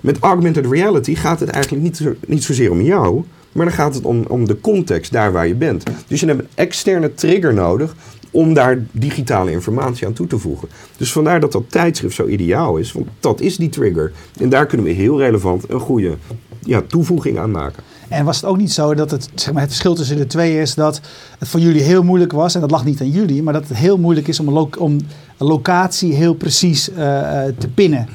Met 0.00 0.18
augmented 0.18 0.66
reality 0.66 1.14
gaat 1.14 1.40
het 1.40 1.48
eigenlijk 1.48 1.82
niet, 1.82 2.02
niet 2.26 2.44
zozeer 2.44 2.70
om 2.70 2.80
jou, 2.80 3.22
maar 3.52 3.64
dan 3.66 3.74
gaat 3.74 3.94
het 3.94 4.04
om, 4.04 4.24
om 4.28 4.46
de 4.46 4.60
context 4.60 5.12
daar 5.12 5.32
waar 5.32 5.46
je 5.46 5.54
bent. 5.54 5.82
Dus 6.06 6.20
je 6.20 6.26
hebt 6.26 6.40
een 6.40 6.48
externe 6.54 7.14
trigger 7.14 7.54
nodig 7.54 7.94
om 8.34 8.54
daar 8.54 8.78
digitale 8.90 9.50
informatie 9.50 10.06
aan 10.06 10.12
toe 10.12 10.26
te 10.26 10.38
voegen. 10.38 10.68
Dus 10.96 11.12
vandaar 11.12 11.40
dat 11.40 11.52
dat 11.52 11.70
tijdschrift 11.70 12.14
zo 12.14 12.26
ideaal 12.26 12.76
is, 12.76 12.92
want 12.92 13.06
dat 13.20 13.40
is 13.40 13.56
die 13.56 13.68
trigger. 13.68 14.12
En 14.40 14.48
daar 14.48 14.66
kunnen 14.66 14.86
we 14.86 14.92
heel 14.92 15.18
relevant 15.18 15.70
een 15.70 15.80
goede 15.80 16.14
ja, 16.60 16.82
toevoeging 16.86 17.38
aan 17.38 17.50
maken. 17.50 17.82
En 18.08 18.24
was 18.24 18.36
het 18.36 18.44
ook 18.44 18.56
niet 18.56 18.72
zo 18.72 18.94
dat 18.94 19.10
het, 19.10 19.28
zeg 19.34 19.52
maar, 19.52 19.62
het 19.62 19.70
verschil 19.70 19.94
tussen 19.94 20.16
de 20.16 20.26
twee 20.26 20.60
is 20.60 20.74
dat 20.74 21.00
het 21.38 21.48
voor 21.48 21.60
jullie 21.60 21.82
heel 21.82 22.02
moeilijk 22.02 22.32
was, 22.32 22.54
en 22.54 22.60
dat 22.60 22.70
lag 22.70 22.84
niet 22.84 23.00
aan 23.00 23.10
jullie, 23.10 23.42
maar 23.42 23.52
dat 23.52 23.68
het 23.68 23.76
heel 23.76 23.98
moeilijk 23.98 24.28
is 24.28 24.40
om 24.40 24.50
lo- 24.50 24.68
locatie 25.38 26.14
heel 26.14 26.34
precies 26.34 26.90
eh, 26.92 27.46
eh, 27.46 27.54
te 27.58 27.68
pinnen. 27.68 28.08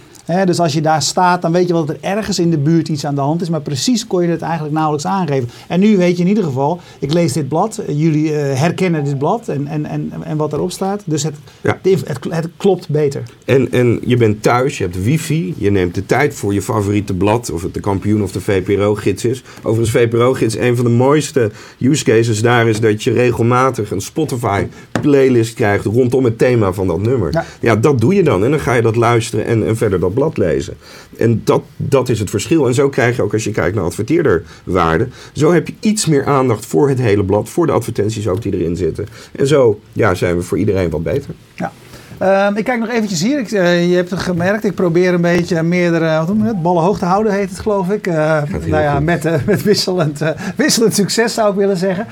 Dus 0.46 0.60
als 0.60 0.74
je 0.74 0.82
daar 0.82 1.02
staat, 1.02 1.42
dan 1.42 1.52
weet 1.52 1.68
je 1.68 1.74
wel 1.74 1.86
dat 1.86 1.96
er 2.02 2.10
ergens 2.10 2.40
in 2.40 2.50
de 2.50 2.58
buurt 2.58 2.88
iets 2.88 3.06
aan 3.06 3.16
de 3.16 3.22
hand 3.22 3.42
is, 3.42 3.50
maar 3.50 3.62
precies 3.62 4.08
kon 4.08 4.22
je 4.22 4.28
het 4.30 4.42
eigenlijk 4.42 4.74
nauwelijks 4.74 5.06
aangeven. 5.08 5.50
En 5.68 5.80
nu 5.80 5.98
weet 5.98 6.16
je 6.18 6.24
in 6.24 6.30
ieder 6.30 6.44
geval, 6.44 6.80
ik 7.00 7.14
lees 7.14 7.34
dit 7.34 7.48
blad, 7.48 7.78
eh, 7.78 8.00
jullie 8.00 8.36
eh, 8.36 8.60
herkennen 8.60 9.04
dit 9.04 9.18
blad 9.18 9.48
en, 9.48 9.68
en, 9.68 9.86
en, 9.86 10.12
en 10.24 10.38
wat 10.38 10.54
erop 10.54 10.72
staat, 10.72 11.02
dus 11.06 11.24
het, 11.24 11.36
Ja. 11.62 11.80
het, 11.82 12.08
het, 12.08 12.18
het 12.30 12.48
klopt 12.58 12.90
beter. 12.90 13.24
En, 13.46 13.72
en 13.72 14.00
je 14.06 14.18
bent 14.18 14.44
thuis, 14.44 14.78
je 14.78 14.84
hebt 14.84 15.04
wifi, 15.04 15.54
je 15.58 15.72
neemt 15.72 15.96
de 15.96 16.06
tijd 16.06 16.34
voor 16.34 16.54
je 16.54 16.62
favoriete 16.62 17.14
blad, 17.14 17.52
of 17.52 17.62
het 17.64 17.74
de 17.74 17.80
kampioen 17.80 18.24
of 18.24 18.32
de 18.32 18.42
VPRO-gids 18.42 19.26
is. 19.26 19.44
Overigens, 19.64 19.92
VPRO-gids, 19.92 20.58
een 20.58 20.76
van 20.76 20.86
de 20.86 20.92
mooiste 20.92 21.52
use 21.80 22.04
cases 22.04 22.42
daar 22.42 22.68
is 22.68 22.80
dat 22.80 23.04
je 23.04 23.12
regelmatig 23.12 23.92
een 23.92 24.02
Spotify-playlist 24.02 25.54
krijgt 25.54 25.86
rondom 25.86 26.24
het 26.24 26.38
thema 26.38 26.74
van 26.74 26.88
dat 26.88 27.02
nummer. 27.02 27.32
Ja. 27.32 27.46
Ja. 27.60 27.76
dat 27.76 28.00
doe 28.00 28.16
je 28.16 28.24
dan 28.24 28.44
en 28.44 28.50
dan 28.52 28.60
ga 28.60 28.74
je 28.74 28.82
dat 28.82 28.96
luisteren 28.96 29.46
en, 29.46 29.68
en 29.68 29.78
verder 29.78 30.00
dat 30.00 30.14
blad 30.14 30.19
lezen. 30.38 30.74
En 31.18 31.42
dat, 31.44 31.64
dat 31.76 32.10
is 32.10 32.20
het 32.20 32.30
verschil. 32.30 32.68
En 32.68 32.74
zo 32.74 32.90
krijg 32.90 33.16
je 33.16 33.22
ook, 33.22 33.34
als 33.34 33.44
je 33.44 33.52
kijkt 33.52 33.76
naar 33.76 33.86
adverteerderwaarde, 33.86 35.08
zo 35.34 35.52
heb 35.52 35.68
je 35.68 35.74
iets 35.80 36.06
meer 36.06 36.26
aandacht 36.26 36.66
voor 36.66 36.90
het 36.90 37.00
hele 37.00 37.24
blad, 37.24 37.50
voor 37.50 37.66
de 37.66 37.72
advertenties 37.72 38.28
ook 38.28 38.42
die 38.42 38.54
erin 38.54 38.76
zitten. 38.76 39.08
En 39.32 39.48
zo 39.48 39.80
ja, 39.94 40.16
zijn 40.16 40.36
we 40.36 40.42
voor 40.42 40.58
iedereen 40.58 40.90
wat 40.90 41.04
beter. 41.04 41.34
Ja. 41.56 41.72
Ehm, 42.20 42.56
ik 42.56 42.64
kijk 42.64 42.80
nog 42.80 42.90
eventjes 42.90 43.22
hier. 43.22 43.40
Ik, 43.40 43.52
eh, 43.52 43.90
je 43.90 43.96
hebt 43.96 44.10
het 44.10 44.20
gemerkt. 44.20 44.64
Ik 44.64 44.74
probeer 44.76 45.14
een 45.14 45.22
beetje 45.22 45.64
meerdere 45.64 46.18
wat 46.18 46.28
noem 46.28 46.42
je 46.42 46.48
het, 46.48 46.62
ballen 46.62 46.84
hoog 46.84 47.00
te 47.00 47.06
houden, 47.06 47.34
heet 47.34 47.50
het 47.50 47.60
geloof 47.60 47.90
ik. 47.90 48.06
Heel 48.06 48.14
nou 48.16 48.70
ja, 48.70 48.96
goed. 48.96 49.04
met, 49.04 49.26
eh, 49.26 49.34
met 49.46 49.64
wisselend, 49.64 50.22
wisselend 50.56 50.96
succes 50.96 51.34
zou 51.34 51.50
ik 51.52 51.56
willen 51.58 51.78
zeggen. 51.78 52.08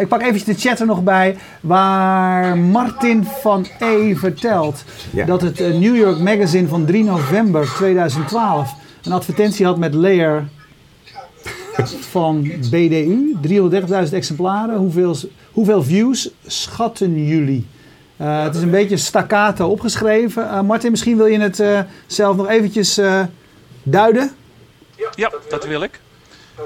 Ik 0.00 0.08
pak 0.08 0.20
eventjes 0.22 0.44
de 0.44 0.68
chat 0.68 0.80
er 0.80 0.86
nog 0.86 1.02
bij. 1.02 1.36
Waar 1.60 2.58
Martin 2.58 3.24
van 3.40 3.66
E 3.80 4.14
vertelt 4.14 4.84
Ja. 5.10 5.24
dat 5.24 5.40
het 5.40 5.58
New 5.58 5.96
York 5.96 6.18
Magazine 6.18 6.68
van 6.68 6.84
3 6.84 7.04
november 7.04 7.72
2012 7.76 8.74
een 9.02 9.12
advertentie 9.12 9.66
had 9.66 9.78
met 9.78 9.94
Layer 9.94 10.44
van 12.10 12.50
BDU. 12.70 13.34
330.000 13.40 14.14
exemplaren. 14.14 14.76
Hoeveel, 14.76 15.16
hoeveel 15.52 15.82
views 15.82 16.30
schatten 16.46 17.24
jullie? 17.26 17.66
Eh, 18.16 18.42
het 18.42 18.54
is 18.54 18.62
een 18.62 18.70
beetje 18.70 18.96
staccato 18.96 19.68
opgeschreven. 19.68 20.48
Eh, 20.48 20.60
Martin, 20.60 20.90
misschien 20.90 21.16
wil 21.16 21.26
je 21.26 21.38
het 21.38 21.60
eh, 21.60 21.80
zelf 22.06 22.36
nog 22.36 22.48
eventjes 22.48 23.00
duiden? 23.82 24.36
Ja, 25.14 25.32
dat 25.48 25.64
wil 25.66 25.82
ik. 25.82 26.00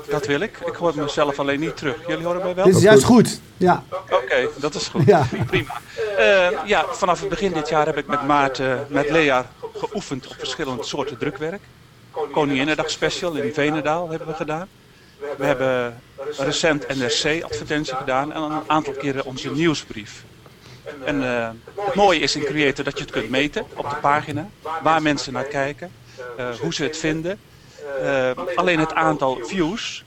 Dat 0.09 0.27
wil 0.27 0.41
ik. 0.41 0.59
Ik 0.67 0.75
hoor 0.75 0.93
mezelf 0.97 1.39
alleen 1.39 1.61
niet 1.61 1.77
terug. 1.77 1.97
Jullie 2.07 2.25
horen 2.25 2.43
mij 2.43 2.55
wel? 2.55 2.65
Dit 2.65 2.77
is 2.77 2.83
juist 2.83 3.05
goed. 3.05 3.41
Ja, 3.57 3.83
Oké, 4.11 4.49
dat 4.57 4.75
is 4.75 4.89
goed. 4.89 5.07
Ja. 5.07 5.27
Prima. 5.47 5.81
Ja, 6.65 6.85
vanaf 6.91 7.21
het 7.21 7.29
begin 7.29 7.53
dit 7.53 7.69
jaar 7.69 7.87
heb 7.87 7.97
ik 7.97 8.07
met 8.07 8.27
Maarten, 8.27 8.87
met 8.89 9.11
Lea 9.11 9.51
geoefend 9.77 10.27
op 10.27 10.35
verschillende 10.39 10.85
soorten 10.85 11.19
drukwerk. 11.19 11.61
Koninginnedag 12.33 12.91
special 12.91 13.35
in 13.35 13.53
Venendaal 13.53 14.09
hebben 14.09 14.29
we 14.29 14.35
gedaan. 14.35 14.69
We 15.39 15.45
hebben 15.45 16.01
recent 16.39 16.87
NRC-advertentie 16.89 17.95
gedaan 17.95 18.33
en 18.33 18.43
een 18.43 18.63
aantal 18.67 18.93
keren 18.93 19.25
onze 19.25 19.51
nieuwsbrief. 19.51 20.25
En 21.05 21.23
eh, 21.23 21.49
het 21.85 21.95
mooie 21.95 22.21
is 22.21 22.37
in 22.37 22.45
Creator 22.45 22.85
dat 22.85 22.99
je 22.99 23.05
het 23.05 23.13
kunt 23.13 23.31
meten 23.31 23.67
op 23.77 23.91
de 23.91 23.97
pagina, 23.97 24.49
waar 24.83 25.03
mensen 25.03 25.33
naar 25.33 25.45
kijken, 25.45 25.93
eh, 26.37 26.51
hoe 26.61 26.75
ze 26.75 26.83
het 26.83 26.97
vinden. 26.97 27.39
Eh, 28.03 28.31
alleen 28.55 28.79
het 28.79 28.95
aantal 28.95 29.39
views 29.43 30.05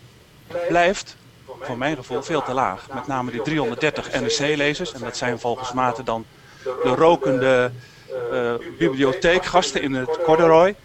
blijft, 0.68 1.16
voor 1.60 1.78
mijn 1.78 1.96
gevoel, 1.96 2.22
veel 2.22 2.44
te 2.44 2.54
laag. 2.54 2.88
Met 2.94 3.08
name 3.08 3.32
die 3.32 3.42
330 3.42 4.12
NRC-lezers, 4.22 4.94
en 4.94 5.00
dat 5.00 5.18
zijn 5.18 5.40
volgens 5.40 5.74
Maarten 5.74 6.06
dan 6.06 6.26
de 6.64 6.96
rokende 6.96 7.72
bibliotheekgasten 8.78 9.82
in 9.82 9.94
het 9.94 10.20
corduroy. 10.24 10.76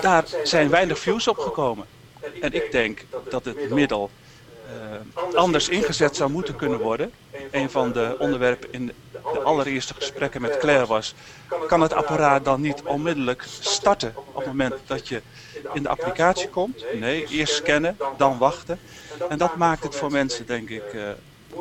Daar 0.00 0.24
zijn 0.42 0.70
weinig 0.70 0.98
views 0.98 1.28
op 1.28 1.38
gekomen. 1.38 1.86
En 2.40 2.52
ik 2.52 2.72
denk 2.72 3.04
dat 3.28 3.44
het 3.44 3.70
middel 3.70 4.10
eh, 4.66 5.34
anders 5.34 5.68
ingezet 5.68 6.16
zou 6.16 6.30
moeten 6.30 6.56
kunnen 6.56 6.78
worden. 6.78 7.12
Een 7.50 7.70
van 7.70 7.92
de 7.92 8.16
onderwerpen 8.18 8.72
in 8.72 8.92
de 9.12 9.40
allereerste 9.40 9.94
gesprekken 9.94 10.40
met 10.40 10.58
Claire 10.58 10.86
was: 10.86 11.14
kan 11.66 11.80
het 11.80 11.92
apparaat 11.92 12.44
dan 12.44 12.60
niet 12.60 12.82
onmiddellijk 12.82 13.44
starten 13.60 14.14
op 14.16 14.36
het 14.36 14.46
moment 14.46 14.74
dat 14.86 15.08
je 15.08 15.22
in 15.72 15.82
de 15.82 15.88
applicatie 15.88 16.48
komt? 16.48 16.84
Nee, 17.00 17.26
eerst 17.26 17.54
scannen, 17.54 17.96
dan 18.16 18.38
wachten. 18.38 18.78
En 19.28 19.38
dat 19.38 19.56
maakt 19.56 19.82
het 19.82 19.96
voor 19.96 20.10
mensen, 20.10 20.46
denk 20.46 20.68
ik, 20.68 20.84
eh, 20.92 21.08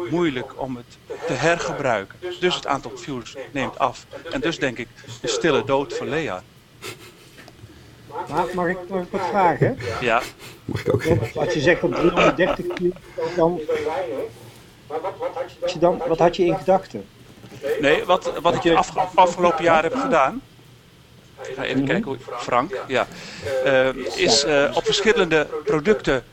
moeilijk 0.09 0.61
om 0.61 0.75
het 0.75 1.17
te 1.27 1.33
hergebruiken. 1.33 2.19
Dus 2.39 2.55
het 2.55 2.67
aantal 2.67 2.91
views 2.95 3.35
neemt 3.51 3.79
af. 3.79 4.05
En 4.31 4.41
dus 4.41 4.59
denk 4.59 4.77
ik 4.77 4.87
de 5.21 5.27
stille 5.27 5.63
dood 5.63 5.93
voor 5.93 6.07
Lea. 6.07 6.43
Maar 8.29 8.45
mag 8.53 8.67
ik 8.67 8.77
nog 8.87 9.05
wat 9.09 9.21
vragen? 9.29 9.77
Ja, 10.01 10.21
Mag 10.65 10.85
ik 10.85 10.93
ook 10.93 11.03
Want 11.03 11.37
als 11.37 11.53
je 11.53 11.59
zegt 11.59 11.83
op 11.83 11.93
330 11.93 12.65
views, 12.75 12.93
dan, 13.35 13.61
als 15.61 15.73
je 15.73 15.79
dan, 15.79 16.01
wat 16.07 16.19
had 16.19 16.35
je 16.35 16.45
in 16.45 16.57
gedachten? 16.57 17.05
Nee, 17.79 18.03
wat, 18.03 18.31
wat 18.41 18.65
ik 18.65 18.75
af, 18.75 19.15
afgelopen 19.15 19.63
jaar 19.63 19.83
heb 19.83 19.95
gedaan. 19.95 20.41
Ik 21.47 21.55
ga 21.55 21.63
even 21.63 21.85
kijken 21.85 22.03
hoe 22.03 22.17
Frank, 22.37 22.79
ja. 22.87 23.07
eh, 23.63 23.95
is 24.15 24.43
eh, 24.43 24.71
op 24.73 24.85
verschillende 24.85 25.47
producten 25.63 26.23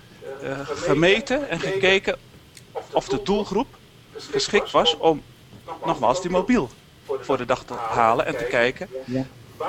eh, 0.42 0.58
gemeten 0.64 1.48
en 1.48 1.60
gekeken 1.60 2.16
of 2.92 3.08
de 3.08 3.22
doelgroep 3.22 3.66
geschikt 4.30 4.70
was 4.70 4.96
om 4.96 5.22
nogmaals 5.84 6.20
die 6.20 6.30
mobiel 6.30 6.70
voor 7.20 7.36
de 7.36 7.44
dag 7.44 7.64
te 7.64 7.74
halen 7.74 8.26
en 8.26 8.36
te 8.36 8.44
kijken. 8.44 8.88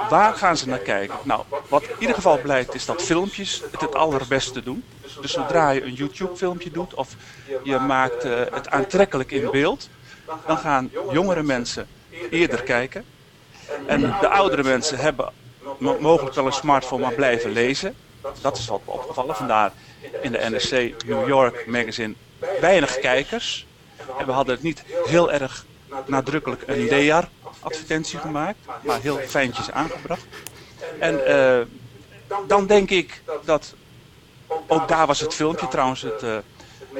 Waar 0.09 0.33
gaan 0.33 0.57
ze 0.57 0.67
naar 0.67 0.79
kijken? 0.79 1.17
Nou, 1.23 1.43
wat 1.69 1.83
in 1.83 1.95
ieder 1.99 2.15
geval 2.15 2.37
blijkt 2.41 2.73
is 2.75 2.85
dat 2.85 3.01
filmpjes 3.01 3.63
het 3.71 3.81
het 3.81 3.95
allerbeste 3.95 4.63
doen. 4.63 4.83
Dus 5.21 5.31
zodra 5.31 5.69
je 5.69 5.83
een 5.83 5.93
YouTube 5.93 6.35
filmpje 6.35 6.71
doet 6.71 6.93
of 6.93 7.15
je 7.63 7.79
maakt 7.79 8.23
eh, 8.23 8.39
het 8.51 8.69
aantrekkelijk 8.69 9.31
in 9.31 9.51
beeld, 9.51 9.89
dan 10.47 10.57
gaan 10.57 10.89
jongere 11.11 11.43
mensen 11.43 11.87
eerder 12.29 12.63
kijken. 12.63 13.05
En 13.87 14.01
de 14.01 14.29
oudere 14.29 14.63
mensen 14.63 14.97
hebben 14.97 15.33
mo- 15.79 15.99
mogelijk 15.99 16.35
wel 16.35 16.45
een 16.45 16.51
smartphone, 16.51 17.01
maar 17.01 17.13
blijven 17.13 17.51
lezen. 17.51 17.97
Dat 18.41 18.57
is 18.57 18.67
wat 18.67 18.81
opgevallen. 18.85 19.35
Vandaar 19.35 19.73
in 20.21 20.31
de 20.31 20.37
NRC 20.49 21.03
New 21.05 21.27
York 21.27 21.65
magazine 21.67 22.15
weinig 22.59 22.99
kijkers. 22.99 23.67
En 24.17 24.25
we 24.25 24.31
hadden 24.31 24.53
het 24.55 24.63
niet 24.63 24.83
heel 25.05 25.31
erg 25.31 25.65
nadrukkelijk 26.05 26.63
een 26.65 26.87
Lear 26.87 27.29
advertentie 27.61 28.19
gemaakt, 28.19 28.57
maar 28.83 29.01
heel 29.01 29.17
fijntjes 29.17 29.71
aangebracht. 29.71 30.25
En 30.99 31.25
eh, 31.25 31.65
dan 32.47 32.67
denk 32.67 32.89
ik 32.89 33.21
dat, 33.45 33.73
ook 34.67 34.87
daar 34.87 35.07
was 35.07 35.19
het 35.19 35.33
filmpje 35.33 35.67
trouwens 35.67 36.01
het, 36.01 36.23
eh, 36.23 36.37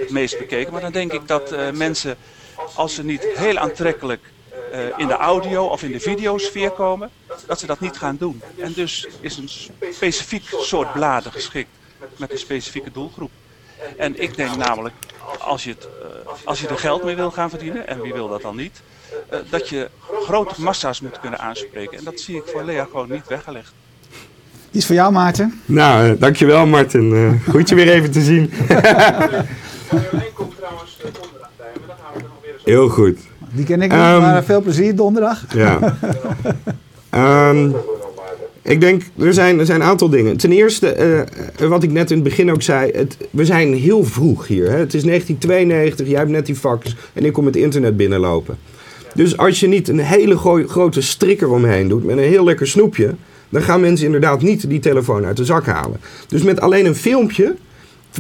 meest 0.10 0.38
bekeken, 0.38 0.72
maar 0.72 0.82
dan 0.82 0.92
denk 0.92 1.14
ik 1.14 1.28
dat 1.28 1.52
eh, 1.52 1.72
mensen, 1.72 2.18
als 2.76 2.96
ze 2.96 3.04
niet 3.04 3.24
heel 3.24 3.58
aantrekkelijk 3.58 4.22
in 4.98 5.08
de 5.08 5.14
audio 5.14 5.66
of 5.66 5.84
in 5.84 5.92
de 5.92 6.00
videosfeer 6.00 6.72
komen, 6.72 7.12
dat 7.46 7.60
ze 7.60 7.66
dat 7.66 7.80
niet 7.80 7.98
gaan 7.98 8.18
doen. 8.18 8.42
En 8.58 8.74
dus 8.74 9.08
is 9.20 9.38
een 9.38 9.50
specifiek 9.94 10.44
soort 10.50 10.94
bladen 10.94 11.32
geschikt 11.32 11.70
met 12.18 12.32
een 12.32 12.38
specifieke 12.38 12.92
doelgroep. 12.92 13.32
En 13.98 14.22
ik 14.22 14.36
denk 14.36 14.56
namelijk, 14.56 14.96
als 15.40 15.64
je, 15.64 15.70
het, 15.70 15.88
als 16.44 16.62
je 16.62 16.68
er 16.68 16.78
geld 16.78 17.04
mee 17.04 17.16
wil 17.16 17.32
gaan 17.32 17.50
verdienen, 17.50 17.88
en 17.88 18.02
wie 18.02 18.14
wil 18.14 18.28
dat 18.28 18.42
dan 18.42 18.56
niet, 18.56 18.82
eh, 19.30 19.40
dat 19.50 19.70
je 19.70 19.90
grote 20.22 20.62
massa's 20.62 21.02
moet 21.02 21.20
kunnen 21.20 21.40
aanspreken. 21.40 21.98
En 21.98 22.04
dat 22.04 22.20
zie 22.20 22.36
ik 22.36 22.44
voor 22.46 22.64
Lea 22.64 22.88
gewoon 22.92 23.10
niet 23.10 23.28
weggelegd. 23.28 23.74
Die 24.72 24.80
is 24.82 24.86
voor 24.86 24.96
jou, 24.96 25.12
Maarten. 25.12 25.62
Nou, 25.66 26.10
eh, 26.10 26.20
dankjewel 26.20 26.66
Martin. 26.66 27.14
Eh, 27.14 27.52
goed 27.52 27.70
je 27.70 27.76
weer 27.76 27.90
even 27.90 28.12
te 28.12 28.22
zien. 28.22 28.52
Heel 32.64 32.90
goed. 32.90 33.20
Die 33.52 33.66
ken 33.66 33.82
ik 33.82 33.90
niet, 33.92 34.00
Ehm, 34.00 34.22
maar 34.22 34.44
veel 34.44 34.62
plezier 34.62 34.96
donderdag. 34.96 35.46
Ja. 35.54 35.80
Ehm, 37.10 37.72
ik 38.62 38.82
denk, 38.82 39.04
er 39.20 39.34
zijn, 39.34 39.60
er 39.60 39.66
zijn 39.66 39.82
een 39.82 39.88
aantal 39.88 40.10
dingen. 40.10 40.38
Ten 40.38 40.52
eerste, 40.52 40.92
eh, 40.92 41.68
wat 41.68 41.84
ik 41.84 41.92
net 41.92 42.10
in 42.10 42.16
het 42.16 42.26
begin 42.26 42.52
ook 42.52 42.62
zei, 42.62 42.92
het, 42.92 43.18
we 43.32 43.46
zijn 43.46 43.74
heel 43.74 44.04
vroeg 44.04 44.48
hier. 44.48 44.70
Hè? 44.70 44.78
Het 44.78 44.94
is 44.94 45.04
1992, 45.04 46.08
jij 46.08 46.18
hebt 46.18 46.32
net 46.32 46.46
die 46.46 46.56
fax 46.56 46.96
en 47.14 47.26
ik 47.26 47.34
kom 47.34 47.46
het 47.46 47.56
internet 47.56 47.98
binnenlopen. 47.98 48.58
Dus 49.14 49.38
als 49.38 49.60
je 49.60 49.68
niet 49.68 49.88
een 49.88 50.00
hele 50.00 50.38
grote 50.68 51.02
strikker 51.02 51.50
omheen 51.50 51.88
doet 51.88 52.04
met 52.04 52.18
een 52.18 52.24
heel 52.24 52.44
lekker 52.44 52.68
snoepje, 52.68 53.16
dan 53.50 53.62
gaan 53.62 53.82
mensen 53.82 54.06
inderdaad 54.06 54.42
niet 54.42 54.70
die 54.70 54.80
telefoon 54.80 55.26
uit 55.26 55.38
de 55.38 55.46
zak 55.46 55.66
halen. 55.66 56.00
Dus 56.28 56.44
met 56.44 56.62
alleen 56.62 56.86
een 56.86 56.96
filmpje 56.96 57.56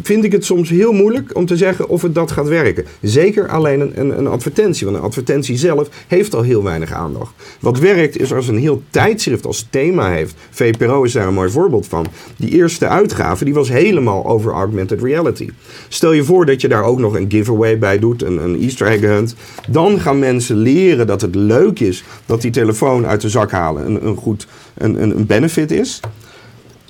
vind 0.03 0.23
ik 0.23 0.31
het 0.31 0.45
soms 0.45 0.69
heel 0.69 0.91
moeilijk 0.91 1.35
om 1.35 1.45
te 1.45 1.57
zeggen 1.57 1.89
of 1.89 2.01
het 2.01 2.15
dat 2.15 2.31
gaat 2.31 2.47
werken. 2.47 2.85
Zeker 3.01 3.47
alleen 3.47 3.79
een, 3.79 3.99
een, 3.99 4.17
een 4.17 4.27
advertentie, 4.27 4.85
want 4.85 4.97
een 4.97 5.03
advertentie 5.03 5.57
zelf 5.57 5.89
heeft 6.07 6.35
al 6.35 6.41
heel 6.41 6.63
weinig 6.63 6.91
aandacht. 6.91 7.33
Wat 7.59 7.79
werkt 7.79 8.19
is 8.19 8.33
als 8.33 8.47
een 8.47 8.57
heel 8.57 8.83
tijdschrift 8.89 9.45
als 9.45 9.67
thema 9.69 10.09
heeft. 10.11 10.35
VPRO 10.49 11.03
is 11.03 11.11
daar 11.11 11.27
een 11.27 11.33
mooi 11.33 11.49
voorbeeld 11.49 11.87
van. 11.87 12.05
Die 12.35 12.49
eerste 12.49 12.87
uitgave 12.87 13.45
die 13.45 13.53
was 13.53 13.69
helemaal 13.69 14.25
over 14.25 14.51
augmented 14.51 15.01
reality. 15.01 15.49
Stel 15.87 16.11
je 16.11 16.23
voor 16.23 16.45
dat 16.45 16.61
je 16.61 16.67
daar 16.67 16.83
ook 16.83 16.99
nog 16.99 17.15
een 17.15 17.31
giveaway 17.31 17.77
bij 17.77 17.99
doet, 17.99 18.23
een, 18.23 18.43
een 18.43 18.61
easter 18.61 18.87
egg 18.87 19.01
hunt. 19.01 19.35
Dan 19.69 19.99
gaan 19.99 20.19
mensen 20.19 20.55
leren 20.55 21.07
dat 21.07 21.21
het 21.21 21.35
leuk 21.35 21.79
is 21.79 22.03
dat 22.25 22.41
die 22.41 22.51
telefoon 22.51 23.05
uit 23.05 23.21
de 23.21 23.29
zak 23.29 23.51
halen 23.51 23.85
een, 23.85 24.05
een 24.05 24.15
goed 24.15 24.47
een, 24.77 25.01
een, 25.01 25.25
benefit 25.25 25.71
is. 25.71 25.99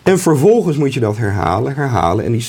En 0.03 0.19
vervolgens 0.19 0.77
moet 0.77 0.93
je 0.93 0.99
dat 0.99 1.17
herhalen, 1.17 1.75
herhalen 1.75 2.25
en 2.25 2.31
die 2.31 2.43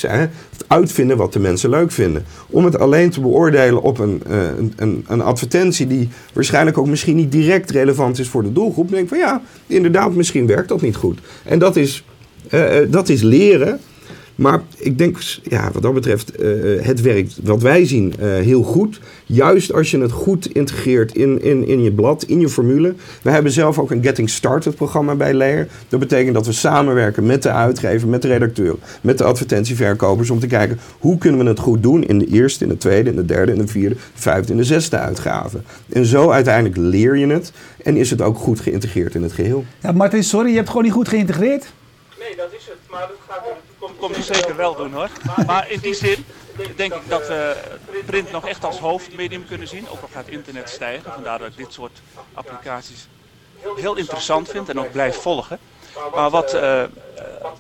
uitvinden 0.67 1.17
wat 1.17 1.33
de 1.33 1.39
mensen 1.39 1.71
leuk 1.71 1.93
vinden. 1.93 2.25
Om 2.49 2.65
het 2.65 2.79
alleen 2.79 3.11
te 3.11 3.21
beoordelen 3.21 3.83
op 3.83 3.99
een, 3.99 4.23
eh, 4.29 4.47
een, 4.59 4.73
een, 4.77 5.05
een 5.09 5.23
advertentie 5.23 5.87
die 5.87 6.09
waarschijnlijk 6.33 6.79
ook 6.79 6.87
misschien 6.87 7.17
niet 7.17 7.33
direct 7.33 7.71
relevant 7.71 8.19
is 8.19 8.29
voor 8.29 8.43
de 8.43 8.53
doelgroep. 8.53 8.89
Denk 8.91 9.03
ik 9.03 9.09
van 9.09 9.19
ja, 9.19 9.43
inderdaad, 9.67 10.15
misschien 10.15 10.47
werkt 10.47 10.69
dat 10.69 10.81
niet 10.81 10.97
goed. 10.97 11.19
En 11.45 11.59
dat 11.59 11.77
is, 11.77 12.05
eh, 12.49 12.79
eh, 12.79 12.91
dat 12.91 13.09
is 13.09 13.23
leren. 13.23 13.81
Maar 14.35 14.63
ik 14.77 14.99
denk, 14.99 15.19
ja, 15.43 15.71
wat 15.73 15.83
dat 15.83 15.95
betreft, 15.95 16.37
eh, 16.37 16.49
het 16.81 17.01
werkt 17.01 17.39
wat 17.43 17.63
wij 17.63 17.87
zien 17.87 18.15
eh, 18.19 18.27
heel 18.29 18.63
goed. 18.63 19.01
Juist 19.27 19.73
als 19.73 19.91
je 19.91 19.99
het 19.99 20.13
goed 20.13 20.55
integreert 20.55 21.15
in, 21.15 21.43
in, 21.43 21.67
in 21.69 21.83
je 21.83 21.93
blad, 21.93 22.25
in 22.25 22.41
je 22.41 22.49
formule. 22.49 22.95
We 23.23 23.31
hebben 23.31 23.53
zelf 23.53 23.79
ook 23.79 23.91
een 23.91 24.03
Getting 24.03 24.31
Started 24.31 24.75
programma 24.75 25.15
bij 25.15 25.35
Layer. 25.35 25.69
Dat 25.89 26.01
betekent 26.01 26.35
dat 26.35 26.47
we 26.47 26.53
samenwerken 26.53 27.27
met 27.27 27.43
de 27.43 27.51
uitgever, 27.51 28.09
met 28.09 28.23
de 28.23 28.29
redacteur, 28.29 28.75
met 29.01 29.19
de 29.19 29.25
advertentieverkopers. 29.25 30.31
Om 30.31 30.41
te 30.41 30.47
kijken 30.47 30.79
hoe 30.99 31.19
kunnen 31.19 31.41
we 31.41 31.47
het 31.47 31.59
goed 31.59 31.83
doen 31.83 32.05
in 32.05 32.19
de 32.19 32.27
eerste, 32.27 32.65
in 32.65 32.71
de 32.71 32.77
tweede, 32.77 33.11
in 33.11 33.17
de 33.17 33.25
derde, 33.25 33.53
in 33.53 33.59
de 33.59 33.67
vierde, 33.67 33.97
vijfde 34.15 34.53
en 34.53 34.59
de 34.59 34.65
zesde 34.65 34.99
uitgave. 34.99 35.61
En 35.93 36.07
zo 36.07 36.31
uiteindelijk 36.31 36.77
leer 36.77 37.17
je 37.17 37.27
het 37.27 37.53
en 37.83 37.97
is 37.97 38.11
het 38.11 38.23
ook 38.23 38.39
goed 38.39 38.61
geïntegreerd 38.61 39.15
in 39.15 39.23
het 39.23 39.33
geheel. 39.33 39.65
Ja, 39.83 39.93
Martin, 39.93 40.25
sorry, 40.25 40.51
je 40.51 40.57
hebt 40.57 40.69
gewoon 40.69 40.85
niet 40.85 40.93
goed 40.93 41.09
geïntegreerd. 41.09 41.73
Nee, 42.23 42.37
dat 42.37 42.53
is 42.53 42.67
het. 42.67 42.79
Maar 42.91 43.09
dat 43.09 43.17
gaat 43.29 43.47
in 43.47 43.55
de 43.55 43.87
toekomst 43.87 43.99
komt 43.99 44.37
zeker 44.37 44.57
wel 44.57 44.75
doen 44.75 44.93
hoor. 44.93 45.09
Maar 45.47 45.71
in 45.71 45.79
die 45.79 45.95
zin 45.95 46.25
denk 46.77 46.95
ik 46.95 47.09
dat 47.09 47.29
we 47.29 47.57
print 48.07 48.31
nog 48.31 48.47
echt 48.47 48.65
als 48.65 48.79
hoofdmedium 48.79 49.47
kunnen 49.47 49.69
zien. 49.69 49.89
Ook 49.89 50.03
al 50.03 50.09
gaat 50.13 50.29
internet 50.29 50.69
stijgen. 50.69 51.13
Vandaar 51.13 51.39
dat 51.39 51.49
ik 51.49 51.57
dit 51.57 51.73
soort 51.73 52.01
applicaties 52.35 53.07
heel 53.77 53.97
interessant 53.97 54.49
vind 54.49 54.69
en 54.69 54.79
ook 54.79 54.93
blijf 54.93 55.17
volgen. 55.17 55.59
Maar 56.15 56.31
wat, 56.31 56.55
eh, 56.55 56.83
eh, 56.83 56.91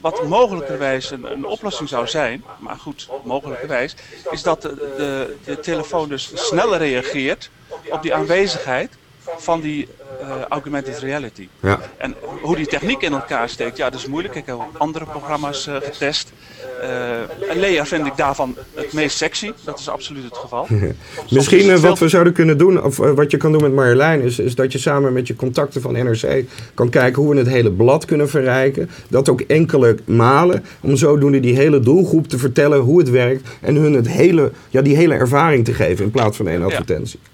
wat 0.00 0.22
mogelijkerwijs 0.28 1.10
een, 1.10 1.32
een 1.32 1.44
oplossing 1.44 1.88
zou 1.88 2.06
zijn, 2.06 2.44
maar 2.58 2.76
goed, 2.76 3.08
mogelijkerwijs, 3.24 3.94
is 4.30 4.42
dat 4.42 4.62
de, 4.62 4.74
de, 4.96 5.36
de 5.44 5.60
telefoon 5.60 6.08
dus 6.08 6.30
sneller 6.34 6.78
reageert 6.78 7.50
op 7.90 8.02
die 8.02 8.14
aanwezigheid 8.14 8.96
van 9.36 9.60
die 9.60 9.88
eh, 10.20 10.28
augmented 10.48 10.98
reality. 10.98 11.48
Ja. 11.60 11.80
En 11.96 12.14
hoe 12.40 12.56
die 12.56 12.66
techniek 12.66 13.02
in 13.02 13.12
elkaar 13.12 13.48
steekt, 13.48 13.76
ja, 13.76 13.90
dat 13.90 14.00
is 14.00 14.06
moeilijk. 14.06 14.34
Ik 14.34 14.46
heb 14.46 14.58
andere 14.78 15.04
programma's 15.04 15.66
eh, 15.66 15.74
getest. 15.80 16.32
En 17.50 17.58
Lea 17.58 17.86
vind 17.86 18.06
ik 18.06 18.16
daarvan 18.16 18.56
het 18.74 18.92
meest 18.92 19.16
sexy. 19.16 19.52
Dat 19.64 19.78
is 19.78 19.88
absoluut 19.88 20.24
het 20.24 20.36
geval. 20.36 20.66
Misschien 21.30 21.70
het 21.70 21.80
wat 21.80 21.98
we 21.98 22.08
zouden 22.08 22.32
kunnen 22.32 22.58
doen, 22.58 22.82
of 22.82 22.96
wat 22.96 23.30
je 23.30 23.36
kan 23.36 23.52
doen 23.52 23.62
met 23.62 23.72
Marjolein, 23.72 24.20
is, 24.20 24.38
is 24.38 24.54
dat 24.54 24.72
je 24.72 24.78
samen 24.78 25.12
met 25.12 25.26
je 25.26 25.36
contacten 25.36 25.80
van 25.80 25.92
NRC 25.92 26.44
kan 26.74 26.88
kijken 26.88 27.22
hoe 27.22 27.32
we 27.32 27.38
het 27.38 27.48
hele 27.48 27.72
blad 27.72 28.04
kunnen 28.04 28.28
verrijken. 28.28 28.90
Dat 29.08 29.28
ook 29.28 29.40
enkele 29.40 29.96
malen, 30.04 30.64
om 30.80 30.96
zodoende 30.96 31.40
die 31.40 31.56
hele 31.56 31.80
doelgroep 31.80 32.28
te 32.28 32.38
vertellen 32.38 32.78
hoe 32.78 32.98
het 32.98 33.10
werkt 33.10 33.48
en 33.60 33.74
hun 33.74 33.92
het 33.92 34.08
hele, 34.08 34.52
ja, 34.70 34.82
die 34.82 34.96
hele 34.96 35.14
ervaring 35.14 35.64
te 35.64 35.74
geven 35.74 36.04
in 36.04 36.10
plaats 36.10 36.36
van 36.36 36.48
één 36.48 36.62
advertentie. 36.62 37.20
Ja, 37.22 37.31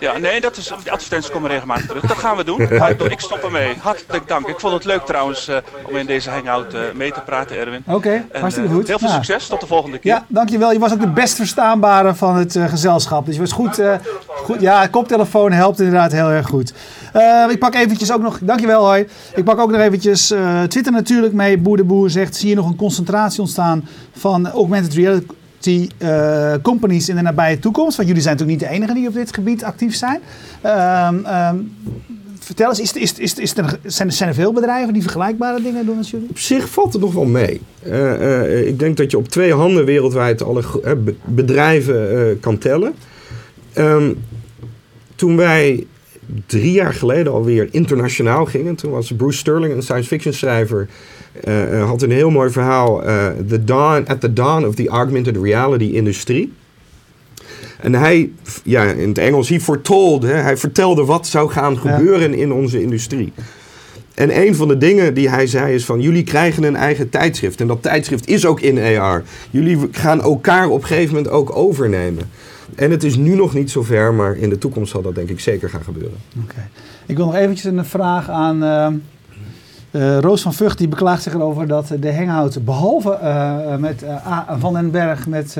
ja, 0.00 0.18
nee, 0.18 0.40
dat 0.40 0.56
is, 0.56 0.72
die 0.82 0.92
advertenties 0.92 1.30
komen 1.30 1.50
regelmatig 1.50 1.86
terug. 1.86 2.02
Dat 2.02 2.16
gaan 2.16 2.36
we 2.36 2.44
doen. 2.44 2.60
Ik, 3.14 3.20
stop 3.20 3.42
ermee. 3.42 3.74
Hartelijk 3.80 4.28
dank. 4.28 4.46
Ik 4.48 4.60
vond 4.60 4.74
het 4.74 4.84
leuk 4.84 5.04
trouwens 5.06 5.48
eh, 5.48 5.56
om 5.88 5.96
in 5.96 6.06
deze 6.06 6.30
hangout 6.30 6.74
eh, 6.74 6.80
mee 6.94 7.12
te 7.12 7.20
praten, 7.20 7.56
Erwin. 7.56 7.82
Oké, 7.86 8.24
hartstikke 8.32 8.68
eh, 8.68 8.74
goed. 8.74 8.86
Heel 8.86 8.98
veel 8.98 9.08
Nou. 9.08 9.24
succes. 9.24 9.46
Tot 9.46 9.60
de 9.60 9.66
volgende 9.66 9.98
keer. 9.98 10.12
Ja, 10.12 10.24
dankjewel. 10.28 10.72
Je 10.72 10.78
was 10.78 10.92
ook 10.92 11.00
de 11.00 11.08
best 11.08 11.34
verstaanbare 11.34 12.14
van 12.14 12.36
het 12.36 12.56
eh, 12.56 12.64
gezelschap. 12.68 13.26
Dus 13.26 13.34
je 13.34 13.40
was 13.40 13.52
goed, 13.52 13.78
eh, 13.78 13.94
goed. 14.26 14.60
Ja, 14.60 14.86
koptelefoon 14.86 15.52
helpt 15.52 15.78
inderdaad 15.78 16.12
heel 16.12 16.28
erg 16.30 16.46
goed. 16.46 16.72
Eh, 17.12 17.44
ik 17.50 17.58
pak 17.58 17.74
eventjes 17.74 18.12
ook 18.12 18.22
nog... 18.22 18.38
Dankjewel, 18.42 18.84
hoi. 18.84 19.06
Ik 19.34 19.44
pak 19.44 19.58
ook 19.58 19.70
nog 19.70 19.80
eventjes 19.80 20.30
eh, 20.30 20.62
Twitter 20.62 20.92
natuurlijk 20.92 21.32
mee. 21.32 21.58
Boer 21.58 21.76
de 21.76 21.84
Boer 21.84 22.10
zegt... 22.10 22.36
Zie 22.36 22.48
je 22.48 22.54
nog 22.54 22.66
een 22.66 22.76
concentratie 22.76 23.40
ontstaan 23.40 23.88
van 24.16 24.48
augmented 24.50 24.94
reality 24.94 25.26
eh, 25.98 26.54
companies 26.62 27.08
in 27.08 27.16
de 27.16 27.22
nabije 27.22 27.58
toekomst? 27.58 27.96
Want 27.96 28.08
jullie 28.08 28.22
zijn 28.22 28.36
natuurlijk 28.36 28.60
niet 28.60 28.70
de 28.70 28.76
enigen 28.76 28.94
die 28.94 29.08
op 29.08 29.14
dit 29.14 29.34
gebied 29.34 29.64
actief 29.64 29.94
zijn. 29.94 30.20
Ehm, 30.60 31.24
ehm, 31.24 31.56
vertel 32.38 32.68
eens, 32.68 32.80
is, 32.80 32.92
is, 32.92 33.12
is, 33.18 33.34
is 33.34 33.54
zijn, 33.84 34.06
er, 34.08 34.12
zijn 34.12 34.28
er 34.28 34.34
veel 34.34 34.52
bedrijven 34.52 34.92
die 34.92 35.02
vergelijkbare 35.02 35.62
dingen 35.62 35.86
doen 35.86 35.98
als 35.98 36.10
jullie? 36.10 36.28
Op 36.30 36.38
zich 36.38 36.68
valt 36.68 36.92
het 36.92 37.02
nog 37.02 37.14
wel 37.14 37.24
mee. 37.24 37.60
Eh, 37.82 38.42
eh, 38.42 38.66
ik 38.66 38.78
denk 38.78 38.96
dat 38.96 39.10
je 39.10 39.18
op 39.18 39.28
twee 39.28 39.54
handen 39.54 39.84
wereldwijd 39.84 40.42
alle 40.42 40.62
bedrijven 41.24 42.40
kan 42.40 42.58
tellen. 42.58 42.94
Ehm, 43.72 44.12
toen 45.14 45.36
wij 45.36 45.86
drie 46.46 46.72
jaar 46.72 46.94
geleden 46.94 47.32
alweer 47.32 47.68
internationaal 47.70 48.44
gingen, 48.44 48.74
toen 48.74 48.90
was 48.90 49.12
Bruce 49.16 49.38
Sterling, 49.38 49.74
een 49.74 49.82
science 49.82 50.08
fiction 50.08 50.34
schrijver, 50.34 50.88
eh, 51.42 51.88
had 51.88 52.02
een 52.02 52.10
heel 52.10 52.30
mooi 52.30 52.50
verhaal. 52.50 53.04
eh, 53.04 53.26
the 53.48 53.64
dawn, 53.64 54.04
at 54.06 54.20
the 54.20 54.32
dawn 54.32 54.64
of 54.64 54.74
the 54.74 54.88
augmented 54.88 55.36
reality 55.36 55.84
industrie. 55.84 56.52
En 57.80 57.94
hij, 57.94 58.30
ja, 58.64 58.82
in 58.84 59.08
het 59.08 59.18
Engels, 59.18 59.48
hij 59.48 59.60
foretold, 59.60 60.22
hè, 60.22 60.32
hij 60.32 60.56
vertelde 60.56 61.04
wat 61.04 61.26
zou 61.26 61.50
gaan 61.50 61.78
gebeuren 61.78 62.34
in 62.34 62.52
onze 62.52 62.82
industrie. 62.82 63.32
En 64.14 64.40
een 64.40 64.54
van 64.54 64.68
de 64.68 64.78
dingen 64.78 65.14
die 65.14 65.28
hij 65.28 65.46
zei 65.46 65.74
is 65.74 65.84
van 65.84 66.00
jullie 66.00 66.22
krijgen 66.22 66.62
een 66.62 66.76
eigen 66.76 67.10
tijdschrift. 67.10 67.60
En 67.60 67.66
dat 67.66 67.82
tijdschrift 67.82 68.26
is 68.26 68.46
ook 68.46 68.60
in 68.60 68.98
AR. 68.98 69.22
Jullie 69.50 69.78
gaan 69.90 70.22
elkaar 70.22 70.68
op 70.68 70.80
een 70.80 70.86
gegeven 70.86 71.14
moment 71.14 71.32
ook 71.32 71.56
overnemen. 71.56 72.24
En 72.74 72.90
het 72.90 73.04
is 73.04 73.16
nu 73.16 73.34
nog 73.34 73.54
niet 73.54 73.70
zover, 73.70 74.14
maar 74.14 74.36
in 74.36 74.48
de 74.48 74.58
toekomst 74.58 74.90
zal 74.90 75.02
dat 75.02 75.14
denk 75.14 75.28
ik 75.28 75.40
zeker 75.40 75.70
gaan 75.70 75.84
gebeuren. 75.84 76.18
Oké. 76.42 76.68
Ik 77.06 77.16
wil 77.16 77.26
nog 77.26 77.34
eventjes 77.34 77.72
een 77.72 77.84
vraag 77.84 78.28
aan 78.28 78.62
eh, 78.62 78.86
eh, 79.94 80.18
Roos 80.18 80.42
van 80.42 80.54
Vught. 80.54 80.78
Die 80.78 80.88
beklaagt 80.88 81.22
zich 81.22 81.34
erover 81.34 81.66
dat 81.66 81.86
de 82.00 82.14
hangout, 82.14 82.64
behalve 82.64 83.12
eh, 83.12 83.76
met 83.76 84.02
eh, 84.02 84.50
Van 84.58 84.72
den 84.72 84.90
Berg, 84.90 85.26
met... 85.26 85.58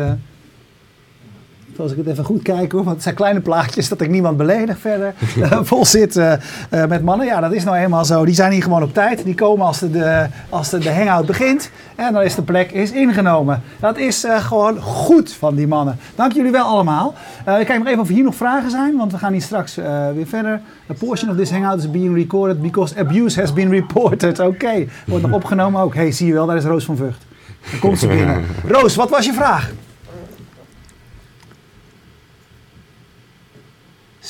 Als 1.78 1.90
ik 1.90 1.96
het 1.96 2.06
even 2.06 2.24
goed 2.24 2.42
kijk 2.42 2.72
hoor, 2.72 2.82
want 2.82 2.94
het 2.94 3.02
zijn 3.02 3.14
kleine 3.14 3.40
plaatjes 3.40 3.88
dat 3.88 4.00
ik 4.00 4.08
niemand 4.10 4.36
beledig 4.36 4.78
verder. 4.78 5.14
eh, 5.40 5.58
vol 5.70 5.84
zit 5.84 6.16
eh, 6.16 6.32
eh, 6.32 6.88
met 6.88 7.02
mannen. 7.02 7.26
Ja, 7.26 7.40
dat 7.40 7.52
is 7.52 7.64
nou 7.64 7.76
eenmaal 7.76 8.04
zo. 8.04 8.24
Die 8.24 8.34
zijn 8.34 8.52
hier 8.52 8.62
gewoon 8.62 8.82
op 8.82 8.94
tijd. 8.94 9.24
Die 9.24 9.34
komen 9.34 9.66
als 9.66 9.78
de, 9.78 9.90
de, 9.90 10.26
als 10.48 10.70
de, 10.70 10.78
de 10.78 10.92
hangout 10.92 11.26
begint. 11.26 11.70
En 11.94 12.12
dan 12.12 12.22
is 12.22 12.34
de 12.34 12.42
plek 12.42 12.70
is 12.70 12.90
ingenomen. 12.90 13.62
Dat 13.80 13.98
is 13.98 14.24
gewoon 14.28 14.80
goed 14.80 15.32
van 15.32 15.54
die 15.54 15.66
mannen. 15.66 15.98
Dank 16.14 16.32
jullie 16.32 16.52
wel 16.52 16.64
allemaal. 16.64 17.14
Ik 17.60 17.66
kijk 17.66 17.78
nog 17.78 17.86
even 17.86 18.00
of 18.00 18.08
hier 18.08 18.24
nog 18.24 18.34
vragen 18.34 18.70
zijn, 18.70 18.96
want 18.96 19.12
we 19.12 19.18
gaan 19.18 19.32
hier 19.32 19.42
straks 19.42 19.74
weer 20.14 20.26
verder. 20.26 20.60
A 20.90 20.94
portion 20.98 21.30
of 21.30 21.36
this 21.36 21.50
hangout 21.50 21.78
is 21.78 21.90
being 21.90 22.16
recorded 22.16 22.62
because 22.62 22.98
abuse 22.98 23.40
has 23.40 23.52
been 23.52 23.70
reported. 23.70 24.38
Oké, 24.40 24.86
wordt 25.06 25.26
nog 25.26 25.32
opgenomen 25.32 25.80
ook. 25.80 25.94
hey, 25.94 26.12
zie 26.12 26.26
je 26.26 26.32
wel, 26.32 26.46
daar 26.46 26.56
is 26.56 26.64
Roos 26.64 26.84
van 26.84 26.96
Vught. 26.96 27.26
Dan 27.70 27.80
komt 27.80 27.98
ze 27.98 28.06
binnen. 28.06 28.44
Roos, 28.74 28.94
wat 28.94 29.10
was 29.10 29.24
je 29.24 29.32
vraag? 29.32 29.70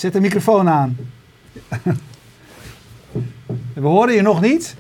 Zet 0.05 0.13
de 0.13 0.21
microfoon 0.21 0.69
aan. 0.69 0.97
We 3.73 3.87
horen 3.87 4.15
je 4.15 4.23
nog 4.23 4.41
niet. 4.41 4.77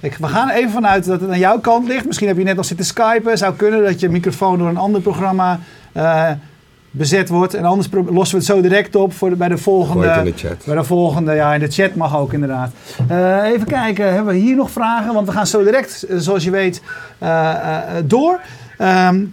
Ik, 0.00 0.16
we 0.16 0.26
gaan 0.26 0.48
even 0.48 0.70
vanuit 0.70 1.04
dat 1.04 1.20
het 1.20 1.30
aan 1.30 1.38
jouw 1.38 1.58
kant 1.58 1.88
ligt. 1.88 2.06
Misschien 2.06 2.28
heb 2.28 2.36
je 2.36 2.44
net 2.44 2.56
nog 2.56 2.64
zitten 2.64 2.86
skypen. 2.86 3.38
Zou 3.38 3.54
kunnen 3.54 3.82
dat 3.82 4.00
je 4.00 4.08
microfoon 4.08 4.58
door 4.58 4.68
een 4.68 4.76
ander 4.76 5.00
programma 5.00 5.60
eh, 5.92 6.30
bezet 6.90 7.28
wordt. 7.28 7.54
En 7.54 7.64
anders 7.64 7.88
lossen 7.92 8.38
we 8.38 8.44
het 8.44 8.54
zo 8.54 8.60
direct 8.60 8.94
op 8.94 9.12
voor 9.12 9.30
de, 9.30 9.36
bij 9.36 9.48
de 9.48 9.58
volgende. 9.58 10.06
Gooi 10.06 10.18
het 10.18 10.26
in 10.26 10.32
de 10.32 10.38
chat. 10.38 10.64
Bij 10.64 10.74
de 10.74 10.84
volgende, 10.84 11.34
ja, 11.34 11.54
in 11.54 11.60
de 11.60 11.70
chat 11.70 11.94
mag 11.94 12.16
ook 12.16 12.32
inderdaad. 12.32 12.72
Eh, 13.08 13.44
even 13.44 13.66
kijken, 13.66 14.12
hebben 14.12 14.34
we 14.34 14.40
hier 14.40 14.56
nog 14.56 14.70
vragen? 14.70 15.14
Want 15.14 15.26
we 15.26 15.32
gaan 15.32 15.46
zo 15.46 15.64
direct, 15.64 16.02
eh, 16.02 16.16
zoals 16.18 16.44
je 16.44 16.50
weet, 16.50 16.82
door. 18.04 18.40
Ehm, 18.76 19.24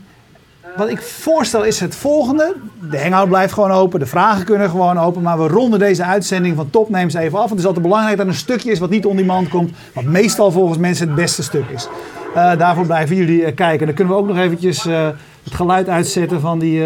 wat 0.77 0.89
ik 0.89 1.01
voorstel 1.01 1.63
is 1.63 1.79
het 1.79 1.95
volgende. 1.95 2.55
De 2.91 3.01
hangout 3.01 3.27
blijft 3.27 3.53
gewoon 3.53 3.71
open, 3.71 3.99
de 3.99 4.05
vragen 4.05 4.45
kunnen 4.45 4.69
gewoon 4.69 4.99
open. 4.99 5.21
Maar 5.21 5.37
we 5.37 5.47
ronden 5.47 5.79
deze 5.79 6.03
uitzending 6.03 6.55
van 6.55 6.69
Topnames 6.69 7.13
even 7.13 7.33
af. 7.33 7.37
Want 7.37 7.49
het 7.49 7.59
is 7.59 7.65
altijd 7.65 7.85
belangrijk 7.85 8.17
dat 8.17 8.25
er 8.25 8.31
een 8.31 8.37
stukje 8.37 8.71
is 8.71 8.79
wat 8.79 8.89
niet 8.89 9.05
on-demand 9.05 9.49
komt. 9.49 9.71
Wat 9.93 10.03
meestal 10.03 10.51
volgens 10.51 10.77
mensen 10.77 11.07
het 11.07 11.15
beste 11.15 11.43
stuk 11.43 11.69
is. 11.69 11.87
Eh, 12.35 12.57
daarvoor 12.57 12.85
blijven 12.85 13.15
jullie 13.15 13.45
eh, 13.45 13.55
kijken. 13.55 13.85
Dan 13.85 13.95
kunnen 13.95 14.13
we 14.13 14.19
ook 14.19 14.27
nog 14.27 14.37
eventjes 14.37 14.85
eh, 14.85 15.07
het 15.43 15.53
geluid 15.53 15.89
uitzetten 15.89 16.41
van 16.41 16.59
die 16.59 16.83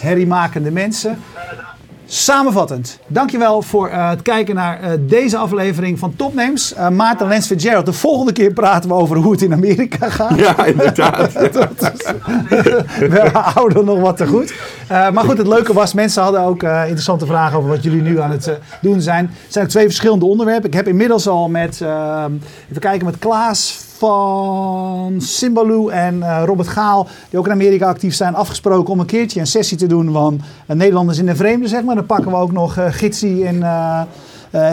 herriemakende 0.00 0.70
mensen. 0.70 1.18
Samenvattend, 2.12 2.98
dankjewel 3.06 3.62
voor 3.62 3.88
eh, 3.88 4.08
het 4.08 4.22
kijken 4.22 4.54
naar 4.54 4.80
eh, 4.80 4.90
deze 5.00 5.36
aflevering 5.36 5.98
van 5.98 6.16
Topnames. 6.16 6.74
Eh 6.74 6.88
Maarten 6.88 7.28
Lens 7.28 7.46
Fitzgerald, 7.46 7.86
de 7.86 7.92
volgende 7.92 8.32
keer 8.32 8.52
praten 8.52 8.88
we 8.88 8.94
over 8.94 9.16
hoe 9.16 9.32
het 9.32 9.42
in 9.42 9.52
Amerika 9.52 10.10
gaat. 10.10 10.38
Ja, 10.38 10.64
inderdaad. 10.64 11.32
we 13.14 13.30
houden 13.32 13.84
nog 13.84 14.00
wat 14.00 14.16
te 14.16 14.26
goed. 14.26 14.54
Maar 14.88 15.24
goed, 15.24 15.38
het 15.38 15.46
leuke 15.46 15.72
was, 15.72 15.94
mensen 15.94 16.22
hadden 16.22 16.40
ook 16.40 16.62
interessante 16.62 17.26
vragen 17.26 17.58
over 17.58 17.70
wat 17.70 17.82
jullie 17.82 18.02
nu 18.02 18.20
aan 18.20 18.30
het 18.30 18.58
doen 18.80 19.00
zijn. 19.00 19.30
Het 19.42 19.52
zijn 19.52 19.68
twee 19.68 19.84
verschillende 19.84 20.24
onderwerpen. 20.24 20.66
Ik 20.66 20.74
heb 20.74 20.88
inmiddels 20.88 21.28
al 21.28 21.48
met, 21.48 21.80
eh, 21.80 22.24
even 22.68 22.80
kijken, 22.80 23.06
met 23.06 23.18
Klaas 23.18 23.88
van 24.00 25.14
Simbaloo 25.18 25.88
en 25.88 26.22
eh, 26.22 26.42
Robert 26.44 26.68
Gaal, 26.68 27.08
die 27.30 27.38
ook 27.38 27.46
in 27.46 27.52
Amerika 27.52 27.86
actief 27.86 28.14
zijn, 28.14 28.34
afgesproken 28.34 28.92
om 28.92 29.00
een 29.00 29.06
keertje 29.06 29.40
een 29.40 29.46
sessie 29.46 29.76
te 29.76 29.86
doen 29.86 30.12
van 30.12 30.40
eh, 30.66 30.76
Nederlanders 30.76 31.18
in 31.18 31.26
de 31.26 31.36
vreemde, 31.36 31.68
zeg 31.68 31.82
maar. 31.82 31.94
Dan 31.94 32.06
pakken 32.06 32.30
we 32.30 32.36
ook 32.36 32.52
nog 32.52 32.76
eh 32.76 32.86
Gitsi 32.90 33.44
in... 33.44 33.64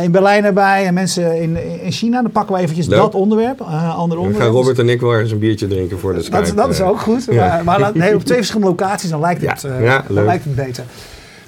in 0.03 0.11
Berlijn 0.11 0.45
erbij 0.45 0.85
en 0.85 0.93
mensen 0.93 1.41
in, 1.41 1.81
in 1.83 1.91
China. 1.91 2.21
Dan 2.21 2.31
pakken 2.31 2.55
we 2.55 2.61
eventjes 2.61 2.87
Leuk. 2.87 2.99
dat 2.99 3.15
onderwerp. 3.15 3.61
ander 3.61 3.93
Dan 3.93 3.99
onderwerp. 4.09 4.35
gaan 4.35 4.51
Robert 4.51 4.79
en 4.79 4.89
ik 4.89 5.01
wel 5.01 5.19
eens 5.19 5.31
een 5.31 5.39
biertje 5.39 5.67
drinken 5.67 5.99
voor 5.99 6.13
de 6.13 6.21
Skype. 6.21 6.45
Dat, 6.45 6.55
dat 6.55 6.69
is 6.69 6.81
ook 6.81 6.99
goed. 6.99 7.25
Ja. 7.29 7.61
Maar, 7.63 7.79
maar 7.79 7.91
nee, 7.97 8.15
op 8.15 8.23
twee 8.23 8.37
verschillende 8.37 8.69
locaties, 8.69 9.09
dan 9.09 9.19
lijkt 9.19 9.41
het, 9.41 9.61
Ja, 9.61 9.79
ja, 9.79 10.03
dan 10.07 10.25
lijkt 10.25 10.43
het 10.43 10.55
beter. 10.55 10.83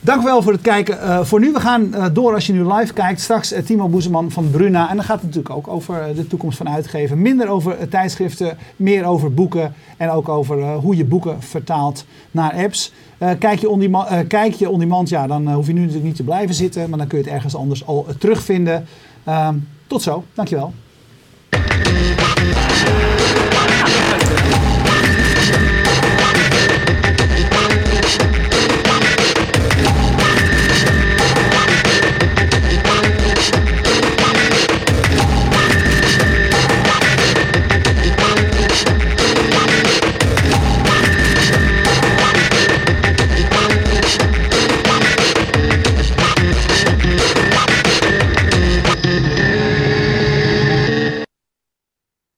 Dank 0.02 0.24
wel 0.24 0.42
voor 0.42 0.52
het 0.52 0.62
kijken. 0.62 1.02
eh, 1.02 1.24
voor 1.24 1.40
nu, 1.40 1.52
we 1.52 1.60
gaan 1.60 1.94
eh, 1.94 2.06
door 2.14 2.34
als 2.34 2.48
je 2.48 2.54
nu 2.54 2.74
live 2.74 2.94
kijkt. 2.94 3.22
Straks 3.22 3.52
eh, 3.52 3.64
Timo 3.64 3.88
Boezeman 3.88 4.32
van 4.32 4.52
Bruna. 4.52 4.90
En 4.90 4.96
dan 4.96 5.06
gaat 5.06 5.22
het 5.22 5.26
natuurlijk 5.26 5.56
ook 5.56 5.68
over 5.68 6.16
de 6.16 6.28
toekomst 6.28 6.58
van 6.58 6.70
uitgeven. 6.70 7.22
Minder 7.22 7.48
over 7.48 7.90
tijdschriften, 7.90 8.58
meer 8.76 9.06
over 9.06 9.34
boeken. 9.34 9.74
En 9.98 10.10
ook 10.10 10.30
over 10.30 10.74
hoe 10.74 10.96
je 10.96 11.06
boeken 11.06 11.42
vertaalt 11.42 12.06
naar 12.32 12.54
apps. 12.54 12.94
Kijk, 13.40 13.60
je 13.60 13.70
on 13.70 13.80
demand, 13.80 14.28
kijk 14.28 14.54
je 14.54 15.04
ja, 15.04 15.28
dan 15.28 15.54
hoef 15.54 15.68
je 15.68 15.74
nu 15.74 15.80
natuurlijk 15.80 16.06
niet 16.06 16.16
te 16.16 16.24
blijven 16.24 16.56
zitten. 16.56 16.90
Maar 16.90 17.00
dan 17.00 17.08
kun 17.08 17.18
je 17.18 17.24
het 17.24 17.34
ergens 17.34 17.56
anders 17.56 17.86
al 17.86 18.06
terugvinden. 18.20 18.86
Ehm, 19.24 19.56
tot 19.88 20.02
zo, 20.02 20.24
dankjewel. 20.34 20.74